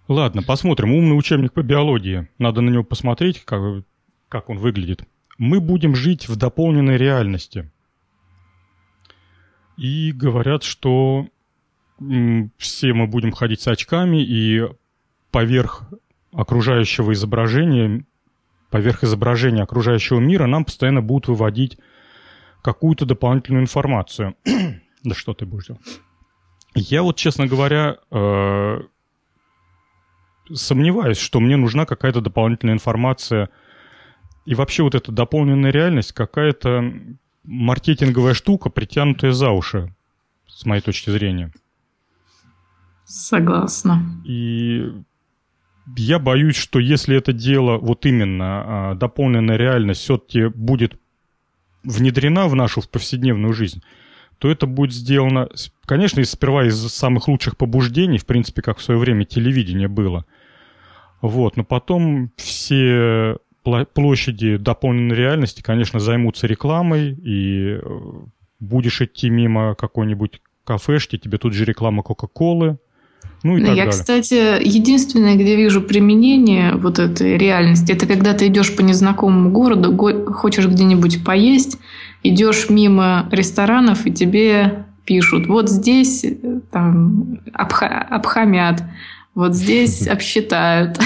Ладно, 0.08 0.42
посмотрим. 0.42 0.92
Умный 0.92 1.16
учебник 1.16 1.52
по 1.52 1.62
биологии. 1.62 2.28
Надо 2.38 2.60
на 2.60 2.70
него 2.70 2.82
посмотреть, 2.82 3.42
как, 3.44 3.84
как 4.28 4.50
он 4.50 4.58
выглядит. 4.58 5.04
Мы 5.38 5.60
будем 5.60 5.94
жить 5.94 6.28
в 6.28 6.36
дополненной 6.36 6.96
реальности. 6.96 7.70
И 9.76 10.12
говорят, 10.12 10.62
что 10.62 11.26
все 12.58 12.92
мы 12.92 13.06
будем 13.06 13.32
ходить 13.32 13.60
с 13.60 13.68
очками, 13.68 14.22
и 14.22 14.62
поверх 15.30 15.84
окружающего 16.32 17.12
изображения, 17.12 18.04
поверх 18.70 19.04
изображения 19.04 19.62
окружающего 19.62 20.20
мира 20.20 20.46
нам 20.46 20.64
постоянно 20.64 21.02
будут 21.02 21.28
выводить 21.28 21.78
какую-то 22.62 23.06
дополнительную 23.06 23.62
информацию. 23.62 24.34
да 25.04 25.14
что 25.14 25.34
ты 25.34 25.46
будешь 25.46 25.66
делать? 25.66 25.82
Я 26.74 27.02
вот, 27.02 27.16
честно 27.16 27.46
говоря, 27.46 27.98
э, 28.10 28.80
сомневаюсь, 30.52 31.18
что 31.18 31.40
мне 31.40 31.56
нужна 31.56 31.86
какая-то 31.86 32.20
дополнительная 32.20 32.74
информация. 32.74 33.50
И 34.44 34.54
вообще 34.54 34.82
вот 34.82 34.94
эта 34.94 35.12
дополненная 35.12 35.70
реальность 35.70 36.12
какая-то 36.12 36.92
маркетинговая 37.44 38.34
штука, 38.34 38.70
притянутая 38.70 39.32
за 39.32 39.50
уши, 39.50 39.94
с 40.46 40.64
моей 40.66 40.82
точки 40.82 41.10
зрения. 41.10 41.52
Согласна. 43.04 44.02
И 44.24 44.90
я 45.96 46.18
боюсь, 46.18 46.56
что 46.56 46.78
если 46.78 47.16
это 47.16 47.32
дело, 47.32 47.76
вот 47.76 48.06
именно 48.06 48.44
а, 48.46 48.94
дополненная 48.94 49.56
реальность, 49.56 50.00
все-таки 50.00 50.46
будет 50.48 50.98
внедрена 51.82 52.48
в 52.48 52.54
нашу 52.54 52.80
в 52.80 52.88
повседневную 52.88 53.52
жизнь, 53.52 53.82
то 54.38 54.50
это 54.50 54.66
будет 54.66 54.92
сделано, 54.92 55.48
конечно, 55.84 56.24
сперва 56.24 56.66
из 56.66 56.76
самых 56.88 57.28
лучших 57.28 57.56
побуждений, 57.56 58.18
в 58.18 58.26
принципе, 58.26 58.62
как 58.62 58.78
в 58.78 58.82
свое 58.82 58.98
время 58.98 59.24
телевидение 59.24 59.88
было. 59.88 60.24
Вот, 61.20 61.56
но 61.56 61.64
потом 61.64 62.30
все 62.36 63.36
площади 63.64 64.56
дополненной 64.56 65.16
реальности, 65.16 65.62
конечно, 65.62 65.98
займутся 65.98 66.46
рекламой, 66.46 67.12
и 67.12 67.78
э, 67.80 67.80
будешь 68.60 69.00
идти 69.00 69.30
мимо 69.30 69.74
какой-нибудь 69.74 70.40
кафешки, 70.64 71.18
тебе 71.18 71.38
тут 71.38 71.52
же 71.52 71.64
реклама 71.64 72.02
Кока-Колы, 72.02 72.78
ну 73.42 73.58
и 73.58 73.60
так 73.60 73.70
Я, 73.70 73.84
далее. 73.84 73.90
кстати, 73.90 74.62
единственное, 74.66 75.34
где 75.34 75.56
вижу 75.56 75.82
применение 75.82 76.74
вот 76.74 76.98
этой 76.98 77.36
реальности, 77.36 77.92
это 77.92 78.06
когда 78.06 78.32
ты 78.32 78.46
идешь 78.46 78.74
по 78.74 78.80
незнакомому 78.80 79.50
городу, 79.50 79.94
хочешь 80.32 80.66
где-нибудь 80.66 81.24
поесть, 81.24 81.78
идешь 82.22 82.70
мимо 82.70 83.28
ресторанов, 83.30 84.06
и 84.06 84.12
тебе 84.12 84.86
пишут, 85.04 85.46
вот 85.46 85.68
здесь 85.68 86.24
э, 86.24 86.60
там 86.70 87.38
обха- 87.52 88.06
обхамят, 88.08 88.82
вот 89.34 89.54
здесь 89.54 90.08
обсчитают. 90.08 90.98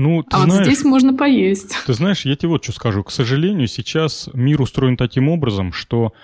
Ну, 0.00 0.24
а 0.30 0.44
знаешь, 0.44 0.52
вот 0.52 0.64
здесь 0.64 0.84
можно 0.84 1.14
поесть. 1.14 1.76
Ты 1.84 1.92
знаешь, 1.92 2.24
я 2.24 2.34
тебе 2.34 2.48
вот 2.48 2.64
что 2.64 2.72
скажу. 2.72 3.04
К 3.04 3.10
сожалению, 3.10 3.68
сейчас 3.68 4.30
мир 4.32 4.62
устроен 4.62 4.96
таким 4.96 5.28
образом, 5.28 5.74
что 5.74 6.14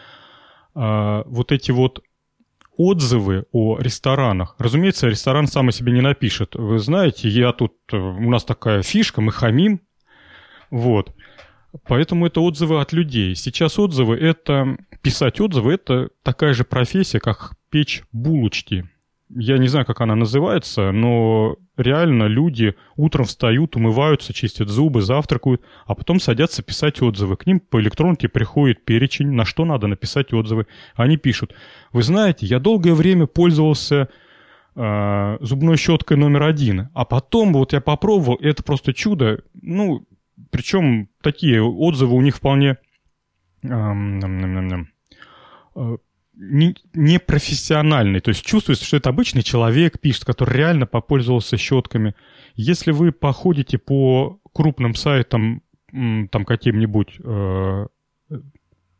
э, 0.74 1.22
вот 1.26 1.52
эти 1.52 1.72
вот 1.72 2.02
отзывы 2.78 3.44
о 3.52 3.78
ресторанах. 3.78 4.54
Разумеется, 4.58 5.08
ресторан 5.08 5.46
сам 5.46 5.68
о 5.68 5.72
себе 5.72 5.92
не 5.92 6.00
напишет. 6.00 6.54
Вы 6.54 6.78
знаете, 6.78 7.28
я 7.28 7.52
тут, 7.52 7.74
э, 7.92 7.98
у 7.98 8.30
нас 8.30 8.44
такая 8.44 8.82
фишка, 8.82 9.20
мы 9.20 9.30
хамим. 9.30 9.82
Вот. 10.70 11.14
Поэтому 11.86 12.26
это 12.26 12.40
отзывы 12.40 12.80
от 12.80 12.94
людей. 12.94 13.34
Сейчас 13.34 13.78
отзывы 13.78 14.16
это... 14.16 14.78
Писать 15.02 15.38
отзывы 15.38 15.74
это 15.74 16.08
такая 16.22 16.54
же 16.54 16.64
профессия, 16.64 17.20
как 17.20 17.52
печь 17.68 18.04
булочки. 18.10 18.88
Я 19.28 19.58
не 19.58 19.66
знаю, 19.66 19.84
как 19.84 20.00
она 20.00 20.14
называется, 20.14 20.92
но 20.92 21.56
реально 21.76 22.24
люди 22.24 22.76
утром 22.94 23.24
встают, 23.24 23.74
умываются, 23.74 24.32
чистят 24.32 24.68
зубы, 24.68 25.02
завтракают, 25.02 25.62
а 25.84 25.96
потом 25.96 26.20
садятся 26.20 26.62
писать 26.62 27.02
отзывы. 27.02 27.36
К 27.36 27.44
ним 27.46 27.58
по 27.58 27.80
электронке 27.80 28.28
приходит 28.28 28.84
перечень, 28.84 29.32
на 29.32 29.44
что 29.44 29.64
надо 29.64 29.88
написать 29.88 30.32
отзывы. 30.32 30.66
Они 30.94 31.16
пишут, 31.16 31.54
вы 31.92 32.04
знаете, 32.04 32.46
я 32.46 32.60
долгое 32.60 32.94
время 32.94 33.26
пользовался 33.26 34.08
э, 34.76 35.38
зубной 35.40 35.76
щеткой 35.76 36.18
номер 36.18 36.44
один, 36.44 36.90
а 36.94 37.04
потом 37.04 37.52
вот 37.52 37.72
я 37.72 37.80
попробовал, 37.80 38.36
и 38.36 38.46
это 38.46 38.62
просто 38.62 38.94
чудо. 38.94 39.42
Ну, 39.60 40.06
причем 40.50 41.08
такие 41.20 41.60
отзывы 41.62 42.14
у 42.14 42.20
них 42.20 42.36
вполне 42.36 42.76
э, 43.64 43.66
не, 43.66 44.86
профессиональный. 47.18 48.20
То 48.20 48.30
есть 48.30 48.44
чувствуется, 48.44 48.84
что 48.84 48.96
это 48.96 49.08
обычный 49.08 49.42
человек 49.42 50.00
пишет, 50.00 50.24
который 50.24 50.56
реально 50.56 50.86
попользовался 50.86 51.56
щетками. 51.56 52.14
Если 52.54 52.92
вы 52.92 53.12
походите 53.12 53.78
по 53.78 54.38
крупным 54.52 54.94
сайтам, 54.94 55.62
там 55.92 56.44
каким-нибудь 56.44 57.18
э, 57.22 57.86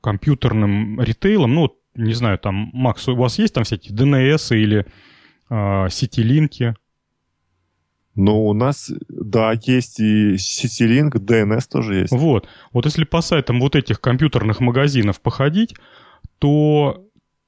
компьютерным 0.00 1.00
ритейлом, 1.00 1.54
ну, 1.54 1.76
не 1.94 2.14
знаю, 2.14 2.38
там, 2.38 2.70
Макс, 2.72 3.06
у 3.08 3.16
вас 3.16 3.38
есть 3.38 3.54
там 3.54 3.64
всякие 3.64 3.96
DNS 3.96 4.56
или 4.56 4.86
э, 5.50 5.88
сетилинки? 5.90 6.74
Ну, 8.14 8.46
у 8.46 8.54
нас, 8.54 8.90
да, 9.08 9.52
есть 9.62 10.00
и 10.00 10.38
сетилинк, 10.38 11.16
DNS 11.16 11.62
тоже 11.70 11.96
есть. 11.96 12.12
Вот. 12.12 12.48
Вот 12.72 12.86
если 12.86 13.04
по 13.04 13.20
сайтам 13.20 13.60
вот 13.60 13.76
этих 13.76 14.00
компьютерных 14.00 14.60
магазинов 14.60 15.20
походить, 15.20 15.74
то 16.38 17.05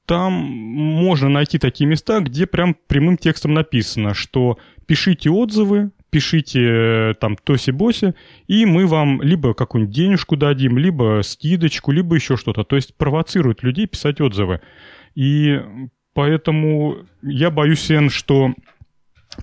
там 0.08 0.32
можно 0.32 1.28
найти 1.28 1.58
такие 1.58 1.86
места, 1.86 2.20
где 2.20 2.46
прям 2.46 2.74
прямым 2.86 3.18
текстом 3.18 3.52
написано, 3.52 4.14
что 4.14 4.58
пишите 4.86 5.28
отзывы, 5.28 5.90
пишите 6.08 6.60
э, 6.62 7.14
там 7.20 7.36
тоси-боси, 7.36 8.14
и 8.46 8.64
мы 8.64 8.86
вам 8.86 9.20
либо 9.20 9.52
какую-нибудь 9.52 9.94
денежку 9.94 10.38
дадим, 10.38 10.78
либо 10.78 11.20
скидочку, 11.22 11.92
либо 11.92 12.14
еще 12.14 12.38
что-то. 12.38 12.64
То 12.64 12.76
есть 12.76 12.96
провоцируют 12.96 13.62
людей 13.62 13.86
писать 13.86 14.22
отзывы. 14.22 14.62
И 15.14 15.60
поэтому 16.14 17.04
я 17.20 17.50
боюсь, 17.50 17.82
Сен, 17.82 18.08
что 18.08 18.54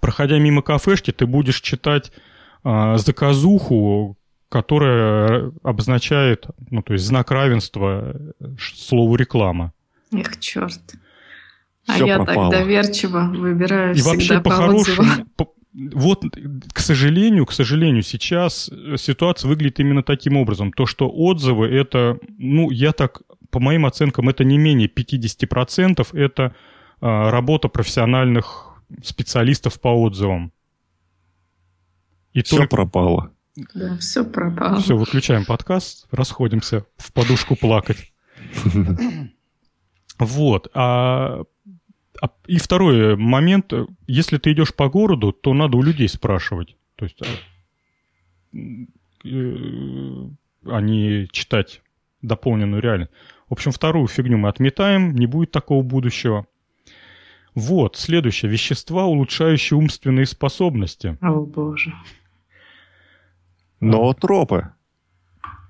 проходя 0.01 0.39
мимо 0.39 0.63
кафешки, 0.63 1.11
ты 1.11 1.28
будешь 1.28 1.61
читать 1.61 2.11
э, 2.63 2.97
заказуху, 2.97 4.18
которая 4.49 5.51
обозначает, 5.61 6.47
ну, 6.72 6.82
то 6.82 6.93
есть 6.93 7.05
знак 7.05 7.30
равенства 7.30 8.16
э, 8.39 8.55
слову 8.59 9.16
реклама. 9.16 9.74
Эх, 10.14 10.39
черт. 10.39 10.82
А 11.88 11.93
Все 11.93 12.06
я 12.06 12.16
пропало. 12.18 12.51
так 12.51 12.62
доверчиво 12.62 13.32
выбираю 13.34 13.95
И 13.95 14.01
вообще 14.01 14.41
по-хорошему, 14.41 15.26
по, 15.36 15.53
вот, 15.76 16.24
к 16.74 16.80
сожалению, 16.80 17.45
к 17.45 17.51
сожалению, 17.51 18.01
сейчас 18.01 18.72
ситуация 18.97 19.49
выглядит 19.49 19.80
именно 19.80 20.03
таким 20.03 20.38
образом. 20.38 20.72
То, 20.72 20.86
что 20.86 21.10
отзывы, 21.10 21.68
это, 21.68 22.18
ну, 22.38 22.72
я 22.72 22.93
так, 22.93 23.22
по 23.49 23.60
моим 23.60 23.86
оценкам, 23.86 24.30
это 24.30 24.45
не 24.45 24.58
менее 24.58 24.88
50%, 24.88 26.18
это 26.18 26.56
а, 27.01 27.30
работа 27.30 27.68
профессиональных 27.68 28.74
специалистов 29.03 29.82
по 29.82 29.89
отзывам. 29.89 30.53
И 32.32 32.41
все 32.41 32.58
только... 32.58 32.76
пропало. 32.76 33.32
Да, 33.74 33.97
все 33.97 34.24
пропало. 34.24 34.80
Все, 34.82 34.95
выключаем 34.95 35.45
подкаст, 35.45 36.08
расходимся 36.12 36.86
в 36.97 37.12
подушку 37.12 37.56
плакать. 37.56 38.14
Вот. 40.20 40.70
А, 40.74 41.43
а, 42.22 42.30
и 42.47 42.57
второй 42.57 43.16
момент. 43.16 43.74
Если 44.07 44.38
ты 44.38 44.51
идешь 44.51 44.74
по 44.74 44.89
городу, 44.89 45.32
то 45.32 45.53
надо 45.53 45.78
у 45.78 45.82
людей 45.82 46.07
спрашивать. 46.07 46.76
То 46.95 47.05
есть 47.05 47.20
а, 47.22 48.57
э, 49.26 50.30
а 50.66 50.82
не 50.82 51.28
читать 51.32 51.82
дополненную 52.22 52.82
реальность. 52.82 53.11
В 53.49 53.53
общем, 53.53 53.72
вторую 53.72 54.07
фигню 54.07 54.38
мы 54.38 54.49
отметаем, 54.49 55.13
не 55.16 55.28
будет 55.28 55.51
такого 55.51 55.84
будущего. 55.84 56.47
Вот, 57.53 57.95
следующее. 57.95 58.51
Вещества, 58.51 59.05
улучшающие 59.05 59.78
умственные 59.78 60.26
способности. 60.26 61.18
О, 61.22 61.41
боже. 61.41 61.93
Ноотропы. 63.80 64.70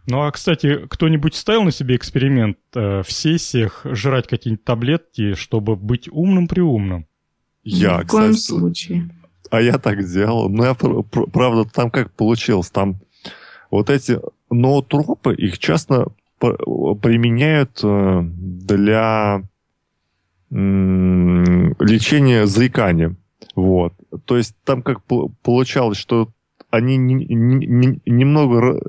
Ну 0.07 0.21
а, 0.21 0.31
кстати, 0.31 0.85
кто-нибудь 0.87 1.35
ставил 1.35 1.63
на 1.63 1.71
себе 1.71 1.95
эксперимент 1.95 2.57
э, 2.75 3.01
в 3.01 3.11
сессиях 3.11 3.81
жрать 3.85 4.27
какие-нибудь 4.27 4.63
таблетки, 4.63 5.33
чтобы 5.33 5.75
быть 5.75 6.07
умным 6.11 6.47
при 6.47 6.61
умном? 6.61 7.07
Я, 7.63 7.99
Ни 7.99 8.03
в 8.03 8.07
коем 8.07 8.33
кстати, 8.33 8.47
случае. 8.47 9.09
А 9.49 9.61
я 9.61 9.79
так 9.79 10.05
делал. 10.05 10.49
Но 10.49 10.65
я, 10.65 10.75
правда, 10.75 11.65
там 11.65 11.89
как 11.89 12.11
получилось? 12.11 12.69
Там 12.69 12.99
вот 13.71 13.89
эти 13.89 14.19
ноотропы, 14.51 15.33
их 15.33 15.57
часто 15.57 16.07
применяют 16.39 17.79
э, 17.83 18.21
для 18.21 19.41
лечения 21.79 22.45
заикания. 22.45 23.15
Вот. 23.55 23.93
То 24.25 24.37
есть 24.37 24.55
там 24.63 24.81
как 24.83 25.03
получалось, 25.03 25.97
что 25.97 26.29
они 26.69 26.97
немного 26.97 28.81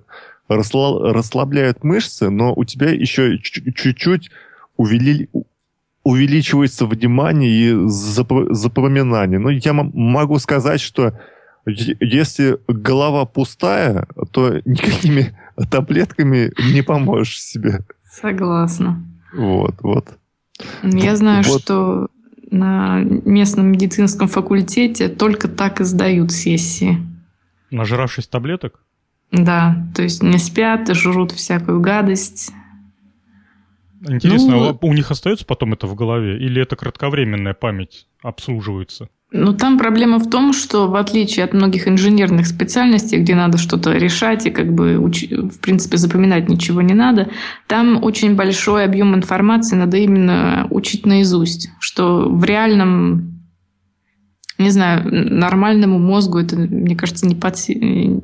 расслабляют 0.48 1.84
мышцы, 1.84 2.30
но 2.30 2.52
у 2.54 2.64
тебя 2.64 2.90
еще 2.90 3.38
чуть-чуть 3.38 4.30
увели, 4.76 5.28
увеличивается 6.02 6.86
внимание 6.86 7.50
и 7.50 7.88
запоминание. 7.88 9.38
Но 9.38 9.50
я 9.50 9.72
могу 9.72 10.38
сказать, 10.38 10.80
что 10.80 11.18
если 11.66 12.58
голова 12.68 13.24
пустая, 13.24 14.06
то 14.30 14.60
никакими 14.64 15.36
таблетками 15.70 16.52
не 16.72 16.82
поможешь 16.82 17.40
себе. 17.40 17.80
Согласна. 18.08 19.04
Вот, 19.34 19.74
вот. 19.80 20.16
Я 20.82 21.16
знаю, 21.16 21.44
вот. 21.44 21.62
что 21.62 22.08
на 22.50 23.00
местном 23.00 23.66
медицинском 23.66 24.28
факультете 24.28 25.08
только 25.08 25.48
так 25.48 25.80
и 25.80 25.84
сдают 25.84 26.32
сессии. 26.32 26.98
Нажравшись 27.70 28.28
таблеток? 28.28 28.80
Да, 29.32 29.86
то 29.94 30.02
есть 30.02 30.22
не 30.22 30.38
спят, 30.38 30.88
жрут 30.94 31.32
всякую 31.32 31.80
гадость. 31.80 32.52
Интересно, 34.06 34.56
ну, 34.56 34.68
а 34.68 34.78
у 34.82 34.92
них 34.92 35.10
остается 35.10 35.44
потом 35.44 35.72
это 35.72 35.86
в 35.86 35.94
голове? 35.94 36.38
Или 36.38 36.62
это 36.62 36.76
кратковременная 36.76 37.54
память 37.54 38.06
обслуживается? 38.22 39.08
Ну, 39.32 39.52
там 39.54 39.76
проблема 39.76 40.18
в 40.18 40.30
том, 40.30 40.52
что 40.52 40.86
в 40.86 40.94
отличие 40.94 41.44
от 41.44 41.52
многих 41.52 41.88
инженерных 41.88 42.46
специальностей, 42.46 43.18
где 43.18 43.34
надо 43.34 43.58
что-то 43.58 43.92
решать 43.92 44.46
и 44.46 44.50
как 44.50 44.72
бы, 44.72 44.98
в 44.98 45.60
принципе, 45.60 45.96
запоминать 45.96 46.48
ничего 46.48 46.80
не 46.80 46.94
надо, 46.94 47.30
там 47.66 48.02
очень 48.04 48.36
большой 48.36 48.84
объем 48.84 49.16
информации 49.16 49.74
надо 49.74 49.96
именно 49.96 50.68
учить 50.70 51.06
наизусть, 51.06 51.70
что 51.80 52.28
в 52.28 52.44
реальном 52.44 53.35
не 54.58 54.70
знаю, 54.70 55.02
нормальному 55.04 55.98
мозгу 55.98 56.38
это, 56.38 56.56
мне 56.56 56.96
кажется, 56.96 57.26
не 57.26 57.34
под, 57.34 57.56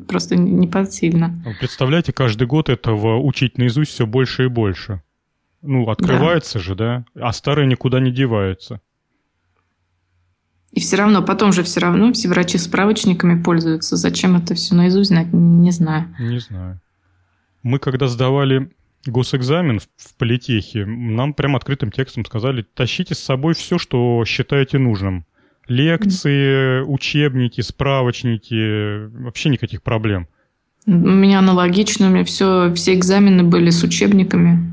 просто 0.06 0.36
не 0.36 0.66
подсильно. 0.66 1.34
Представляете, 1.58 2.12
каждый 2.12 2.46
год 2.46 2.68
этого 2.68 3.18
учить 3.20 3.58
наизусть 3.58 3.92
все 3.92 4.06
больше 4.06 4.44
и 4.44 4.48
больше. 4.48 5.02
Ну, 5.60 5.88
открывается 5.88 6.58
да. 6.58 6.64
же, 6.64 6.74
да, 6.74 7.04
а 7.14 7.32
старые 7.32 7.66
никуда 7.66 8.00
не 8.00 8.10
деваются. 8.10 8.80
И 10.72 10.80
все 10.80 10.96
равно, 10.96 11.22
потом 11.22 11.52
же 11.52 11.62
все 11.62 11.80
равно 11.80 12.12
все 12.14 12.28
врачи 12.28 12.56
справочниками 12.56 13.40
пользуются. 13.40 13.96
Зачем 13.96 14.36
это 14.36 14.54
все 14.54 14.74
наизусть 14.74 15.10
знать, 15.10 15.28
не 15.32 15.70
знаю. 15.70 16.14
Не 16.18 16.38
знаю. 16.38 16.80
Мы 17.62 17.78
когда 17.78 18.08
сдавали 18.08 18.70
госэкзамен 19.06 19.80
в 19.80 20.14
политехе, 20.16 20.86
нам 20.86 21.34
прям 21.34 21.56
открытым 21.56 21.92
текстом 21.92 22.24
сказали, 22.24 22.62
тащите 22.62 23.14
с 23.14 23.18
собой 23.18 23.54
все, 23.54 23.78
что 23.78 24.24
считаете 24.24 24.78
нужным. 24.78 25.26
Лекции, 25.72 26.82
учебники, 26.82 27.60
справочники, 27.62 29.06
вообще 29.22 29.48
никаких 29.48 29.82
проблем. 29.82 30.28
У 30.86 30.92
меня 30.92 31.38
аналогично, 31.38 32.08
у 32.08 32.10
меня 32.10 32.24
все, 32.24 32.72
все 32.74 32.94
экзамены 32.94 33.44
были 33.44 33.70
с 33.70 33.82
учебниками. 33.82 34.72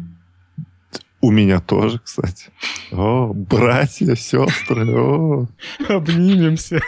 У 1.22 1.32
меня 1.32 1.60
тоже, 1.60 2.00
кстати. 2.00 2.47
О, 2.91 3.34
братья, 3.34 4.16
сестры, 4.16 4.86
о. 4.95 5.47
Обнимемся. 5.88 6.82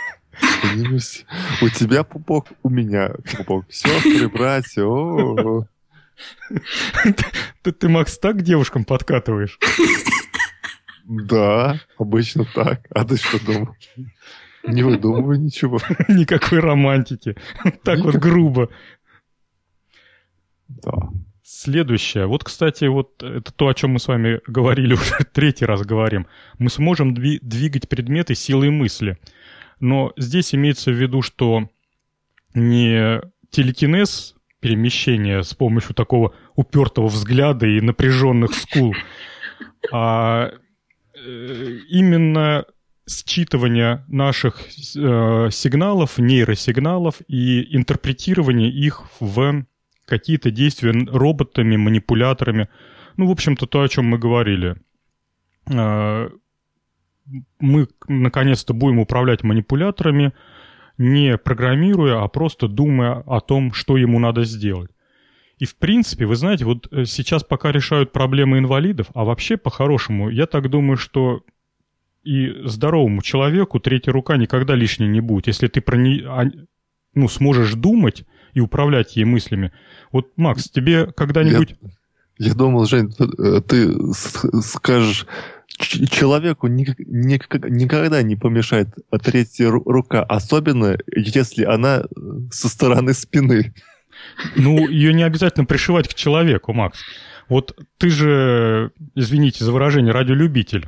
Обнимемся. 0.64 1.26
У 1.62 1.70
тебя 1.70 2.04
пупок, 2.04 2.48
у 2.64 2.70
меня 2.70 3.12
пупок. 3.38 3.66
Сестры, 3.70 4.30
братья, 4.30 4.84
о. 4.84 5.66
Ты, 7.64 7.72
ты, 7.72 7.90
Макс, 7.90 8.18
так 8.18 8.38
к 8.38 8.42
девушкам 8.42 8.86
подкатываешь? 8.86 9.60
Да, 11.14 11.78
обычно 11.98 12.46
так. 12.46 12.88
А 12.90 13.04
ты 13.04 13.18
что 13.18 13.44
думал? 13.46 13.76
Не 14.64 14.84
выдумывай 14.84 15.38
ничего. 15.38 15.78
Никакой 16.08 16.60
романтики. 16.60 17.36
Так 17.84 18.00
вот 18.00 18.16
грубо. 18.16 18.70
Да. 20.70 21.10
Следующее. 21.44 22.28
Вот, 22.28 22.46
кстати, 22.46 22.86
вот 22.86 23.22
это 23.22 23.52
то, 23.52 23.68
о 23.68 23.74
чем 23.74 23.92
мы 23.92 24.00
с 24.00 24.08
вами 24.08 24.40
говорили 24.48 24.94
уже 24.94 25.26
третий 25.34 25.66
раз 25.66 25.82
говорим. 25.82 26.28
Мы 26.60 26.70
сможем 26.70 27.14
двигать 27.14 27.90
предметы 27.90 28.34
силой 28.34 28.70
мысли. 28.70 29.18
Но 29.82 30.14
здесь 30.16 30.56
имеется 30.56 30.92
в 30.92 30.96
виду, 30.96 31.22
что 31.22 31.70
не 32.54 33.20
телекинез 33.50 34.36
перемещения 34.62 35.44
с 35.44 35.54
помощью 35.54 35.94
такого 35.94 36.34
упертого 36.56 37.08
взгляда 37.08 37.66
и 37.66 37.82
напряженных 37.82 38.54
скул, 38.54 38.96
а 39.92 40.52
именно 41.90 42.66
считывание 43.08 44.04
наших 44.08 44.62
э, 44.68 45.50
сигналов, 45.52 46.18
нейросигналов 46.18 47.22
и 47.28 47.76
интерпретирование 47.76 48.70
их 48.70 49.04
в 49.20 49.66
какие-то 50.06 50.52
действия 50.52 50.92
роботами, 51.12 51.76
манипуляторами. 51.78 52.70
Ну, 53.18 53.28
в 53.28 53.32
общем-то, 53.32 53.66
то, 53.66 53.82
о 53.82 53.90
чем 53.90 54.06
мы 54.06 54.18
говорили. 54.18 54.76
Э, 55.70 56.30
мы, 57.60 57.88
наконец-то, 58.08 58.74
будем 58.74 59.00
управлять 59.00 59.44
манипуляторами, 59.44 60.34
не 60.98 61.38
программируя, 61.38 62.24
а 62.24 62.28
просто 62.28 62.68
думая 62.68 63.24
о 63.26 63.40
том, 63.40 63.74
что 63.74 63.98
ему 63.98 64.20
надо 64.20 64.44
сделать. 64.44 64.91
И 65.62 65.66
в 65.66 65.76
принципе, 65.76 66.26
вы 66.26 66.36
знаете, 66.36 66.66
вот 66.66 66.88
э, 66.92 67.06
сейчас 67.06 67.44
пока 67.44 67.72
решают 67.72 68.12
проблемы 68.12 68.58
инвалидов, 68.58 69.12
а 69.14 69.24
вообще 69.24 69.58
по-хорошему, 69.58 70.32
я 70.32 70.48
так 70.48 70.72
думаю, 70.72 70.98
что 70.98 71.44
и 72.24 72.52
здоровому 72.66 73.22
человеку 73.22 73.80
третья 73.80 74.12
рука 74.12 74.38
никогда 74.38 74.74
лишней 74.74 75.08
не 75.08 75.22
будет, 75.22 75.46
если 75.46 75.68
ты 75.68 75.80
про 75.80 75.98
не, 75.98 76.26
ну, 77.14 77.28
сможешь 77.30 77.76
думать 77.76 78.26
и 78.56 78.60
управлять 78.60 79.16
ей 79.16 79.26
мыслями. 79.26 79.72
Вот, 80.12 80.32
Макс, 80.36 80.68
тебе 80.68 81.06
когда-нибудь... 81.12 81.76
Я, 82.40 82.48
я 82.48 82.54
думал, 82.56 82.86
Жень, 82.88 83.12
ты, 83.12 83.62
ты 83.62 84.14
скажешь, 84.64 85.28
человеку 85.68 86.66
никогда 86.66 88.24
не 88.24 88.36
помешает 88.36 88.88
третья 89.24 89.70
рука, 89.70 90.24
особенно 90.24 90.98
если 91.16 91.66
она 91.66 92.06
со 92.52 92.68
стороны 92.68 93.14
спины. 93.14 93.76
Ну, 94.56 94.88
ее 94.88 95.14
не 95.14 95.24
обязательно 95.24 95.66
пришивать 95.66 96.08
к 96.08 96.14
человеку, 96.14 96.74
Макс. 96.74 97.00
Вот 97.50 97.78
ты 97.98 98.10
же, 98.10 98.92
извините 99.16 99.66
за 99.66 99.72
выражение, 99.72 100.14
радиолюбитель. 100.14 100.88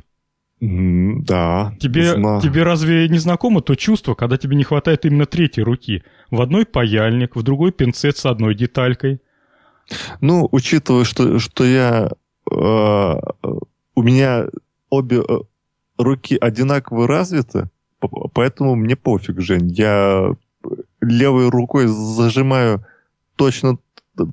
да. 0.60 1.74
Тебе, 1.78 2.14
тебе 2.40 2.62
разве 2.62 3.08
не 3.08 3.18
знакомо 3.18 3.60
то 3.60 3.74
чувство, 3.74 4.14
когда 4.14 4.38
тебе 4.38 4.56
не 4.56 4.64
хватает 4.64 5.04
именно 5.04 5.26
третьей 5.26 5.62
руки? 5.62 6.04
В 6.30 6.40
одной 6.40 6.64
паяльник, 6.64 7.36
в 7.36 7.42
другой 7.42 7.70
пинцет 7.72 8.16
с 8.16 8.26
одной 8.26 8.54
деталькой. 8.54 9.20
Ну, 10.20 10.48
учитывая, 10.52 11.04
что, 11.04 11.38
что 11.38 11.64
я... 11.64 12.10
Э, 12.50 13.20
у 13.96 14.02
меня 14.02 14.46
обе 14.88 15.18
э, 15.18 15.38
руки 15.98 16.36
одинаково 16.40 17.06
развиты, 17.06 17.68
поэтому 18.32 18.74
мне 18.74 18.96
пофиг, 18.96 19.40
Жень. 19.40 19.68
Я 19.68 20.34
левой 21.00 21.50
рукой 21.50 21.86
зажимаю 21.86 22.86
точно 23.36 23.78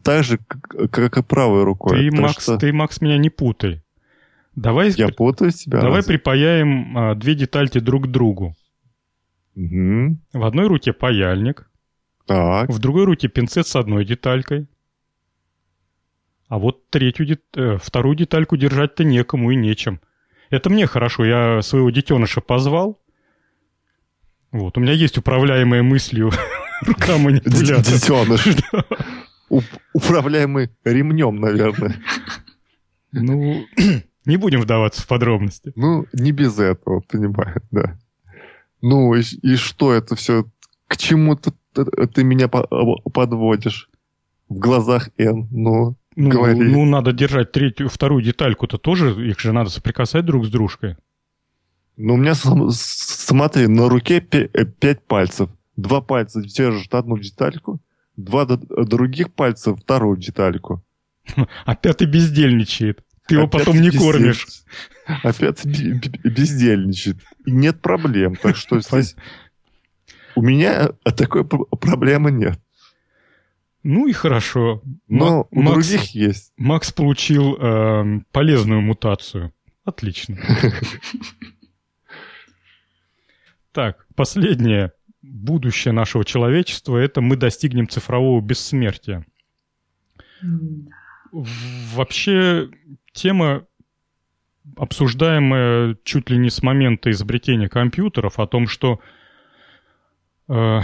так 0.04 0.24
же, 0.24 0.38
как 0.38 1.18
и 1.18 1.24
правой 1.24 1.64
рукой. 1.64 2.10
Ты, 2.10 2.16
Макс, 2.16 2.44
что... 2.44 2.58
ты, 2.58 2.72
Макс, 2.72 3.02
меня 3.02 3.18
не 3.18 3.30
путай. 3.30 3.82
Давай, 4.56 4.92
Я 4.92 5.10
путаю 5.10 5.52
тебя. 5.52 5.80
Давай 5.80 5.98
разве? 5.98 6.16
припаяем 6.16 6.98
а, 6.98 7.16
две 7.16 7.36
детальки 7.36 7.80
друг 7.80 8.06
к 8.06 8.08
другу. 8.08 8.56
Угу. 9.56 10.18
В 10.34 10.44
одной 10.44 10.68
руке 10.68 10.94
паяльник. 10.94 11.70
Так. 12.26 12.70
В 12.70 12.80
другой 12.80 13.06
руке 13.06 13.28
пинцет 13.28 13.68
с 13.68 13.76
одной 13.76 14.06
деталькой. 14.06 14.68
А 16.48 16.60
вот 16.60 16.90
третью, 16.90 17.26
дет... 17.26 17.42
э, 17.56 17.78
вторую 17.82 18.16
детальку 18.16 18.58
держать-то 18.58 19.06
некому 19.06 19.52
и 19.52 19.56
нечем. 19.56 20.02
Это 20.50 20.70
мне 20.70 20.86
хорошо, 20.86 21.24
я 21.24 21.62
своего 21.62 21.90
детеныша 21.90 22.42
позвал. 22.42 23.00
Вот, 24.52 24.78
у 24.78 24.82
меня 24.82 24.92
есть 24.92 25.18
управляемая 25.18 25.82
мыслью 25.82 26.30
рука 26.82 27.18
манипулятор. 27.18 27.84
Детеныш. 27.84 28.58
Управляемый 29.94 30.70
ремнем, 30.86 31.40
наверное. 31.40 31.96
Ну, 33.12 33.66
не 34.26 34.38
будем 34.38 34.62
вдаваться 34.62 35.02
в 35.02 35.08
подробности. 35.08 35.74
Ну, 35.76 36.06
не 36.14 36.32
без 36.32 36.58
этого, 36.60 37.02
понимаю, 37.02 37.62
да. 37.72 38.00
Ну, 38.82 39.14
и, 39.14 39.22
и 39.42 39.56
что 39.56 39.94
это 39.94 40.16
все? 40.16 40.46
К 40.88 40.98
чему 40.98 41.36
ты, 41.36 41.52
ты, 41.74 41.86
ты 41.86 42.24
меня 42.24 42.48
подводишь? 42.48 43.90
В 44.50 44.56
глазах 44.56 45.10
Н, 45.18 45.48
ну. 45.52 45.96
Ну, 46.16 46.30
Говори. 46.30 46.60
ну, 46.60 46.84
надо 46.86 47.14
держать 47.14 47.54
третью, 47.54 47.88
вторую 47.88 48.22
детальку-то 48.22 48.78
тоже, 48.78 49.12
их 49.26 49.40
же 49.40 49.54
надо 49.54 49.70
соприкасать 49.70 50.26
друг 50.26 50.46
с 50.46 50.50
дружкой. 50.50 50.98
Ну, 51.96 52.16
у 52.16 52.18
меня, 52.18 52.34
смотри, 52.36 53.68
на 53.68 53.88
руке 53.88 54.26
э, 54.32 54.66
пять 54.66 55.06
пальцев. 55.06 55.50
Два 55.76 56.02
пальца 56.02 56.42
держат 56.42 56.94
одну 56.94 57.18
детальку, 57.18 57.82
два 58.16 58.46
других 58.46 59.34
пальца 59.34 59.76
вторую 59.76 60.18
детальку. 60.18 60.84
А 61.66 61.76
пятый 61.76 62.08
бездельничает. 62.08 63.04
Ты 63.28 63.36
его 63.36 63.48
потом 63.48 63.80
не 63.80 63.92
кормишь. 63.92 64.48
Опять 65.24 65.66
бездельничает. 65.66 67.18
Нет 67.46 67.82
проблем. 67.82 68.36
Так 68.36 68.56
что 68.56 68.80
здесь 68.82 69.16
у 70.36 70.42
меня 70.42 70.90
такой 71.16 71.46
проблемы 71.46 72.32
нет. 72.32 72.60
Ну 73.84 74.08
и 74.08 74.14
хорошо. 74.14 74.82
Но 75.08 75.48
у 75.50 75.62
Макс, 75.62 75.88
других 75.88 76.12
есть. 76.14 76.54
Макс 76.58 76.92
получил 76.92 77.56
э, 77.56 78.22
полезную 78.32 78.82
мутацию. 78.82 79.54
Отлично. 79.84 80.38
Так, 83.74 84.06
последнее. 84.16 84.92
Будущее 85.22 85.92
нашего 85.92 86.26
человечества– 86.26 86.98
это 86.98 87.22
мы 87.22 87.36
достигнем 87.36 87.88
цифрового 87.88 88.42
бессмертия. 88.42 89.26
Вообще, 91.32 92.70
тема, 93.14 93.66
обсуждаемая 94.76 95.96
чуть 96.04 96.30
ли 96.30 96.38
не 96.38 96.50
с 96.50 96.64
момента 96.64 97.12
изобретения 97.12 97.70
компьютеров, 97.70 98.40
о 98.40 98.48
том, 98.48 98.68
что 98.68 99.00
э, 100.48 100.82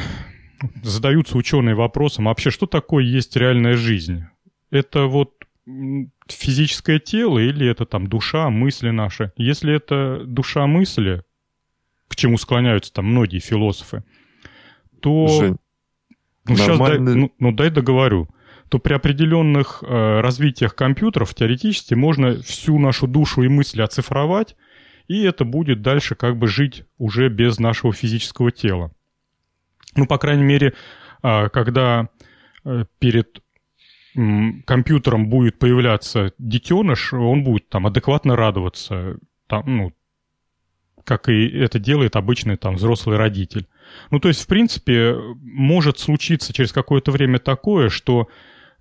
задаются 0.84 1.38
ученые 1.38 1.76
вопросом, 1.76 2.28
а 2.28 2.32
вообще 2.32 2.52
что 2.52 2.66
такое 2.66 3.04
есть 3.04 3.36
реальная 3.36 3.76
жизнь? 3.76 4.26
Это 4.70 5.06
вот 5.06 5.34
физическое 6.28 7.00
тело 7.00 7.40
или 7.40 7.68
это 7.68 7.86
там 7.86 8.08
душа, 8.08 8.50
мысли 8.50 8.90
наши? 8.90 9.32
Если 9.38 9.74
это 9.74 10.24
душа 10.26 10.66
мысли, 10.68 11.24
к 12.08 12.16
чему 12.16 12.38
склоняются 12.38 12.94
там 12.94 13.06
многие 13.06 13.40
философы, 13.40 14.04
то... 15.02 15.28
Жень, 15.28 15.58
ну, 16.46 16.56
сейчас 16.56 16.78
дай, 16.78 17.00
ну, 17.00 17.32
ну, 17.40 17.52
дай 17.52 17.70
договорю. 17.70 18.28
То 18.70 18.80
при 18.80 18.94
определенных 18.94 19.82
э, 19.82 20.20
развитиях 20.22 20.76
компьютеров 20.76 21.34
теоретически 21.34 21.94
можно 21.94 22.42
всю 22.42 22.78
нашу 22.80 23.08
душу 23.08 23.44
и 23.44 23.48
мысли 23.48 23.82
оцифровать, 23.82 24.56
и 25.08 25.24
это 25.24 25.46
будет 25.46 25.82
дальше 25.82 26.16
как 26.16 26.38
бы 26.38 26.48
жить 26.48 26.84
уже 26.98 27.30
без 27.30 27.60
нашего 27.60 27.94
физического 27.94 28.52
тела. 28.52 28.92
Ну, 29.96 30.06
по 30.06 30.18
крайней 30.18 30.44
мере, 30.44 30.74
а, 31.22 31.50
когда 31.50 32.10
э, 32.66 32.86
перед 33.00 33.42
компьютером 34.66 35.30
будет 35.30 35.60
появляться 35.60 36.34
детеныш, 36.40 37.14
он 37.14 37.44
будет 37.44 37.70
там 37.70 37.86
адекватно 37.86 38.36
радоваться, 38.36 39.18
там, 39.46 39.64
ну, 39.66 39.94
как 41.04 41.30
и 41.30 41.48
это 41.48 41.78
делает 41.78 42.16
обычный 42.16 42.58
там 42.58 42.76
взрослый 42.76 43.18
родитель. 43.18 43.68
Ну, 44.12 44.20
то 44.20 44.28
есть, 44.28 44.42
в 44.44 44.48
принципе, 44.48 45.16
может 45.42 46.00
случиться 46.00 46.54
через 46.54 46.72
какое-то 46.72 47.12
время 47.12 47.40
такое, 47.40 47.90
что 47.90 48.28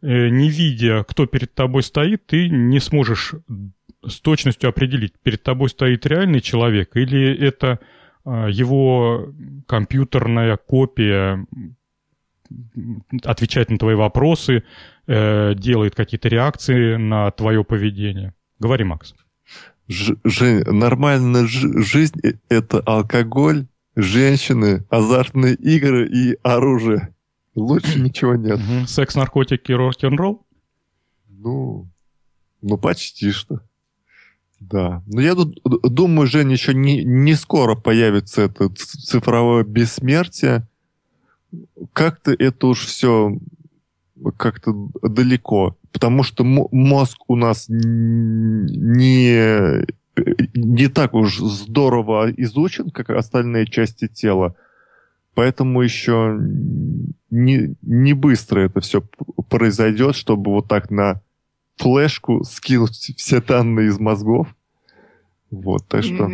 э, 0.02 0.28
не 0.28 0.48
видя, 0.50 1.04
кто 1.04 1.26
перед 1.26 1.54
тобой 1.54 1.82
стоит, 1.82 2.26
ты 2.26 2.48
не 2.48 2.80
сможешь 2.80 3.34
с 4.06 4.20
точностью 4.20 4.68
определить, 4.70 5.14
перед 5.22 5.42
тобой 5.42 5.68
стоит 5.68 6.06
реальный 6.06 6.40
человек 6.40 6.96
или 6.96 7.36
это 7.36 7.80
а, 8.24 8.48
его 8.48 9.32
компьютерная 9.66 10.56
копия 10.56 11.46
отвечает 13.24 13.70
на 13.70 13.78
твои 13.78 13.94
вопросы, 13.94 14.62
э, 15.06 15.54
делает 15.56 15.94
какие-то 15.94 16.28
реакции 16.28 16.96
на 16.96 17.30
твое 17.32 17.64
поведение. 17.64 18.34
Говори, 18.60 18.84
Макс. 18.84 19.14
Ж, 19.88 20.16
Жень, 20.24 20.62
нормальная 20.64 21.46
жизнь– 21.46 22.20
это 22.48 22.80
алкоголь, 22.80 23.66
женщины, 23.96 24.84
азартные 24.90 25.54
игры 25.54 26.06
и 26.08 26.38
оружие. 26.42 27.14
Лучше 27.54 27.98
ничего 27.98 28.36
нет. 28.36 28.60
Секс, 28.86 29.14
наркотики, 29.14 29.72
рок-н-ролл? 29.72 30.46
Ну, 31.28 31.88
ну 32.60 32.78
почти 32.78 33.30
что. 33.32 33.62
Да. 34.60 35.02
Но 35.06 35.20
я 35.20 35.34
тут 35.34 35.58
думаю, 35.64 36.26
Жень, 36.26 36.52
еще 36.52 36.74
не, 36.74 37.02
не 37.04 37.34
скоро 37.34 37.74
появится 37.74 38.42
это 38.42 38.68
цифровое 38.68 39.64
бессмертие. 39.64 40.68
Как-то 41.92 42.32
это 42.32 42.66
уж 42.66 42.84
все 42.84 43.38
как-то 44.36 44.90
далеко. 45.02 45.76
потому 45.92 46.22
что 46.22 46.44
мозг 46.44 47.18
у 47.28 47.36
нас 47.36 47.66
не, 47.68 49.16
не 50.54 50.88
так 50.88 51.14
уж 51.14 51.38
здорово 51.38 52.30
изучен, 52.36 52.90
как 52.90 53.10
остальные 53.10 53.66
части 53.66 54.08
тела, 54.08 54.54
поэтому 55.34 55.82
еще 55.82 56.38
не, 57.30 57.74
не 57.82 58.12
быстро 58.14 58.60
это 58.60 58.80
все 58.80 59.02
произойдет, 59.48 60.16
чтобы 60.16 60.52
вот 60.52 60.68
так 60.68 60.90
на 60.90 61.20
флешку 61.76 62.44
скинуть 62.44 63.12
все 63.16 63.40
данные 63.40 63.88
из 63.88 63.98
мозгов. 63.98 64.48
Вот, 65.50 65.86
так 65.86 66.02
что... 66.02 66.30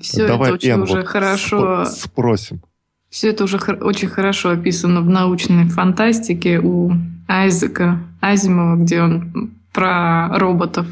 Все 0.00 0.26
давай, 0.26 0.48
это 0.48 0.54
очень 0.56 0.70
Эн, 0.70 0.82
уже 0.82 0.96
вот 0.98 1.06
хорошо... 1.06 1.84
Спросим. 1.86 2.60
Все 3.08 3.30
это 3.30 3.44
уже 3.44 3.56
очень 3.56 4.08
хорошо 4.08 4.50
описано 4.50 5.00
в 5.00 5.08
научной 5.08 5.68
фантастике 5.68 6.60
у 6.60 6.92
Айзека 7.28 8.00
Азимова, 8.20 8.76
где 8.76 9.00
он 9.00 9.54
про 9.72 10.38
роботов 10.38 10.86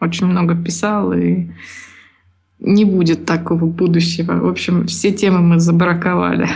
очень 0.00 0.26
много 0.26 0.54
писал, 0.54 1.12
и 1.12 1.50
не 2.58 2.84
будет 2.84 3.26
такого 3.26 3.66
будущего. 3.66 4.32
В 4.32 4.48
общем, 4.48 4.86
все 4.86 5.12
темы 5.12 5.40
мы 5.40 5.60
забраковали. 5.60 6.48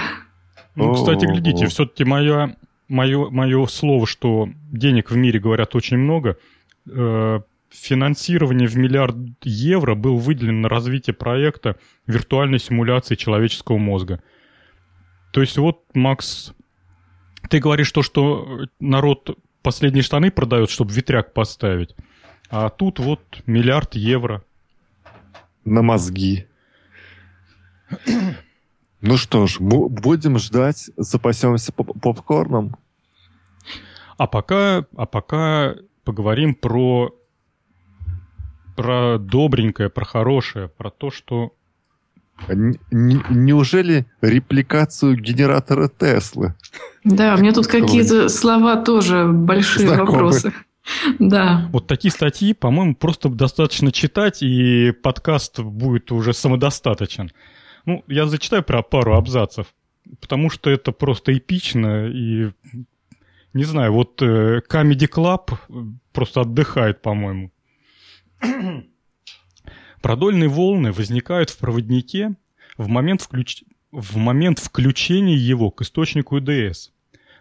Ну, 0.74 0.92
кстати, 0.94 1.24
глядите, 1.26 1.66
все-таки 1.66 2.04
мое, 2.04 2.56
мое, 2.88 3.30
мое 3.30 3.66
слово, 3.66 4.06
что 4.06 4.48
денег 4.72 5.10
в 5.10 5.16
мире, 5.16 5.38
говорят, 5.38 5.74
очень 5.74 5.98
много, 5.98 6.36
э, 6.90 7.40
финансирование 7.70 8.68
в 8.68 8.76
миллиард 8.76 9.16
евро 9.42 9.94
был 9.94 10.16
выделен 10.18 10.60
на 10.60 10.68
развитие 10.68 11.14
проекта 11.14 11.76
виртуальной 12.06 12.58
симуляции 12.58 13.14
человеческого 13.14 13.78
мозга. 13.78 14.22
То 15.32 15.40
есть 15.40 15.58
вот, 15.58 15.82
Макс, 15.94 16.52
ты 17.50 17.58
говоришь 17.58 17.90
то, 17.92 18.02
что 18.02 18.66
народ 18.80 19.36
последние 19.62 20.02
штаны 20.02 20.30
продает, 20.30 20.70
чтобы 20.70 20.92
ветряк 20.92 21.32
поставить. 21.32 21.94
А 22.56 22.70
тут 22.70 23.00
вот 23.00 23.20
миллиард 23.46 23.96
евро. 23.96 24.44
На 25.64 25.82
мозги. 25.82 26.46
Ну 29.00 29.16
что 29.16 29.48
ж, 29.48 29.56
будем 29.58 30.38
ждать, 30.38 30.88
запасемся 30.96 31.72
поп 31.72 32.00
попкорном. 32.00 32.76
А 34.18 34.28
пока, 34.28 34.86
а 34.96 35.04
пока 35.04 35.74
поговорим 36.04 36.54
про 36.54 37.12
про 38.76 39.18
добренькое, 39.18 39.90
про 39.90 40.04
хорошее, 40.04 40.68
про 40.68 40.90
то, 40.90 41.10
что... 41.10 41.54
Неужели 42.48 44.06
репликацию 44.20 45.16
генератора 45.16 45.88
Теслы? 45.88 46.54
Да, 47.02 47.34
у 47.34 47.38
меня 47.38 47.52
тут 47.52 47.66
какие-то 47.66 48.28
слова 48.28 48.76
тоже 48.76 49.26
большие 49.26 49.88
Знакомы. 49.88 50.12
вопросы. 50.12 50.52
Да. 51.18 51.68
Вот 51.72 51.86
такие 51.86 52.12
статьи, 52.12 52.52
по-моему, 52.52 52.94
просто 52.94 53.28
достаточно 53.28 53.90
читать, 53.90 54.42
и 54.42 54.92
подкаст 54.92 55.60
будет 55.60 56.12
уже 56.12 56.32
самодостаточен. 56.32 57.30
Ну, 57.86 58.04
я 58.06 58.26
зачитаю 58.26 58.62
про 58.62 58.82
пару 58.82 59.14
абзацев, 59.14 59.74
потому 60.20 60.50
что 60.50 60.70
это 60.70 60.92
просто 60.92 61.36
эпично, 61.36 62.06
и 62.06 62.50
не 63.52 63.64
знаю, 63.64 63.92
вот 63.92 64.20
э, 64.20 64.60
Comedy 64.68 65.08
Club 65.08 65.56
просто 66.12 66.40
отдыхает, 66.42 67.02
по-моему. 67.02 67.52
Продольные 70.02 70.48
волны 70.48 70.92
возникают 70.92 71.50
в 71.50 71.58
проводнике 71.58 72.34
в 72.76 72.88
момент, 72.88 73.22
включ... 73.22 73.62
в 73.92 74.16
момент 74.16 74.58
включения 74.58 75.36
его 75.36 75.70
к 75.70 75.82
источнику 75.82 76.38
ИДС. 76.38 76.90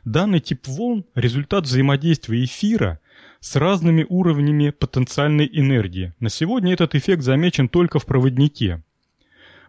Данный 0.05 0.39
тип 0.39 0.67
волн– 0.67 1.05
результат 1.15 1.65
взаимодействия 1.65 2.43
эфира 2.43 2.99
с 3.43 3.57
разными 3.57 4.05
уровнями 4.07 4.69
потенциальной 4.69 5.49
энергии. 5.51 6.13
На 6.21 6.29
сегодня 6.29 6.71
этот 6.71 6.95
эффект 6.95 7.23
замечен 7.23 7.67
только 7.67 7.99
в 7.99 8.05
проводнике. 8.05 8.81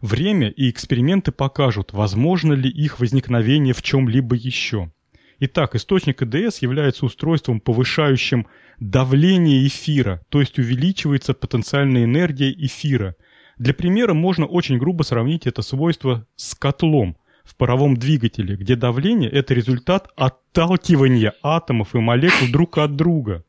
Время 0.00 0.48
и 0.48 0.70
эксперименты 0.70 1.32
покажут, 1.32 1.92
возможно 1.92 2.52
ли 2.52 2.70
их 2.70 3.00
возникновение 3.00 3.74
в 3.74 3.82
чем-либо 3.82 4.36
еще. 4.36 4.92
Итак, 5.40 5.74
источник 5.74 6.22
ИДС 6.22 6.58
является 6.58 7.04
устройством, 7.04 7.58
повышающим 7.58 8.46
давление 8.78 9.66
эфира, 9.66 10.22
то 10.28 10.38
есть 10.38 10.56
увеличивается 10.56 11.34
потенциальная 11.34 12.04
энергия 12.04 12.52
эфира. 12.52 13.16
Для 13.58 13.74
примера 13.74 14.14
можно 14.14 14.46
очень 14.46 14.78
грубо 14.78 15.02
сравнить 15.02 15.48
это 15.48 15.62
свойство 15.62 16.24
с 16.36 16.54
котлом 16.54 17.16
в 17.42 17.56
паровом 17.56 17.96
двигателе, 17.96 18.54
где 18.54 18.76
давление– 18.76 19.30
это 19.32 19.52
результат 19.52 20.10
отталкивания 20.14 21.34
атомов 21.42 21.96
и 21.96 21.98
молекул 21.98 22.46
друг 22.52 22.78
от 22.78 22.94
друга. 22.94 23.44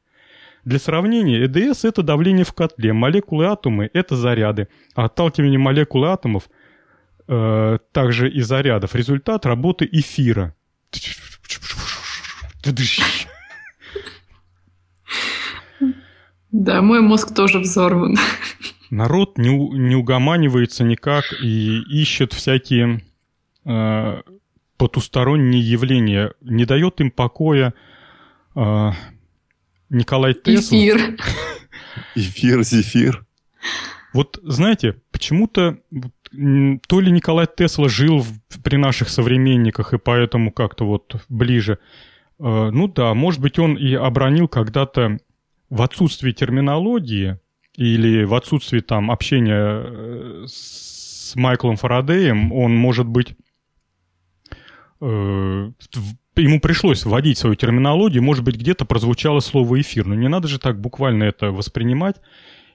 Для 0.65 0.79
сравнения, 0.79 1.45
ЭДС– 1.45 1.83
это 1.85 2.01
давление 2.01 2.43
в 2.43 2.53
котле, 2.53 2.91
молекулы 2.91 3.45
атомы– 3.45 3.91
это 3.93 4.15
заряды, 4.15 4.67
а 4.95 5.05
отталкивание 5.05 5.59
молекул 5.59 6.05
и 6.05 6.07
атомов 6.07 6.49
э, 7.27 7.77
также 7.91 8.31
и 8.31 8.41
зарядов– 8.41 8.95
результат 8.95 9.45
работы 9.45 9.87
эфира. 9.91 10.55
Да, 16.51 16.81
мой 16.81 17.01
мозг 17.01 17.35
тоже 17.35 17.59
взорван. 17.59 18.15
Народ 18.89 19.37
не, 19.37 19.49
не 19.49 19.95
угоманивается 19.95 20.83
никак 20.83 21.25
и 21.43 21.81
ищет 21.89 22.33
всякие 22.33 23.03
э, 23.65 24.21
потусторонние 24.77 25.61
явления. 25.61 26.33
Не 26.41 26.65
дает 26.65 27.01
им 27.01 27.11
покоя 27.11 27.75
э, 28.55 28.91
Николай 29.89 30.33
Тесла. 30.33 30.77
Эфир. 30.77 31.17
Эфир, 32.15 32.63
зефир. 32.63 33.25
Вот 34.13 34.39
знаете, 34.43 34.95
почему-то 35.11 35.77
то 36.87 36.99
ли 36.99 37.11
Николай 37.11 37.47
Тесла 37.47 37.89
жил 37.89 38.19
в, 38.19 38.61
при 38.63 38.77
наших 38.77 39.09
современниках 39.09 39.93
и 39.93 39.97
поэтому 39.97 40.51
как-то 40.51 40.85
вот 40.85 41.15
ближе. 41.29 41.79
Э, 42.39 42.69
ну 42.71 42.87
да, 42.87 43.13
может 43.13 43.41
быть, 43.41 43.59
он 43.59 43.75
и 43.75 43.93
обронил 43.93 44.47
когда-то 44.47 45.19
в 45.69 45.81
отсутствии 45.81 46.31
терминологии 46.31 47.39
или 47.75 48.23
в 48.23 48.33
отсутствии 48.33 48.79
там 48.79 49.11
общения 49.11 49.83
э, 49.85 50.45
с 50.47 51.35
Майклом 51.35 51.75
Фарадеем, 51.75 52.51
он, 52.51 52.75
может 52.75 53.07
быть, 53.07 53.35
э, 55.01 55.71
ему 56.41 56.59
пришлось 56.59 57.05
вводить 57.05 57.37
свою 57.37 57.55
терминологию, 57.55 58.23
может 58.23 58.43
быть, 58.43 58.55
где-то 58.55 58.85
прозвучало 58.85 59.39
слово 59.39 59.81
«эфир». 59.81 60.05
Но 60.05 60.15
не 60.15 60.27
надо 60.27 60.47
же 60.47 60.59
так 60.59 60.79
буквально 60.79 61.23
это 61.23 61.51
воспринимать. 61.51 62.17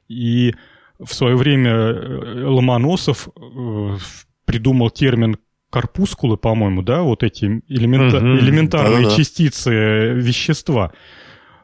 И 0.09 0.55
в 0.99 1.13
свое 1.13 1.37
время 1.37 1.71
э, 1.71 2.45
Ломоносов 2.45 3.29
э, 3.29 3.97
придумал 4.45 4.91
термин 4.91 5.39
корпускулы, 5.71 6.37
по-моему, 6.37 6.83
да, 6.83 7.03
вот 7.03 7.23
эти 7.23 7.63
элемента- 7.69 8.19
угу, 8.19 8.39
элементарные 8.39 9.05
да-да. 9.05 9.17
частицы 9.17 9.71
вещества. 10.15 10.93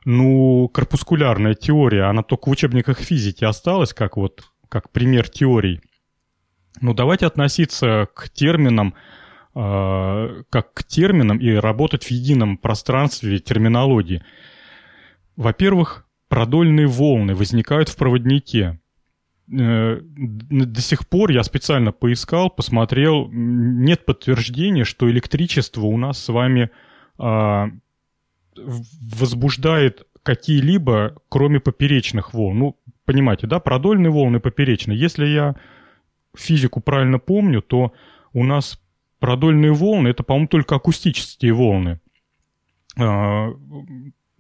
Ну, 0.05 0.69
корпускулярная 0.69 1.55
теория, 1.55 2.05
она 2.05 2.23
только 2.23 2.49
в 2.49 2.53
учебниках 2.53 3.01
физики 3.01 3.45
осталась, 3.45 3.93
как 3.93 4.17
вот, 4.17 4.45
как 4.69 4.91
пример 4.91 5.29
теорий. 5.29 5.81
Ну, 6.81 6.95
давайте 6.95 7.27
относиться 7.27 8.09
к 8.15 8.29
терминам, 8.29 8.95
э, 8.95 9.16
как 9.57 10.75
к 10.75 10.85
терминам 10.85 11.39
и 11.39 11.51
работать 11.55 12.05
в 12.05 12.11
едином 12.11 12.59
пространстве 12.59 13.39
терминологии. 13.39 14.23
Во-первых, 15.37 16.07
продольные 16.29 16.87
волны 16.87 17.35
возникают 17.35 17.89
в 17.89 17.97
проводнике. 17.97 18.79
Э, 19.51 20.01
до 20.03 20.81
сих 20.83 21.09
пор 21.09 21.31
я 21.31 21.43
специально 21.43 21.93
поискал, 21.93 22.51
посмотрел, 22.51 23.29
нет 23.33 24.05
подтверждения, 24.05 24.85
что 24.85 25.11
электричество 25.11 25.83
у 25.83 25.97
нас 25.97 26.23
с 26.23 26.29
вами 26.29 26.71
а, 27.19 27.71
возбуждает 28.57 30.07
какие-либо, 30.23 31.17
кроме 31.29 31.61
поперечных 31.61 32.35
волн. 32.35 32.59
Ну, 32.59 32.77
понимаете, 33.05 33.47
да, 33.47 33.61
продольные 33.61 34.11
волны 34.11 34.41
поперечные. 34.41 34.99
Если 34.99 35.27
я 35.27 35.55
физику 36.37 36.81
правильно 36.81 37.19
помню, 37.19 37.63
то 37.63 37.93
у 38.33 38.45
нас 38.45 38.81
продольные 39.19 39.73
волны 39.73 40.09
это, 40.09 40.23
по-моему, 40.23 40.49
только 40.49 40.77
акустические 40.77 41.53
волны. 41.53 42.01
А, 42.99 43.51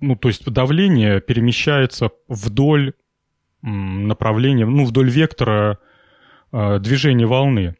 ну, 0.01 0.17
то 0.17 0.29
есть 0.29 0.45
давление 0.51 1.21
перемещается 1.21 2.11
вдоль 2.29 2.93
направления, 3.63 4.67
ну, 4.67 4.85
вдоль 4.85 5.11
вектора 5.11 5.79
э, 6.53 6.79
движения 6.79 7.27
волны. 7.27 7.77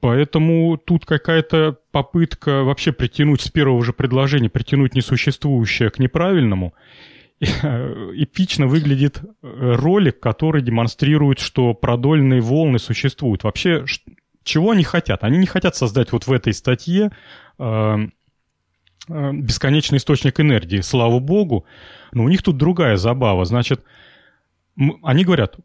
Поэтому 0.00 0.76
тут 0.76 1.06
какая-то 1.06 1.78
попытка 1.90 2.62
вообще 2.62 2.92
притянуть 2.92 3.40
с 3.40 3.50
первого 3.50 3.82
же 3.82 3.92
предложения, 3.92 4.50
притянуть 4.50 4.94
несуществующее 4.94 5.90
к 5.90 5.98
неправильному. 5.98 6.74
Эпично 7.40 8.66
выглядит 8.66 9.20
э, 9.22 9.26
ролик, 9.42 10.20
который 10.20 10.62
демонстрирует, 10.62 11.38
что 11.38 11.74
продольные 11.74 12.40
волны 12.40 12.78
существуют. 12.78 13.44
Вообще, 13.44 13.84
чего 14.44 14.70
они 14.70 14.84
хотят? 14.84 15.24
Они 15.24 15.38
не 15.38 15.46
хотят 15.46 15.74
создать 15.74 16.12
вот 16.12 16.26
в 16.26 16.32
этой 16.32 16.52
статье 16.52 17.10
э, 17.58 17.96
э, 19.08 19.32
бесконечный 19.32 19.98
источник 19.98 20.38
энергии, 20.38 20.80
слава 20.80 21.18
богу. 21.18 21.64
Но 22.12 22.24
у 22.24 22.28
них 22.28 22.42
тут 22.42 22.56
другая 22.56 22.96
забава. 22.96 23.44
Значит, 23.44 23.84
они 25.02 25.24
говорят, 25.24 25.56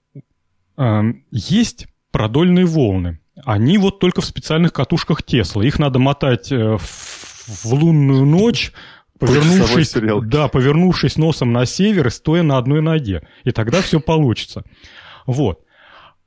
э, 0.77 1.01
есть 1.31 1.88
продольные 2.11 2.65
волны. 2.65 3.19
Они 3.45 3.77
вот 3.77 3.99
только 3.99 4.22
в 4.22 4.26
специальных 4.26 4.73
катушках 4.73 5.23
Тесла. 5.23 5.64
Их 5.64 5.77
надо 5.77 5.99
мотать 5.99 6.51
э, 6.51 6.77
в, 6.77 7.65
в 7.65 7.73
лунную 7.73 8.26
ночь, 8.26 8.72
повернувшись, 9.19 9.93
да, 10.23 10.47
повернувшись 10.47 11.18
носом 11.18 11.51
на 11.51 11.65
север 11.65 12.07
и 12.07 12.11
стоя 12.11 12.43
на 12.43 12.57
одной 12.57 12.81
ноге. 12.81 13.27
И 13.43 13.51
тогда 13.51 13.81
все 13.81 13.99
получится. 13.99 14.64
Вот. 15.26 15.64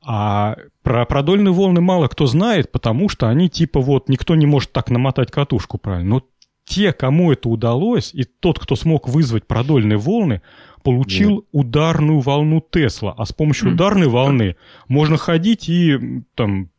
А 0.04 0.56
про 0.82 1.04
продольные 1.06 1.52
волны 1.52 1.80
мало 1.80 2.08
кто 2.08 2.26
знает, 2.26 2.72
потому 2.72 3.08
что 3.08 3.28
они 3.28 3.48
типа 3.48 3.80
вот 3.80 4.08
никто 4.08 4.34
не 4.34 4.46
может 4.46 4.72
так 4.72 4.90
намотать 4.90 5.30
катушку 5.30 5.78
правильно. 5.78 6.16
Но 6.16 6.22
те, 6.64 6.92
кому 6.92 7.32
это 7.32 7.48
удалось, 7.48 8.12
и 8.14 8.24
тот, 8.24 8.58
кто 8.58 8.76
смог 8.76 9.08
вызвать 9.08 9.46
продольные 9.46 9.98
волны, 9.98 10.42
получил 10.82 11.30
Нет. 11.30 11.44
ударную 11.52 12.20
волну 12.20 12.64
Тесла. 12.68 13.14
А 13.16 13.26
с 13.26 13.32
помощью 13.32 13.70
mm. 13.70 13.72
ударной 13.74 14.08
волны 14.08 14.56
можно 14.88 15.16
ходить 15.16 15.68
и 15.68 16.22
там 16.34 16.70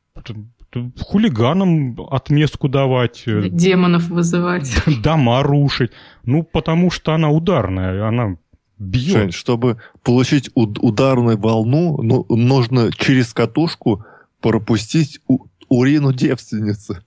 хулиганам 1.00 1.96
отместку 2.10 2.68
давать. 2.68 3.24
Э, 3.28 3.50
Демонов 3.50 4.08
вызывать. 4.10 4.74
Дома 5.04 5.44
рушить. 5.44 5.92
Ну, 6.24 6.44
потому 6.44 6.90
что 6.90 7.14
она 7.14 7.30
ударная, 7.30 8.08
она 8.08 8.38
бьет. 8.80 9.12
Жень, 9.12 9.32
чтобы 9.32 9.78
получить 10.04 10.50
ударную 10.54 11.38
волну, 11.38 12.02
ну, 12.02 12.26
нужно 12.30 12.92
через 12.92 13.34
катушку 13.34 14.06
пропустить 14.42 15.20
у 15.28 15.46
урину 15.70 16.14
девственницы. 16.14 17.04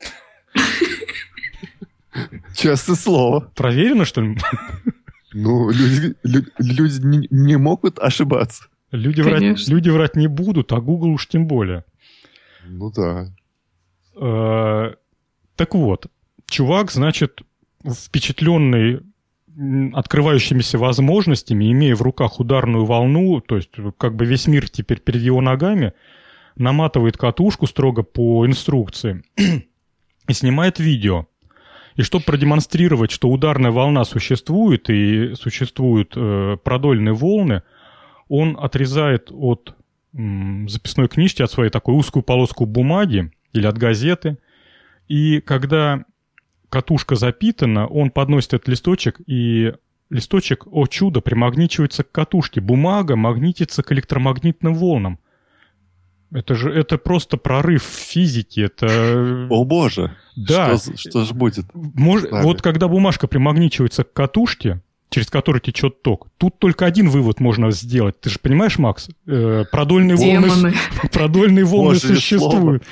Честное 2.55 2.97
слово. 2.97 3.51
Проверено, 3.55 4.05
что 4.05 4.22
ли? 4.22 4.36
Ну, 5.32 5.70
люди, 5.70 6.14
люди 6.59 7.06
не, 7.06 7.28
не 7.30 7.59
могут 7.59 7.98
ошибаться. 7.98 8.64
Люди 8.90 9.20
врать, 9.20 9.68
люди 9.68 9.90
врать 9.90 10.16
не 10.16 10.28
будут, 10.28 10.72
а 10.72 10.80
Google 10.80 11.10
уж 11.10 11.28
тем 11.28 11.47
более. 11.47 11.84
Ну 12.64 12.90
да. 12.90 13.30
Э, 14.18 14.94
так 15.56 15.74
вот, 15.74 16.06
чувак, 16.47 16.90
значит, 16.90 17.43
впечатленный 17.84 19.02
открывающимися 19.95 20.78
возможностями, 20.78 21.73
имея 21.73 21.95
в 21.95 22.03
руках 22.03 22.41
ударную 22.41 22.85
волну, 22.85 23.41
то 23.41 23.57
есть 23.57 23.70
как 23.97 24.15
бы 24.15 24.27
весь 24.27 24.47
мир 24.47 24.69
теперь 24.69 25.01
перед 25.01 25.23
его 25.23 25.41
ногами, 25.41 25.93
наматывает 26.57 27.16
катушку 27.16 27.66
строго 27.66 28.03
по 28.03 28.47
инструкции 28.47 29.23
и 30.28 30.33
снимает 30.33 30.78
видео. 30.78 31.27
И 31.97 32.03
чтобы 32.03 32.24
продемонстрировать, 32.24 33.11
что 33.11 33.31
ударная 33.31 33.70
волна 33.70 34.05
существует 34.05 34.91
и 34.91 35.35
существуют 35.35 36.12
э, 36.15 36.59
продольные 36.62 37.15
волны, 37.15 37.62
он 38.28 38.59
отрезает 38.61 39.31
от 39.33 39.74
м, 40.12 40.69
записной 40.69 41.09
книжки, 41.09 41.41
от 41.41 41.51
своей 41.51 41.70
такой 41.70 41.95
узкую 41.95 42.23
полоску 42.23 42.66
бумаги 42.66 43.33
или 43.55 43.66
от 43.66 43.78
газеты. 43.78 44.37
И 45.09 45.41
когда 45.41 46.05
катушка 46.68 47.16
запитана, 47.16 47.86
он 47.86 48.10
подносит 48.10 48.55
этот 48.55 48.68
листочек, 48.68 49.20
и 49.26 49.74
листочек, 50.10 50.66
о 50.70 50.86
чудо, 50.86 51.20
примагничивается 51.20 52.05
к 52.05 52.12
катушке. 52.12 52.60
Бумага 52.60 53.16
магнитится 53.16 53.82
к 53.82 53.93
электромагнитным 53.93 54.74
волнам. 54.74 55.18
Это 56.32 56.55
же 56.55 56.70
это 56.72 56.98
просто 56.98 57.36
прорыв 57.36 57.84
в 57.84 58.10
физике. 58.10 58.64
Это... 58.64 59.47
О 59.48 59.64
боже! 59.64 60.16
Да. 60.34 60.76
Что, 60.76 60.97
что 60.97 61.24
же 61.24 61.34
будет? 61.34 61.66
Мож... 61.72 62.22
Вот 62.30 62.62
когда 62.62 62.88
бумажка 62.88 63.28
примагничивается 63.28 64.02
к 64.02 64.12
катушке, 64.12 64.80
через 65.09 65.28
который 65.30 65.60
течет 65.60 66.02
ток, 66.02 66.28
тут 66.36 66.59
только 66.59 66.84
один 66.84 67.09
вывод 67.10 67.38
можно 67.38 67.70
сделать. 67.70 68.20
Ты 68.20 68.30
же 68.30 68.38
понимаешь, 68.40 68.78
Макс? 68.78 69.09
Э, 69.26 69.64
продольные 69.70 70.16
Демоны. 70.16 70.48
волны, 70.48 70.74
продольные 71.12 71.64
волны 71.64 71.97
существуют. 71.97 72.82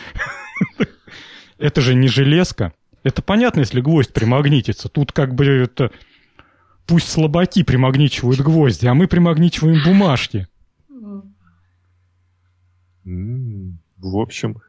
Это 1.59 1.81
же 1.81 1.95
не 1.95 2.09
железка. 2.09 2.73
Это 3.05 3.23
понятно, 3.23 3.61
если 3.61 3.81
гвоздь 3.81 4.13
примагнитится. 4.13 4.89
Тут 4.89 5.13
как 5.13 5.35
бы 5.35 5.45
это... 5.47 5.93
Пусть 6.87 7.09
слабаки 7.09 7.63
примагничивают 7.63 8.41
гвозди, 8.41 8.87
а 8.87 8.95
мы 8.95 9.07
примагничиваем 9.07 9.83
бумажки. 9.85 10.49
В 13.05 14.17
общем... 14.17 14.61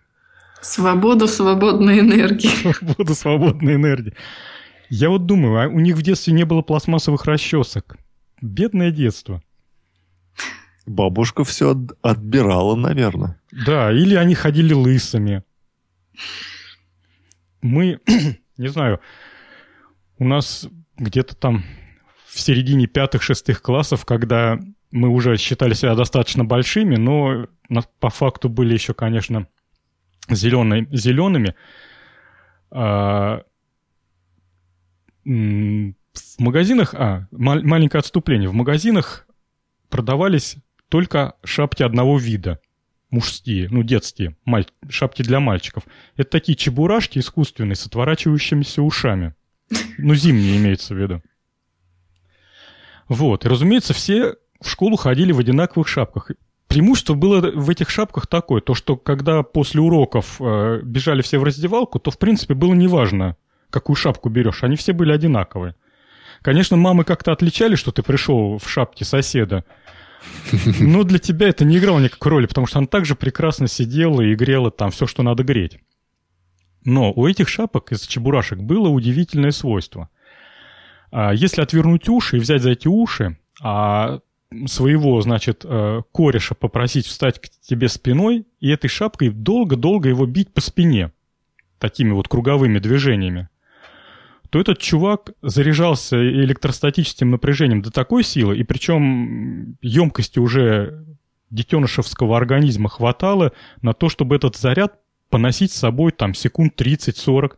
Свобода 0.62 1.28
свободной 1.28 2.00
энергии. 2.00 2.48
Свобода 2.74 3.14
свободной 3.14 3.76
энергии. 3.76 4.14
Я 4.90 5.10
вот 5.10 5.26
думаю, 5.26 5.62
а 5.62 5.68
у 5.68 5.80
них 5.80 5.96
в 5.96 6.02
детстве 6.02 6.34
не 6.34 6.44
было 6.44 6.62
пластмассовых 6.62 7.26
расчесок. 7.26 7.98
Бедное 8.42 8.92
детство. 8.92 9.42
Бабушка 10.86 11.44
все 11.44 11.76
отбирала, 12.02 12.76
наверное. 12.76 13.40
Да, 13.66 13.92
или 13.92 14.16
они 14.16 14.36
ходили 14.36 14.74
лысыми. 14.74 15.44
Мы, 17.66 18.00
не 18.58 18.68
знаю, 18.68 19.00
у 20.20 20.26
нас 20.26 20.68
где-то 20.98 21.36
там 21.36 21.64
в 22.28 22.40
середине 22.40 22.86
пятых-шестых 22.86 23.64
классов, 23.64 24.06
когда 24.06 24.60
мы 24.92 25.10
уже 25.10 25.36
считали 25.38 25.74
себя 25.74 25.96
достаточно 25.96 26.46
большими, 26.46 26.96
но 26.96 27.48
по 28.00 28.12
факту 28.12 28.50
были 28.50 28.74
еще, 28.74 28.94
конечно, 28.94 29.48
зеленые, 30.30 30.88
зелеными. 30.92 31.56
А, 32.70 33.42
в 35.24 35.94
магазинах, 36.38 36.94
а, 36.94 37.28
маленькое 37.32 38.00
отступление, 38.00 38.48
в 38.48 38.54
магазинах 38.54 39.28
продавались 39.90 40.58
только 40.88 41.34
шапки 41.44 41.82
одного 41.82 42.20
вида 42.20 42.60
мужские, 43.10 43.70
ну, 43.70 43.84
детские, 43.84 44.36
маль... 44.46 44.66
шапки 44.90 45.22
для 45.22 45.40
мальчиков. 45.40 45.84
Это 46.18 46.30
такие 46.32 46.56
чебурашки 46.56 47.20
искусственные 47.20 47.76
с 47.76 47.86
отворачивающимися 47.86 48.82
ушами. 48.82 49.34
Ну, 49.98 50.16
зимние 50.16 50.58
имеется 50.58 50.94
в 50.94 50.98
виду. 50.98 51.22
Вот. 53.08 53.46
И, 53.46 53.50
разумеется, 53.50 53.94
все 53.94 54.36
в 54.62 54.70
школу 54.70 54.96
ходили 54.96 55.32
в 55.32 55.40
одинаковых 55.40 55.88
шапках. 55.88 56.32
Преимущество 56.68 57.14
было 57.14 57.52
в 57.52 57.70
этих 57.70 57.90
шапках 57.90 58.28
такое, 58.28 58.62
то, 58.62 58.74
что 58.74 58.98
когда 58.98 59.44
после 59.44 59.82
уроков 59.82 60.42
э, 60.42 60.82
бежали 60.84 61.22
все 61.22 61.38
в 61.38 61.44
раздевалку, 61.44 62.00
то, 62.00 62.12
в 62.12 62.18
принципе, 62.18 62.54
было 62.54 62.74
неважно, 62.74 63.38
какую 63.70 63.96
шапку 63.96 64.30
берешь. 64.30 64.64
Они 64.64 64.76
все 64.76 64.94
были 64.94 65.12
одинаковые. 65.12 65.76
Конечно, 66.42 66.76
мамы 66.76 67.04
как-то 67.04 67.32
отличали, 67.32 67.76
что 67.76 67.92
ты 67.92 68.04
пришел 68.04 68.58
в 68.58 68.70
шапке 68.70 69.06
соседа, 69.06 69.64
но 70.80 71.04
для 71.04 71.20
тебя 71.20 71.50
это 71.50 71.66
не 71.66 71.78
играло 71.78 72.00
никакой 72.00 72.32
роли, 72.32 72.46
потому 72.46 72.68
что 72.68 72.80
она 72.80 72.88
также 72.88 73.16
прекрасно 73.16 73.68
сидела 73.68 74.22
и 74.22 74.36
грела 74.36 74.72
там 74.72 74.92
все, 74.92 75.08
что 75.08 75.24
надо 75.24 75.44
греть. 75.44 75.80
Но 76.84 77.12
у 77.12 77.28
этих 77.28 77.50
шапок 77.50 77.92
из 77.92 78.02
чебурашек 78.02 78.60
было 78.60 78.90
удивительное 78.90 79.52
свойство. 79.52 80.10
А 81.12 81.34
если 81.34 81.62
отвернуть 81.62 82.08
уши 82.10 82.38
и 82.38 82.40
взять 82.40 82.62
за 82.62 82.72
эти 82.72 82.88
уши, 82.88 83.38
а 83.62 84.20
своего, 84.68 85.20
значит, 85.22 85.66
э, 85.66 86.02
кореша 86.14 86.56
попросить 86.56 87.08
встать 87.08 87.42
к 87.42 87.50
тебе 87.62 87.90
спиной 87.90 88.46
и 88.60 88.70
этой 88.70 88.88
шапкой 88.88 89.30
долго-долго 89.30 90.10
его 90.10 90.26
бить 90.26 90.54
по 90.54 90.62
спине 90.62 91.12
такими 91.80 92.12
вот 92.12 92.28
круговыми 92.28 92.80
движениями, 92.80 93.50
то 94.56 94.62
этот 94.62 94.80
чувак 94.80 95.34
заряжался 95.42 96.16
электростатическим 96.16 97.30
напряжением 97.30 97.82
до 97.82 97.92
такой 97.92 98.24
силы, 98.24 98.58
и 98.58 98.64
причем 98.64 99.76
емкости 99.82 100.40
уже 100.40 101.04
детенышевского 101.50 102.38
организма 102.38 102.88
хватало 102.88 103.52
на 103.82 103.92
то, 103.92 104.08
чтобы 104.08 104.38
этот 104.38 104.56
заряд 104.56 104.98
поносить 105.30 105.74
с 105.74 105.76
собой 105.76 106.14
там 106.14 106.34
секунд 106.34 106.80
30-40. 106.80 107.56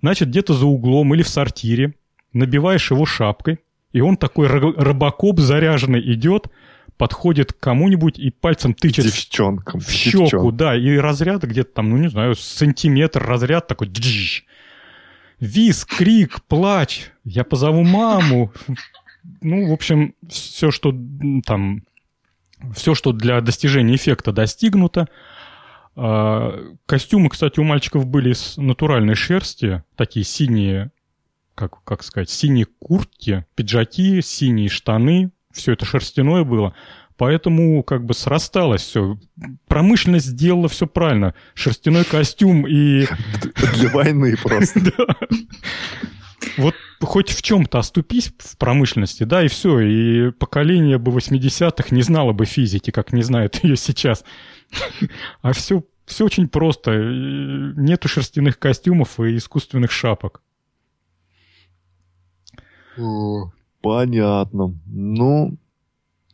Значит, 0.00 0.28
где-то 0.30 0.54
за 0.54 0.64
углом 0.64 1.12
или 1.12 1.22
в 1.22 1.28
сортире 1.28 1.92
набиваешь 2.32 2.90
его 2.90 3.04
шапкой, 3.04 3.58
и 3.92 4.00
он 4.00 4.16
такой 4.16 4.46
робокоп 4.46 5.40
заряженный 5.40 6.00
идет, 6.14 6.46
подходит 6.96 7.52
к 7.52 7.60
кому-нибудь 7.60 8.18
и 8.18 8.30
пальцем 8.30 8.72
тычет 8.72 9.04
Девчонкам, 9.04 9.80
в 9.80 9.90
щеку, 9.90 10.22
девчонкам. 10.22 10.56
да, 10.56 10.74
и 10.74 10.96
разряд 10.96 11.42
где-то 11.42 11.74
там, 11.74 11.90
ну 11.90 11.98
не 11.98 12.08
знаю, 12.08 12.34
сантиметр 12.34 13.22
разряд 13.22 13.66
такой, 13.66 13.88
джиш, 13.88 14.46
виз, 15.40 15.84
крик, 15.84 16.42
плач, 16.42 17.10
я 17.24 17.44
позову 17.44 17.82
маму. 17.82 18.52
Ну, 19.40 19.68
в 19.68 19.72
общем, 19.72 20.14
все, 20.28 20.70
что 20.70 20.94
там, 21.44 21.82
все, 22.74 22.94
что 22.94 23.12
для 23.12 23.40
достижения 23.40 23.96
эффекта 23.96 24.32
достигнуто. 24.32 25.08
А, 25.96 26.74
костюмы, 26.86 27.30
кстати, 27.30 27.58
у 27.58 27.64
мальчиков 27.64 28.06
были 28.06 28.32
из 28.32 28.56
натуральной 28.56 29.14
шерсти, 29.14 29.82
такие 29.96 30.24
синие, 30.24 30.90
как, 31.54 31.82
как 31.84 32.02
сказать, 32.02 32.30
синие 32.30 32.66
куртки, 32.78 33.44
пиджаки, 33.54 34.22
синие 34.22 34.68
штаны, 34.68 35.32
все 35.52 35.72
это 35.72 35.84
шерстяное 35.84 36.44
было. 36.44 36.74
Поэтому 37.20 37.82
как 37.82 38.06
бы 38.06 38.14
срасталось 38.14 38.80
все. 38.80 39.18
Промышленность 39.68 40.24
сделала 40.24 40.70
все 40.70 40.86
правильно. 40.86 41.34
Шерстяной 41.52 42.06
костюм 42.06 42.66
и... 42.66 43.04
Для 43.74 43.90
войны 43.90 44.38
просто. 44.42 44.80
Вот 46.56 46.74
хоть 47.02 47.28
в 47.28 47.42
чем-то 47.42 47.78
оступись 47.78 48.32
в 48.38 48.56
промышленности, 48.56 49.24
да, 49.24 49.44
и 49.44 49.48
все, 49.48 49.80
и 49.80 50.30
поколение 50.30 50.96
бы 50.96 51.12
80-х 51.12 51.94
не 51.94 52.00
знало 52.00 52.32
бы 52.32 52.46
физики, 52.46 52.90
как 52.90 53.12
не 53.12 53.22
знает 53.22 53.62
ее 53.62 53.76
сейчас. 53.76 54.24
А 55.42 55.52
все, 55.52 55.84
все 56.06 56.24
очень 56.24 56.48
просто. 56.48 56.92
Нету 57.76 58.08
шерстяных 58.08 58.58
костюмов 58.58 59.20
и 59.20 59.36
искусственных 59.36 59.90
шапок. 59.90 60.40
Понятно. 63.82 64.74
Ну, 64.86 65.58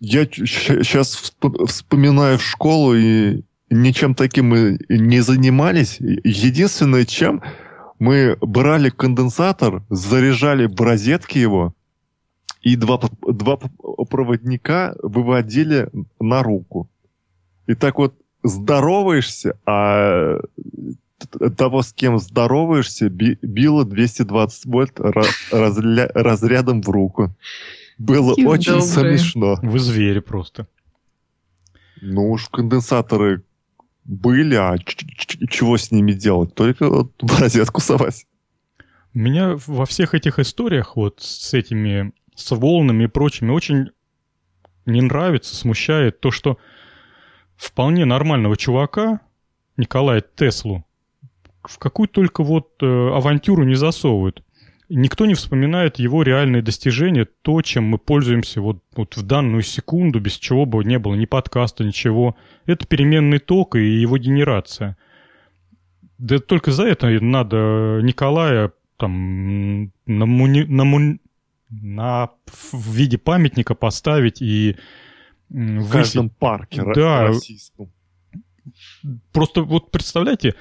я 0.01 0.27
сейчас 0.27 1.33
вспоминаю 1.67 2.39
в 2.39 2.43
школу, 2.43 2.95
и 2.95 3.43
ничем 3.71 4.15
таким 4.15 4.49
мы 4.49 4.79
не 4.89 5.21
занимались. 5.21 5.97
Единственное, 6.01 7.05
чем 7.05 7.43
мы 7.99 8.37
брали 8.41 8.91
конденсатор, 8.91 9.83
заряжали 9.89 10.67
в 10.67 10.81
розетки 10.81 11.39
его, 11.39 11.75
и 12.61 12.77
два, 12.77 13.01
два 13.23 13.59
проводника 14.11 14.95
выводили 15.03 15.89
на 16.21 16.43
руку. 16.43 16.91
И 17.67 17.75
так 17.75 17.99
вот 17.99 18.15
здороваешься, 18.43 19.59
а 19.65 20.39
того, 21.57 21.83
с 21.83 21.93
кем 21.93 22.19
здороваешься, 22.19 23.09
било 23.09 23.85
220 23.85 24.67
вольт 24.67 25.01
разрядом 25.51 26.83
в 26.83 26.89
руку. 26.89 27.35
Было 27.99 28.31
Какие 28.31 28.47
очень 28.47 28.73
добрые. 28.73 29.19
смешно. 29.19 29.59
Вы 29.63 29.79
звери 29.79 30.21
просто. 30.21 30.67
Ну 32.01 32.31
уж 32.31 32.49
конденсаторы 32.49 33.43
были, 34.05 34.55
а 34.55 34.77
чего 34.79 35.77
с 35.77 35.91
ними 35.91 36.13
делать? 36.13 36.55
Только 36.55 36.89
вот 36.89 37.13
в 37.21 37.41
розетку 37.41 37.81
совать. 37.81 38.27
Меня 39.15 39.57
во 39.67 39.87
всех 39.87 40.15
этих 40.15 40.39
историях 40.39 40.97
вот 40.97 41.21
с 41.21 41.55
этими, 41.55 42.13
с 42.35 42.55
волнами 42.55 43.05
и 43.05 43.09
прочими 43.09 43.51
очень 43.51 43.91
не 44.85 45.01
нравится, 45.01 45.57
смущает 45.57 46.21
то, 46.21 46.31
что 46.31 46.59
вполне 47.57 48.05
нормального 48.05 48.57
чувака, 48.57 49.21
Николая 49.79 50.21
Теслу, 50.21 50.85
в 51.63 51.79
какую 51.79 52.09
только 52.09 52.45
вот 52.45 52.75
э, 52.83 52.87
авантюру 52.87 53.65
не 53.65 53.75
засовывают. 53.75 54.43
Никто 54.89 55.27
не 55.27 55.35
вспоминает 55.35 55.99
его 55.99 56.23
реальные 56.23 56.63
достижения, 56.63 57.27
то, 57.43 57.61
чем 57.63 57.85
мы 57.85 57.99
пользуемся 57.99 58.61
вот, 58.61 58.83
вот 58.95 59.17
в 59.17 59.23
данную 59.23 59.63
секунду, 59.63 60.21
без 60.21 60.35
чего 60.35 60.65
бы 60.65 60.85
не 60.85 60.99
было 60.99 61.15
ни 61.15 61.27
подкаста, 61.27 61.83
ничего. 61.85 62.37
Это 62.67 62.87
переменный 62.87 63.41
ток 63.41 63.75
и 63.75 63.85
его 63.85 64.17
генерация. 64.17 64.97
Да 66.19 66.39
только 66.39 66.71
за 66.71 66.85
это 66.85 67.09
надо 67.21 68.01
Николая 68.03 68.73
там 68.97 69.93
на, 70.07 70.27
муни, 70.27 70.63
на, 70.63 70.85
муни, 70.85 71.19
на 71.69 72.31
в 72.47 72.93
виде 72.93 73.19
памятника 73.19 73.75
поставить 73.75 74.41
и 74.41 74.77
в 75.49 75.91
каждом 75.91 76.31
парке 76.31 76.83
да, 76.95 77.29
российском. 77.29 77.93
Просто 79.33 79.63
вот 79.63 79.91
представляете, 79.91 80.55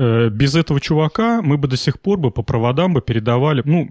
без 0.00 0.54
этого 0.54 0.80
чувака 0.80 1.42
мы 1.42 1.58
бы 1.58 1.68
до 1.68 1.76
сих 1.76 2.00
пор 2.00 2.18
бы 2.18 2.30
по 2.30 2.42
проводам 2.42 2.94
бы 2.94 3.02
передавали, 3.02 3.62
ну, 3.64 3.90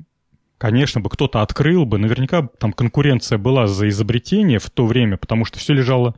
конечно 0.57 1.01
бы 1.01 1.09
кто-то 1.09 1.41
открыл 1.41 1.85
бы, 1.85 1.97
наверняка 1.99 2.49
там 2.59 2.73
конкуренция 2.73 3.37
была 3.37 3.67
за 3.67 3.87
изобретение 3.89 4.57
в 4.59 4.69
то 4.69 4.85
время, 4.85 5.17
потому 5.17 5.45
что 5.45 5.59
все 5.59 5.73
лежало 5.73 6.15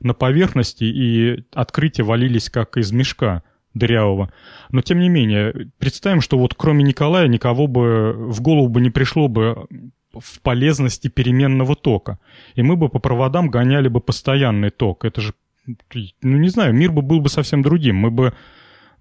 на 0.00 0.14
поверхности, 0.14 0.84
и 0.84 1.44
открытия 1.52 2.02
валились 2.02 2.50
как 2.50 2.76
из 2.76 2.92
мешка 2.92 3.42
дырявого. 3.74 4.32
Но 4.70 4.82
тем 4.82 4.98
не 4.98 5.08
менее, 5.08 5.70
представим, 5.78 6.20
что 6.20 6.38
вот 6.38 6.54
кроме 6.54 6.84
Николая 6.84 7.26
никого 7.28 7.66
бы 7.66 8.12
в 8.12 8.40
голову 8.40 8.68
бы 8.68 8.80
не 8.80 8.90
пришло 8.90 9.28
бы 9.28 9.66
в 10.12 10.40
полезности 10.42 11.08
переменного 11.08 11.74
тока. 11.74 12.18
И 12.54 12.62
мы 12.62 12.76
бы 12.76 12.88
по 12.88 12.98
проводам 12.98 13.48
гоняли 13.48 13.88
бы 13.88 14.00
постоянный 14.00 14.70
ток. 14.70 15.04
Это 15.04 15.20
же, 15.20 15.32
ну 15.66 16.36
не 16.36 16.48
знаю, 16.48 16.74
мир 16.74 16.92
бы 16.92 17.02
был 17.02 17.20
бы 17.20 17.28
совсем 17.28 17.62
другим. 17.62 17.96
Мы 17.96 18.10
бы 18.10 18.34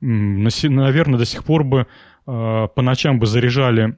наверное, 0.02 1.19
до 1.19 1.26
сих 1.26 1.44
пор 1.44 1.64
бы 1.64 1.88
а, 2.26 2.68
по 2.68 2.82
ночам 2.82 3.19
бы 3.19 3.26
заряжали 3.26 3.98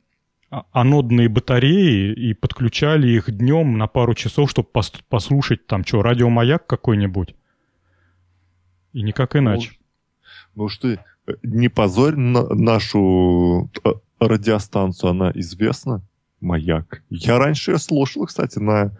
а, 0.50 0.66
анодные 0.72 1.30
батареи 1.30 2.14
и 2.14 2.34
подключали 2.34 3.08
их 3.08 3.32
днем 3.32 3.78
на 3.78 3.88
пару 3.88 4.14
часов, 4.14 4.50
чтобы 4.50 4.70
послушать 5.10 5.66
там 5.68 5.86
что, 5.86 6.02
радиомаяк 6.02 6.68
какой-нибудь. 6.68 7.36
И 8.94 9.02
никак 9.02 9.36
иначе. 9.36 9.72
Ну, 10.56 10.64
ну 10.64 10.70
что, 10.70 10.90
э, 10.90 10.98
не 11.42 11.70
позорь 11.70 12.16
на 12.16 12.48
нашу 12.54 13.72
э, 13.84 13.90
радиостанцию, 14.20 15.12
она 15.12 15.32
известна. 15.36 16.02
Маяк. 16.44 17.04
Я 17.10 17.40
раньше 17.40 17.72
ее 17.72 17.78
слушал, 17.80 18.26
кстати, 18.26 18.60
на 18.60 18.92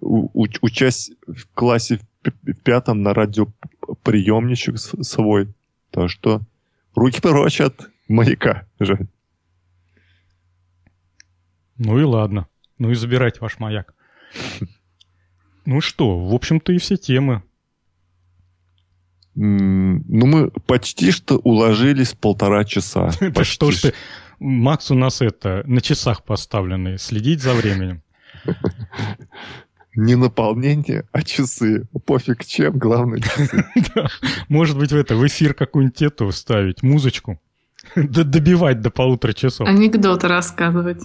учась 0.00 1.10
в 1.26 1.46
классе 1.54 2.00
в 2.22 2.54
пятом 2.62 3.02
на 3.02 3.14
радиоприемничек 3.14 4.78
свой. 4.78 5.48
Так 5.94 6.10
что 6.10 6.42
руки 6.96 7.20
прочь 7.20 7.60
от 7.60 7.88
маяка, 8.08 8.66
Жень. 8.80 9.08
Ну 11.78 12.00
и 12.00 12.02
ладно. 12.02 12.48
Ну 12.78 12.90
и 12.90 12.94
забирайте 12.94 13.38
ваш 13.38 13.60
маяк. 13.60 13.94
Ну 15.64 15.80
что, 15.80 16.18
в 16.18 16.34
общем-то 16.34 16.72
и 16.72 16.78
все 16.78 16.96
темы. 16.96 17.44
Ну, 19.36 20.26
мы 20.26 20.50
почти 20.66 21.12
что 21.12 21.36
уложились 21.36 22.12
полтора 22.12 22.64
часа. 22.64 23.12
Это 23.20 23.44
что 23.44 23.70
ж 23.70 23.80
ты... 23.80 23.94
Макс 24.40 24.90
у 24.90 24.94
нас 24.94 25.22
это, 25.22 25.62
на 25.64 25.80
часах 25.80 26.24
поставленный, 26.24 26.98
следить 26.98 27.40
за 27.40 27.54
временем. 27.54 28.02
не 29.96 30.16
наполнение, 30.16 31.06
а 31.12 31.22
часы. 31.22 31.86
Пофиг 32.06 32.44
чем, 32.44 32.78
главное 32.78 33.18
часы. 33.20 33.64
Может 34.48 34.78
быть, 34.78 34.92
в 34.92 34.96
это 34.96 35.16
в 35.16 35.26
эфир 35.26 35.54
какую-нибудь 35.54 36.02
эту 36.02 36.30
вставить, 36.30 36.82
музычку. 36.82 37.40
Добивать 37.96 38.80
до 38.80 38.90
полутора 38.90 39.32
часов. 39.32 39.68
Анекдоты 39.68 40.26
рассказывать. 40.28 41.02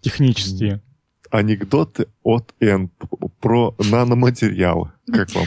Технические. 0.00 0.82
Анекдоты 1.30 2.06
от 2.22 2.54
Н 2.60 2.90
про 3.40 3.74
наноматериалы. 3.78 4.92
Как 5.12 5.34
вам? 5.34 5.46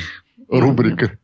Рубрика. 0.49 1.17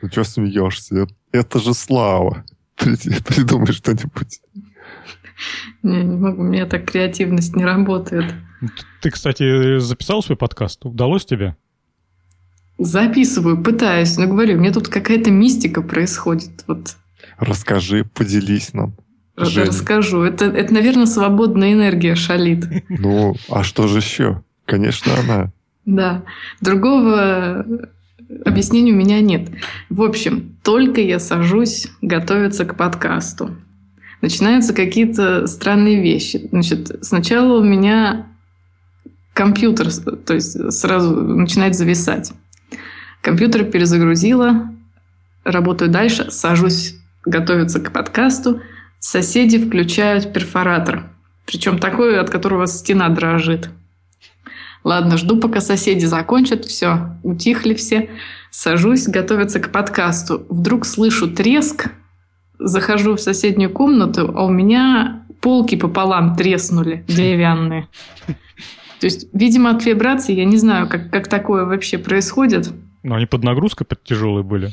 Ну 0.00 0.08
что 0.10 0.24
смеешься? 0.24 1.06
Это 1.30 1.60
же 1.60 1.74
слава. 1.74 2.44
Придумай 2.76 3.72
что-нибудь. 3.72 4.40
Не, 5.82 6.02
не 6.02 6.16
могу, 6.16 6.42
у 6.42 6.44
меня 6.44 6.66
так 6.66 6.90
креативность 6.90 7.56
не 7.56 7.64
работает. 7.64 8.32
Ты, 9.00 9.10
кстати, 9.10 9.78
записал 9.78 10.22
свой 10.22 10.36
подкаст? 10.36 10.84
Удалось 10.84 11.24
тебе? 11.24 11.56
Записываю, 12.78 13.62
пытаюсь, 13.62 14.16
но 14.16 14.26
говорю, 14.26 14.56
у 14.56 14.60
меня 14.60 14.72
тут 14.72 14.88
какая-то 14.88 15.30
мистика 15.30 15.82
происходит. 15.82 16.64
Вот. 16.66 16.96
Расскажи, 17.38 18.04
поделись 18.04 18.72
нам. 18.72 18.94
Женя. 19.36 19.66
Расскажу. 19.66 20.22
Это, 20.22 20.46
это, 20.46 20.72
наверное, 20.74 21.06
свободная 21.06 21.72
энергия 21.72 22.14
шалит. 22.14 22.64
Ну, 22.88 23.34
а 23.48 23.64
что 23.64 23.88
же 23.88 23.98
еще? 23.98 24.42
Конечно, 24.66 25.12
она. 25.18 25.52
Да. 25.84 26.24
Другого 26.60 27.66
объяснения 28.44 28.92
у 28.92 28.96
меня 28.96 29.20
нет. 29.20 29.48
В 29.88 30.02
общем, 30.02 30.56
только 30.62 31.00
я 31.00 31.18
сажусь 31.18 31.88
готовиться 32.00 32.64
к 32.64 32.76
подкасту 32.76 33.56
начинаются 34.22 34.72
какие-то 34.72 35.46
странные 35.46 36.00
вещи. 36.00 36.48
Значит, 36.50 37.04
сначала 37.04 37.58
у 37.58 37.64
меня 37.64 38.28
компьютер, 39.34 39.92
то 39.92 40.34
есть 40.34 40.72
сразу 40.72 41.14
начинает 41.14 41.74
зависать. 41.74 42.32
Компьютер 43.20 43.64
перезагрузила, 43.64 44.72
работаю 45.44 45.90
дальше, 45.90 46.30
сажусь 46.30 46.96
готовиться 47.24 47.80
к 47.80 47.92
подкасту, 47.92 48.62
соседи 48.98 49.58
включают 49.58 50.32
перфоратор. 50.32 51.10
Причем 51.44 51.78
такой, 51.78 52.18
от 52.18 52.30
которого 52.30 52.66
стена 52.66 53.08
дрожит. 53.08 53.68
Ладно, 54.84 55.16
жду, 55.16 55.38
пока 55.38 55.60
соседи 55.60 56.04
закончат. 56.06 56.64
Все, 56.64 57.16
утихли 57.22 57.74
все. 57.74 58.10
Сажусь 58.50 59.06
готовиться 59.06 59.60
к 59.60 59.70
подкасту. 59.70 60.44
Вдруг 60.48 60.84
слышу 60.84 61.28
треск, 61.28 61.90
захожу 62.66 63.16
в 63.16 63.20
соседнюю 63.20 63.70
комнату, 63.70 64.32
а 64.34 64.44
у 64.44 64.50
меня 64.50 65.24
полки 65.40 65.76
пополам 65.76 66.36
треснули, 66.36 67.04
деревянные. 67.08 67.88
То 69.00 69.06
есть, 69.06 69.26
видимо, 69.32 69.70
от 69.70 69.84
вибрации, 69.84 70.34
я 70.34 70.44
не 70.44 70.56
знаю, 70.56 70.88
как, 70.88 71.10
как 71.10 71.28
такое 71.28 71.64
вообще 71.64 71.98
происходит. 71.98 72.70
Но 73.02 73.16
они 73.16 73.26
под 73.26 73.42
нагрузкой 73.42 73.84
под 73.84 74.04
тяжелые 74.04 74.44
были. 74.44 74.70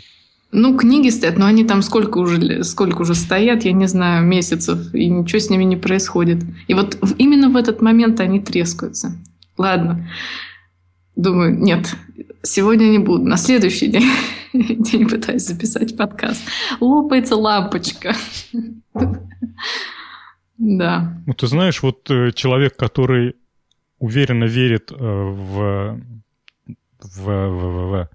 Ну, 0.51 0.77
книги 0.77 1.09
стоят, 1.09 1.37
но 1.37 1.45
они 1.45 1.63
там 1.63 1.81
сколько 1.81 2.17
уже, 2.19 2.63
сколько 2.63 3.01
уже 3.01 3.13
стоят, 3.15 3.65
я 3.65 3.71
не 3.71 3.87
знаю, 3.87 4.25
месяцев, 4.25 4.93
и 4.93 5.07
ничего 5.07 5.39
с 5.39 5.49
ними 5.49 5.63
не 5.63 5.77
происходит. 5.77 6.43
И 6.67 6.73
вот 6.73 6.97
именно 7.17 7.49
в 7.49 7.55
этот 7.55 7.81
момент 7.81 8.19
они 8.19 8.39
трескаются. 8.39 9.15
Ладно. 9.57 10.07
Думаю, 11.15 11.59
нет, 11.59 11.95
сегодня 12.43 12.85
не 12.85 12.99
буду. 12.99 13.25
На 13.25 13.37
следующий 13.37 13.87
день, 13.87 14.09
день 14.53 15.07
пытаюсь 15.07 15.43
записать 15.43 15.95
подкаст. 15.97 16.41
Лопается 16.79 17.35
лампочка. 17.35 18.15
Да. 20.61 21.17
Ну, 21.25 21.33
ты 21.33 21.47
знаешь, 21.47 21.81
вот 21.81 22.11
э, 22.11 22.33
человек, 22.33 22.75
который 22.75 23.37
уверенно 23.97 24.43
верит 24.43 24.91
э, 24.91 24.95
в, 24.97 26.01
в, 26.99 27.25
в, 27.25 27.91
в, 27.95 28.09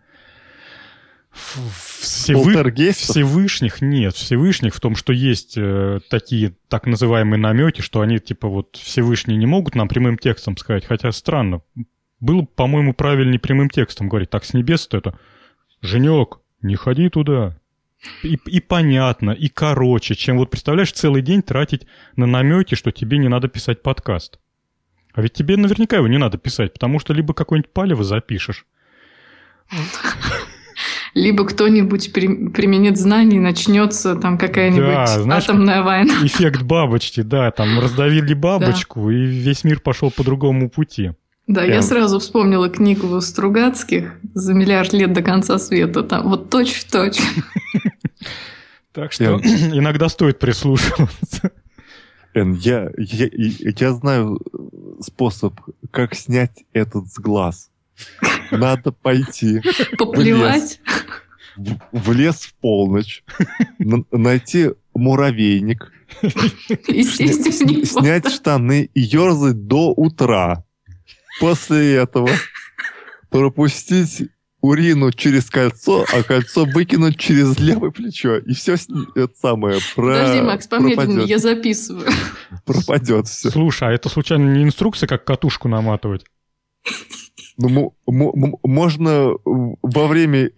Всевы... 2.01 2.93
Всевышних 2.93 3.81
нет, 3.81 4.15
Всевышних 4.15 4.75
в 4.75 4.81
том, 4.81 4.95
что 4.95 5.13
есть 5.13 5.55
э, 5.57 6.01
такие 6.11 6.55
так 6.69 6.87
называемые 6.87 7.41
намеки, 7.41 7.81
что 7.81 8.03
они 8.03 8.19
типа 8.19 8.47
вот 8.49 8.77
Всевышние 8.77 9.39
не 9.39 9.47
могут 9.47 9.75
нам 9.75 9.89
прямым 9.89 10.19
текстом 10.19 10.57
сказать, 10.57 10.85
хотя 10.85 11.11
странно. 11.13 11.63
Было, 12.21 12.43
по-моему, 12.43 12.95
правильнее 12.95 13.39
прямым 13.39 13.69
текстом 13.69 14.09
говорить. 14.09 14.31
Так, 14.31 14.45
с 14.45 14.55
небес 14.55 14.89
это 14.93 15.19
«Женек, 15.83 16.39
не 16.63 16.77
ходи 16.77 17.09
туда». 17.09 17.57
И, 18.23 18.39
и 18.47 18.61
понятно, 18.61 19.31
и 19.31 19.49
короче, 19.49 20.15
чем 20.15 20.39
вот, 20.39 20.51
представляешь, 20.51 20.93
целый 20.93 21.23
день 21.23 21.43
тратить 21.43 21.87
на 22.17 22.27
намеки, 22.27 22.75
что 22.75 22.91
тебе 22.91 23.19
не 23.19 23.29
надо 23.29 23.49
писать 23.49 23.83
подкаст. 23.83 24.39
А 25.15 25.23
ведь 25.23 25.33
тебе 25.33 25.57
наверняка 25.57 25.97
его 25.97 26.09
не 26.09 26.19
надо 26.19 26.39
писать, 26.39 26.73
потому 26.73 26.99
что 26.99 27.13
либо 27.13 27.35
какое-нибудь 27.35 27.73
палево 27.73 28.05
запишешь. 28.05 28.67
Либо 31.15 31.47
кто-нибудь 31.47 32.13
при, 32.13 32.49
применит 32.49 32.99
знания 32.99 33.37
и 33.37 33.41
начнется 33.41 34.17
там 34.17 34.37
какая-нибудь 34.37 34.85
да, 34.85 35.07
знаешь, 35.07 35.45
атомная 35.45 35.83
война. 35.83 36.15
Эффект 36.23 36.63
бабочки, 36.63 37.21
да, 37.21 37.53
там 37.53 37.79
раздавили 37.79 38.35
бабочку, 38.35 39.07
да. 39.07 39.13
и 39.13 39.25
весь 39.25 39.63
мир 39.63 39.79
пошел 39.79 40.11
по 40.11 40.25
другому 40.25 40.69
пути. 40.69 41.13
Да, 41.47 41.63
Прям... 41.63 41.75
я 41.75 41.83
сразу 41.83 42.19
вспомнила 42.19 42.71
книгу 42.71 43.21
Стругацких 43.21 44.15
«За 44.35 44.55
миллиард 44.55 44.93
лет 44.93 45.13
до 45.13 45.23
конца 45.23 45.59
света». 45.59 46.03
Там 46.03 46.29
вот 46.29 46.51
точь-в-точь. 46.51 47.21
Так 48.93 49.13
что 49.13 49.25
иногда 49.75 50.09
стоит 50.09 50.39
прислушиваться. 50.39 51.51
Эн, 52.35 52.53
я, 52.55 52.91
я, 52.97 53.29
я 53.33 53.93
знаю 53.93 54.41
способ, 55.01 55.61
как 55.91 56.15
снять 56.15 56.65
этот 56.73 57.09
с 57.13 57.19
глаз. 57.19 57.71
Надо 58.51 58.93
пойти. 58.93 59.61
Поплевать? 59.99 60.81
В 61.57 61.67
лес 61.67 61.79
в, 61.93 61.99
в, 61.99 62.13
лес 62.13 62.37
в 62.37 62.55
полночь. 62.55 63.25
найти 63.79 64.71
муравейник. 64.95 65.93
Снять 66.87 68.29
штаны 68.29 68.91
и 68.95 69.01
ерзать 69.01 69.67
до 69.67 69.93
утра. 69.93 70.64
После 71.41 71.95
этого 71.97 72.31
пропустить 73.31 74.31
урину 74.61 75.13
через 75.13 75.51
кольцо, 75.51 76.07
а 76.11 76.23
кольцо 76.23 76.65
выкинуть 76.65 77.19
через 77.19 77.59
левое 77.59 77.91
плечо. 77.91 78.39
И 78.39 78.55
все 78.55 78.77
это 79.15 79.35
самое 79.37 79.79
про... 79.95 80.15
Подожди, 80.15 80.41
Макс, 80.41 80.67
помедленнее, 80.67 81.27
я 81.27 81.39
записываю. 81.39 82.09
Пропадет 82.65 83.29
все. 83.29 83.51
Слушай, 83.51 83.89
а 83.89 83.93
это 83.93 84.09
случайно 84.09 84.51
не 84.51 84.65
инструкция, 84.65 85.07
как 85.07 85.25
катушку 85.25 85.69
наматывать? 85.69 86.25
Ну, 87.59 87.95
можно 88.07 89.33
во 89.45 90.07
время 90.07 90.51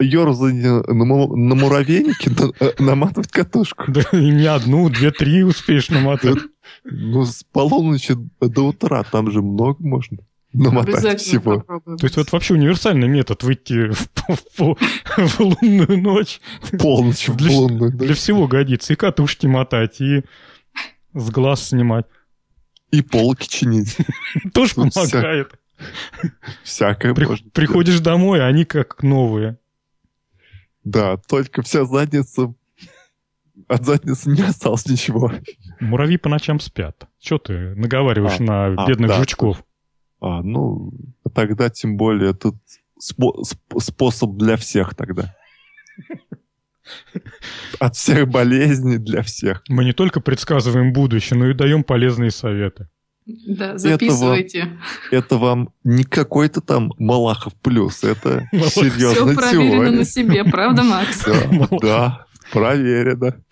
ерзания 0.00 0.82
на, 0.86 1.04
на 1.04 1.54
муравейнике 1.54 2.30
э, 2.60 2.72
наматывать 2.78 3.30
катушку. 3.30 3.84
Да 3.88 4.02
и 4.12 4.30
не 4.30 4.46
одну, 4.46 4.88
две-три 4.88 5.42
успеешь 5.44 5.90
наматывать. 5.90 6.42
Ну, 6.84 7.24
с 7.24 7.44
полуночи 7.44 8.16
до 8.40 8.68
утра, 8.68 9.04
там 9.04 9.30
же 9.30 9.42
много 9.42 9.76
можно 9.80 10.18
намотать 10.52 11.20
всего. 11.20 11.60
Попробуем. 11.60 11.98
То 11.98 12.06
есть 12.06 12.16
вот 12.16 12.32
вообще 12.32 12.54
универсальный 12.54 13.08
метод 13.08 13.42
выйти 13.42 13.90
в, 13.92 14.08
в, 14.28 14.56
в, 14.56 14.76
в 15.16 15.40
лунную 15.40 15.98
ночь. 15.98 16.40
В 16.62 16.76
полночь, 16.76 17.28
в 17.28 17.36
для, 17.36 17.50
лунную 17.50 17.92
Для 17.92 18.14
всего 18.14 18.48
годится. 18.48 18.92
И 18.92 18.96
катушки 18.96 19.46
мотать, 19.46 20.00
и 20.00 20.24
с 21.14 21.30
глаз 21.30 21.68
снимать. 21.68 22.06
И 22.90 23.02
полки 23.02 23.46
чинить. 23.48 23.96
Тоже 24.52 24.74
помогает. 24.74 25.52
Всякое 26.64 27.14
При. 27.14 27.26
Приходишь 27.52 27.94
делать. 27.94 28.04
домой, 28.04 28.42
а 28.42 28.46
они 28.46 28.64
как 28.64 29.02
новые. 29.02 29.58
Да, 30.84 31.16
только 31.16 31.62
вся 31.62 31.84
задница... 31.84 32.54
От 33.68 33.84
задницы 33.84 34.30
не 34.30 34.42
осталось 34.42 34.86
ничего. 34.86 35.32
Муравьи 35.80 36.16
по 36.16 36.28
ночам 36.28 36.60
спят. 36.60 37.06
Что 37.20 37.38
ты 37.38 37.74
наговариваешь 37.74 38.40
а, 38.40 38.42
на 38.42 38.66
а, 38.66 38.88
бедных 38.88 39.10
да. 39.10 39.18
жучков? 39.18 39.62
А, 40.20 40.42
ну, 40.42 40.92
тогда 41.34 41.68
тем 41.68 41.96
более 41.96 42.32
тут 42.32 42.56
спо- 42.98 43.42
способ 43.78 44.36
для 44.36 44.56
всех 44.56 44.94
тогда. 44.94 45.36
От 47.78 47.96
всех 47.96 48.28
болезней 48.28 48.98
для 48.98 49.22
всех. 49.22 49.62
Мы 49.68 49.84
не 49.84 49.92
только 49.92 50.20
предсказываем 50.20 50.92
будущее, 50.92 51.38
но 51.38 51.48
и 51.48 51.54
даем 51.54 51.84
полезные 51.84 52.30
советы. 52.30 52.88
Да, 53.46 53.78
записывайте. 53.78 54.60
Это 54.60 54.68
вам, 54.68 54.78
это 55.10 55.36
вам 55.36 55.74
не 55.84 56.04
какой-то 56.04 56.60
там 56.60 56.92
Малахов 56.98 57.54
плюс, 57.54 58.04
это 58.04 58.48
серьезная 58.52 59.34
Все 59.34 59.34
проверено 59.34 59.90
на 59.90 60.04
себе, 60.04 60.44
правда, 60.44 60.82
Макс? 60.82 61.24
Да, 61.24 61.68
да, 61.82 62.26
проверено. 62.52 63.42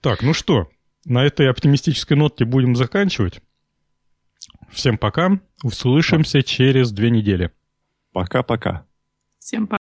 Так, 0.00 0.22
ну 0.22 0.32
что, 0.32 0.68
на 1.04 1.24
этой 1.24 1.48
оптимистической 1.50 2.16
ноте 2.16 2.44
будем 2.44 2.76
заканчивать. 2.76 3.40
Всем 4.70 4.98
пока. 4.98 5.40
Услышимся 5.62 6.42
через 6.42 6.92
две 6.92 7.10
недели. 7.10 7.50
Пока-пока. 8.12 8.86
Всем 9.38 9.66
пока. 9.66 9.74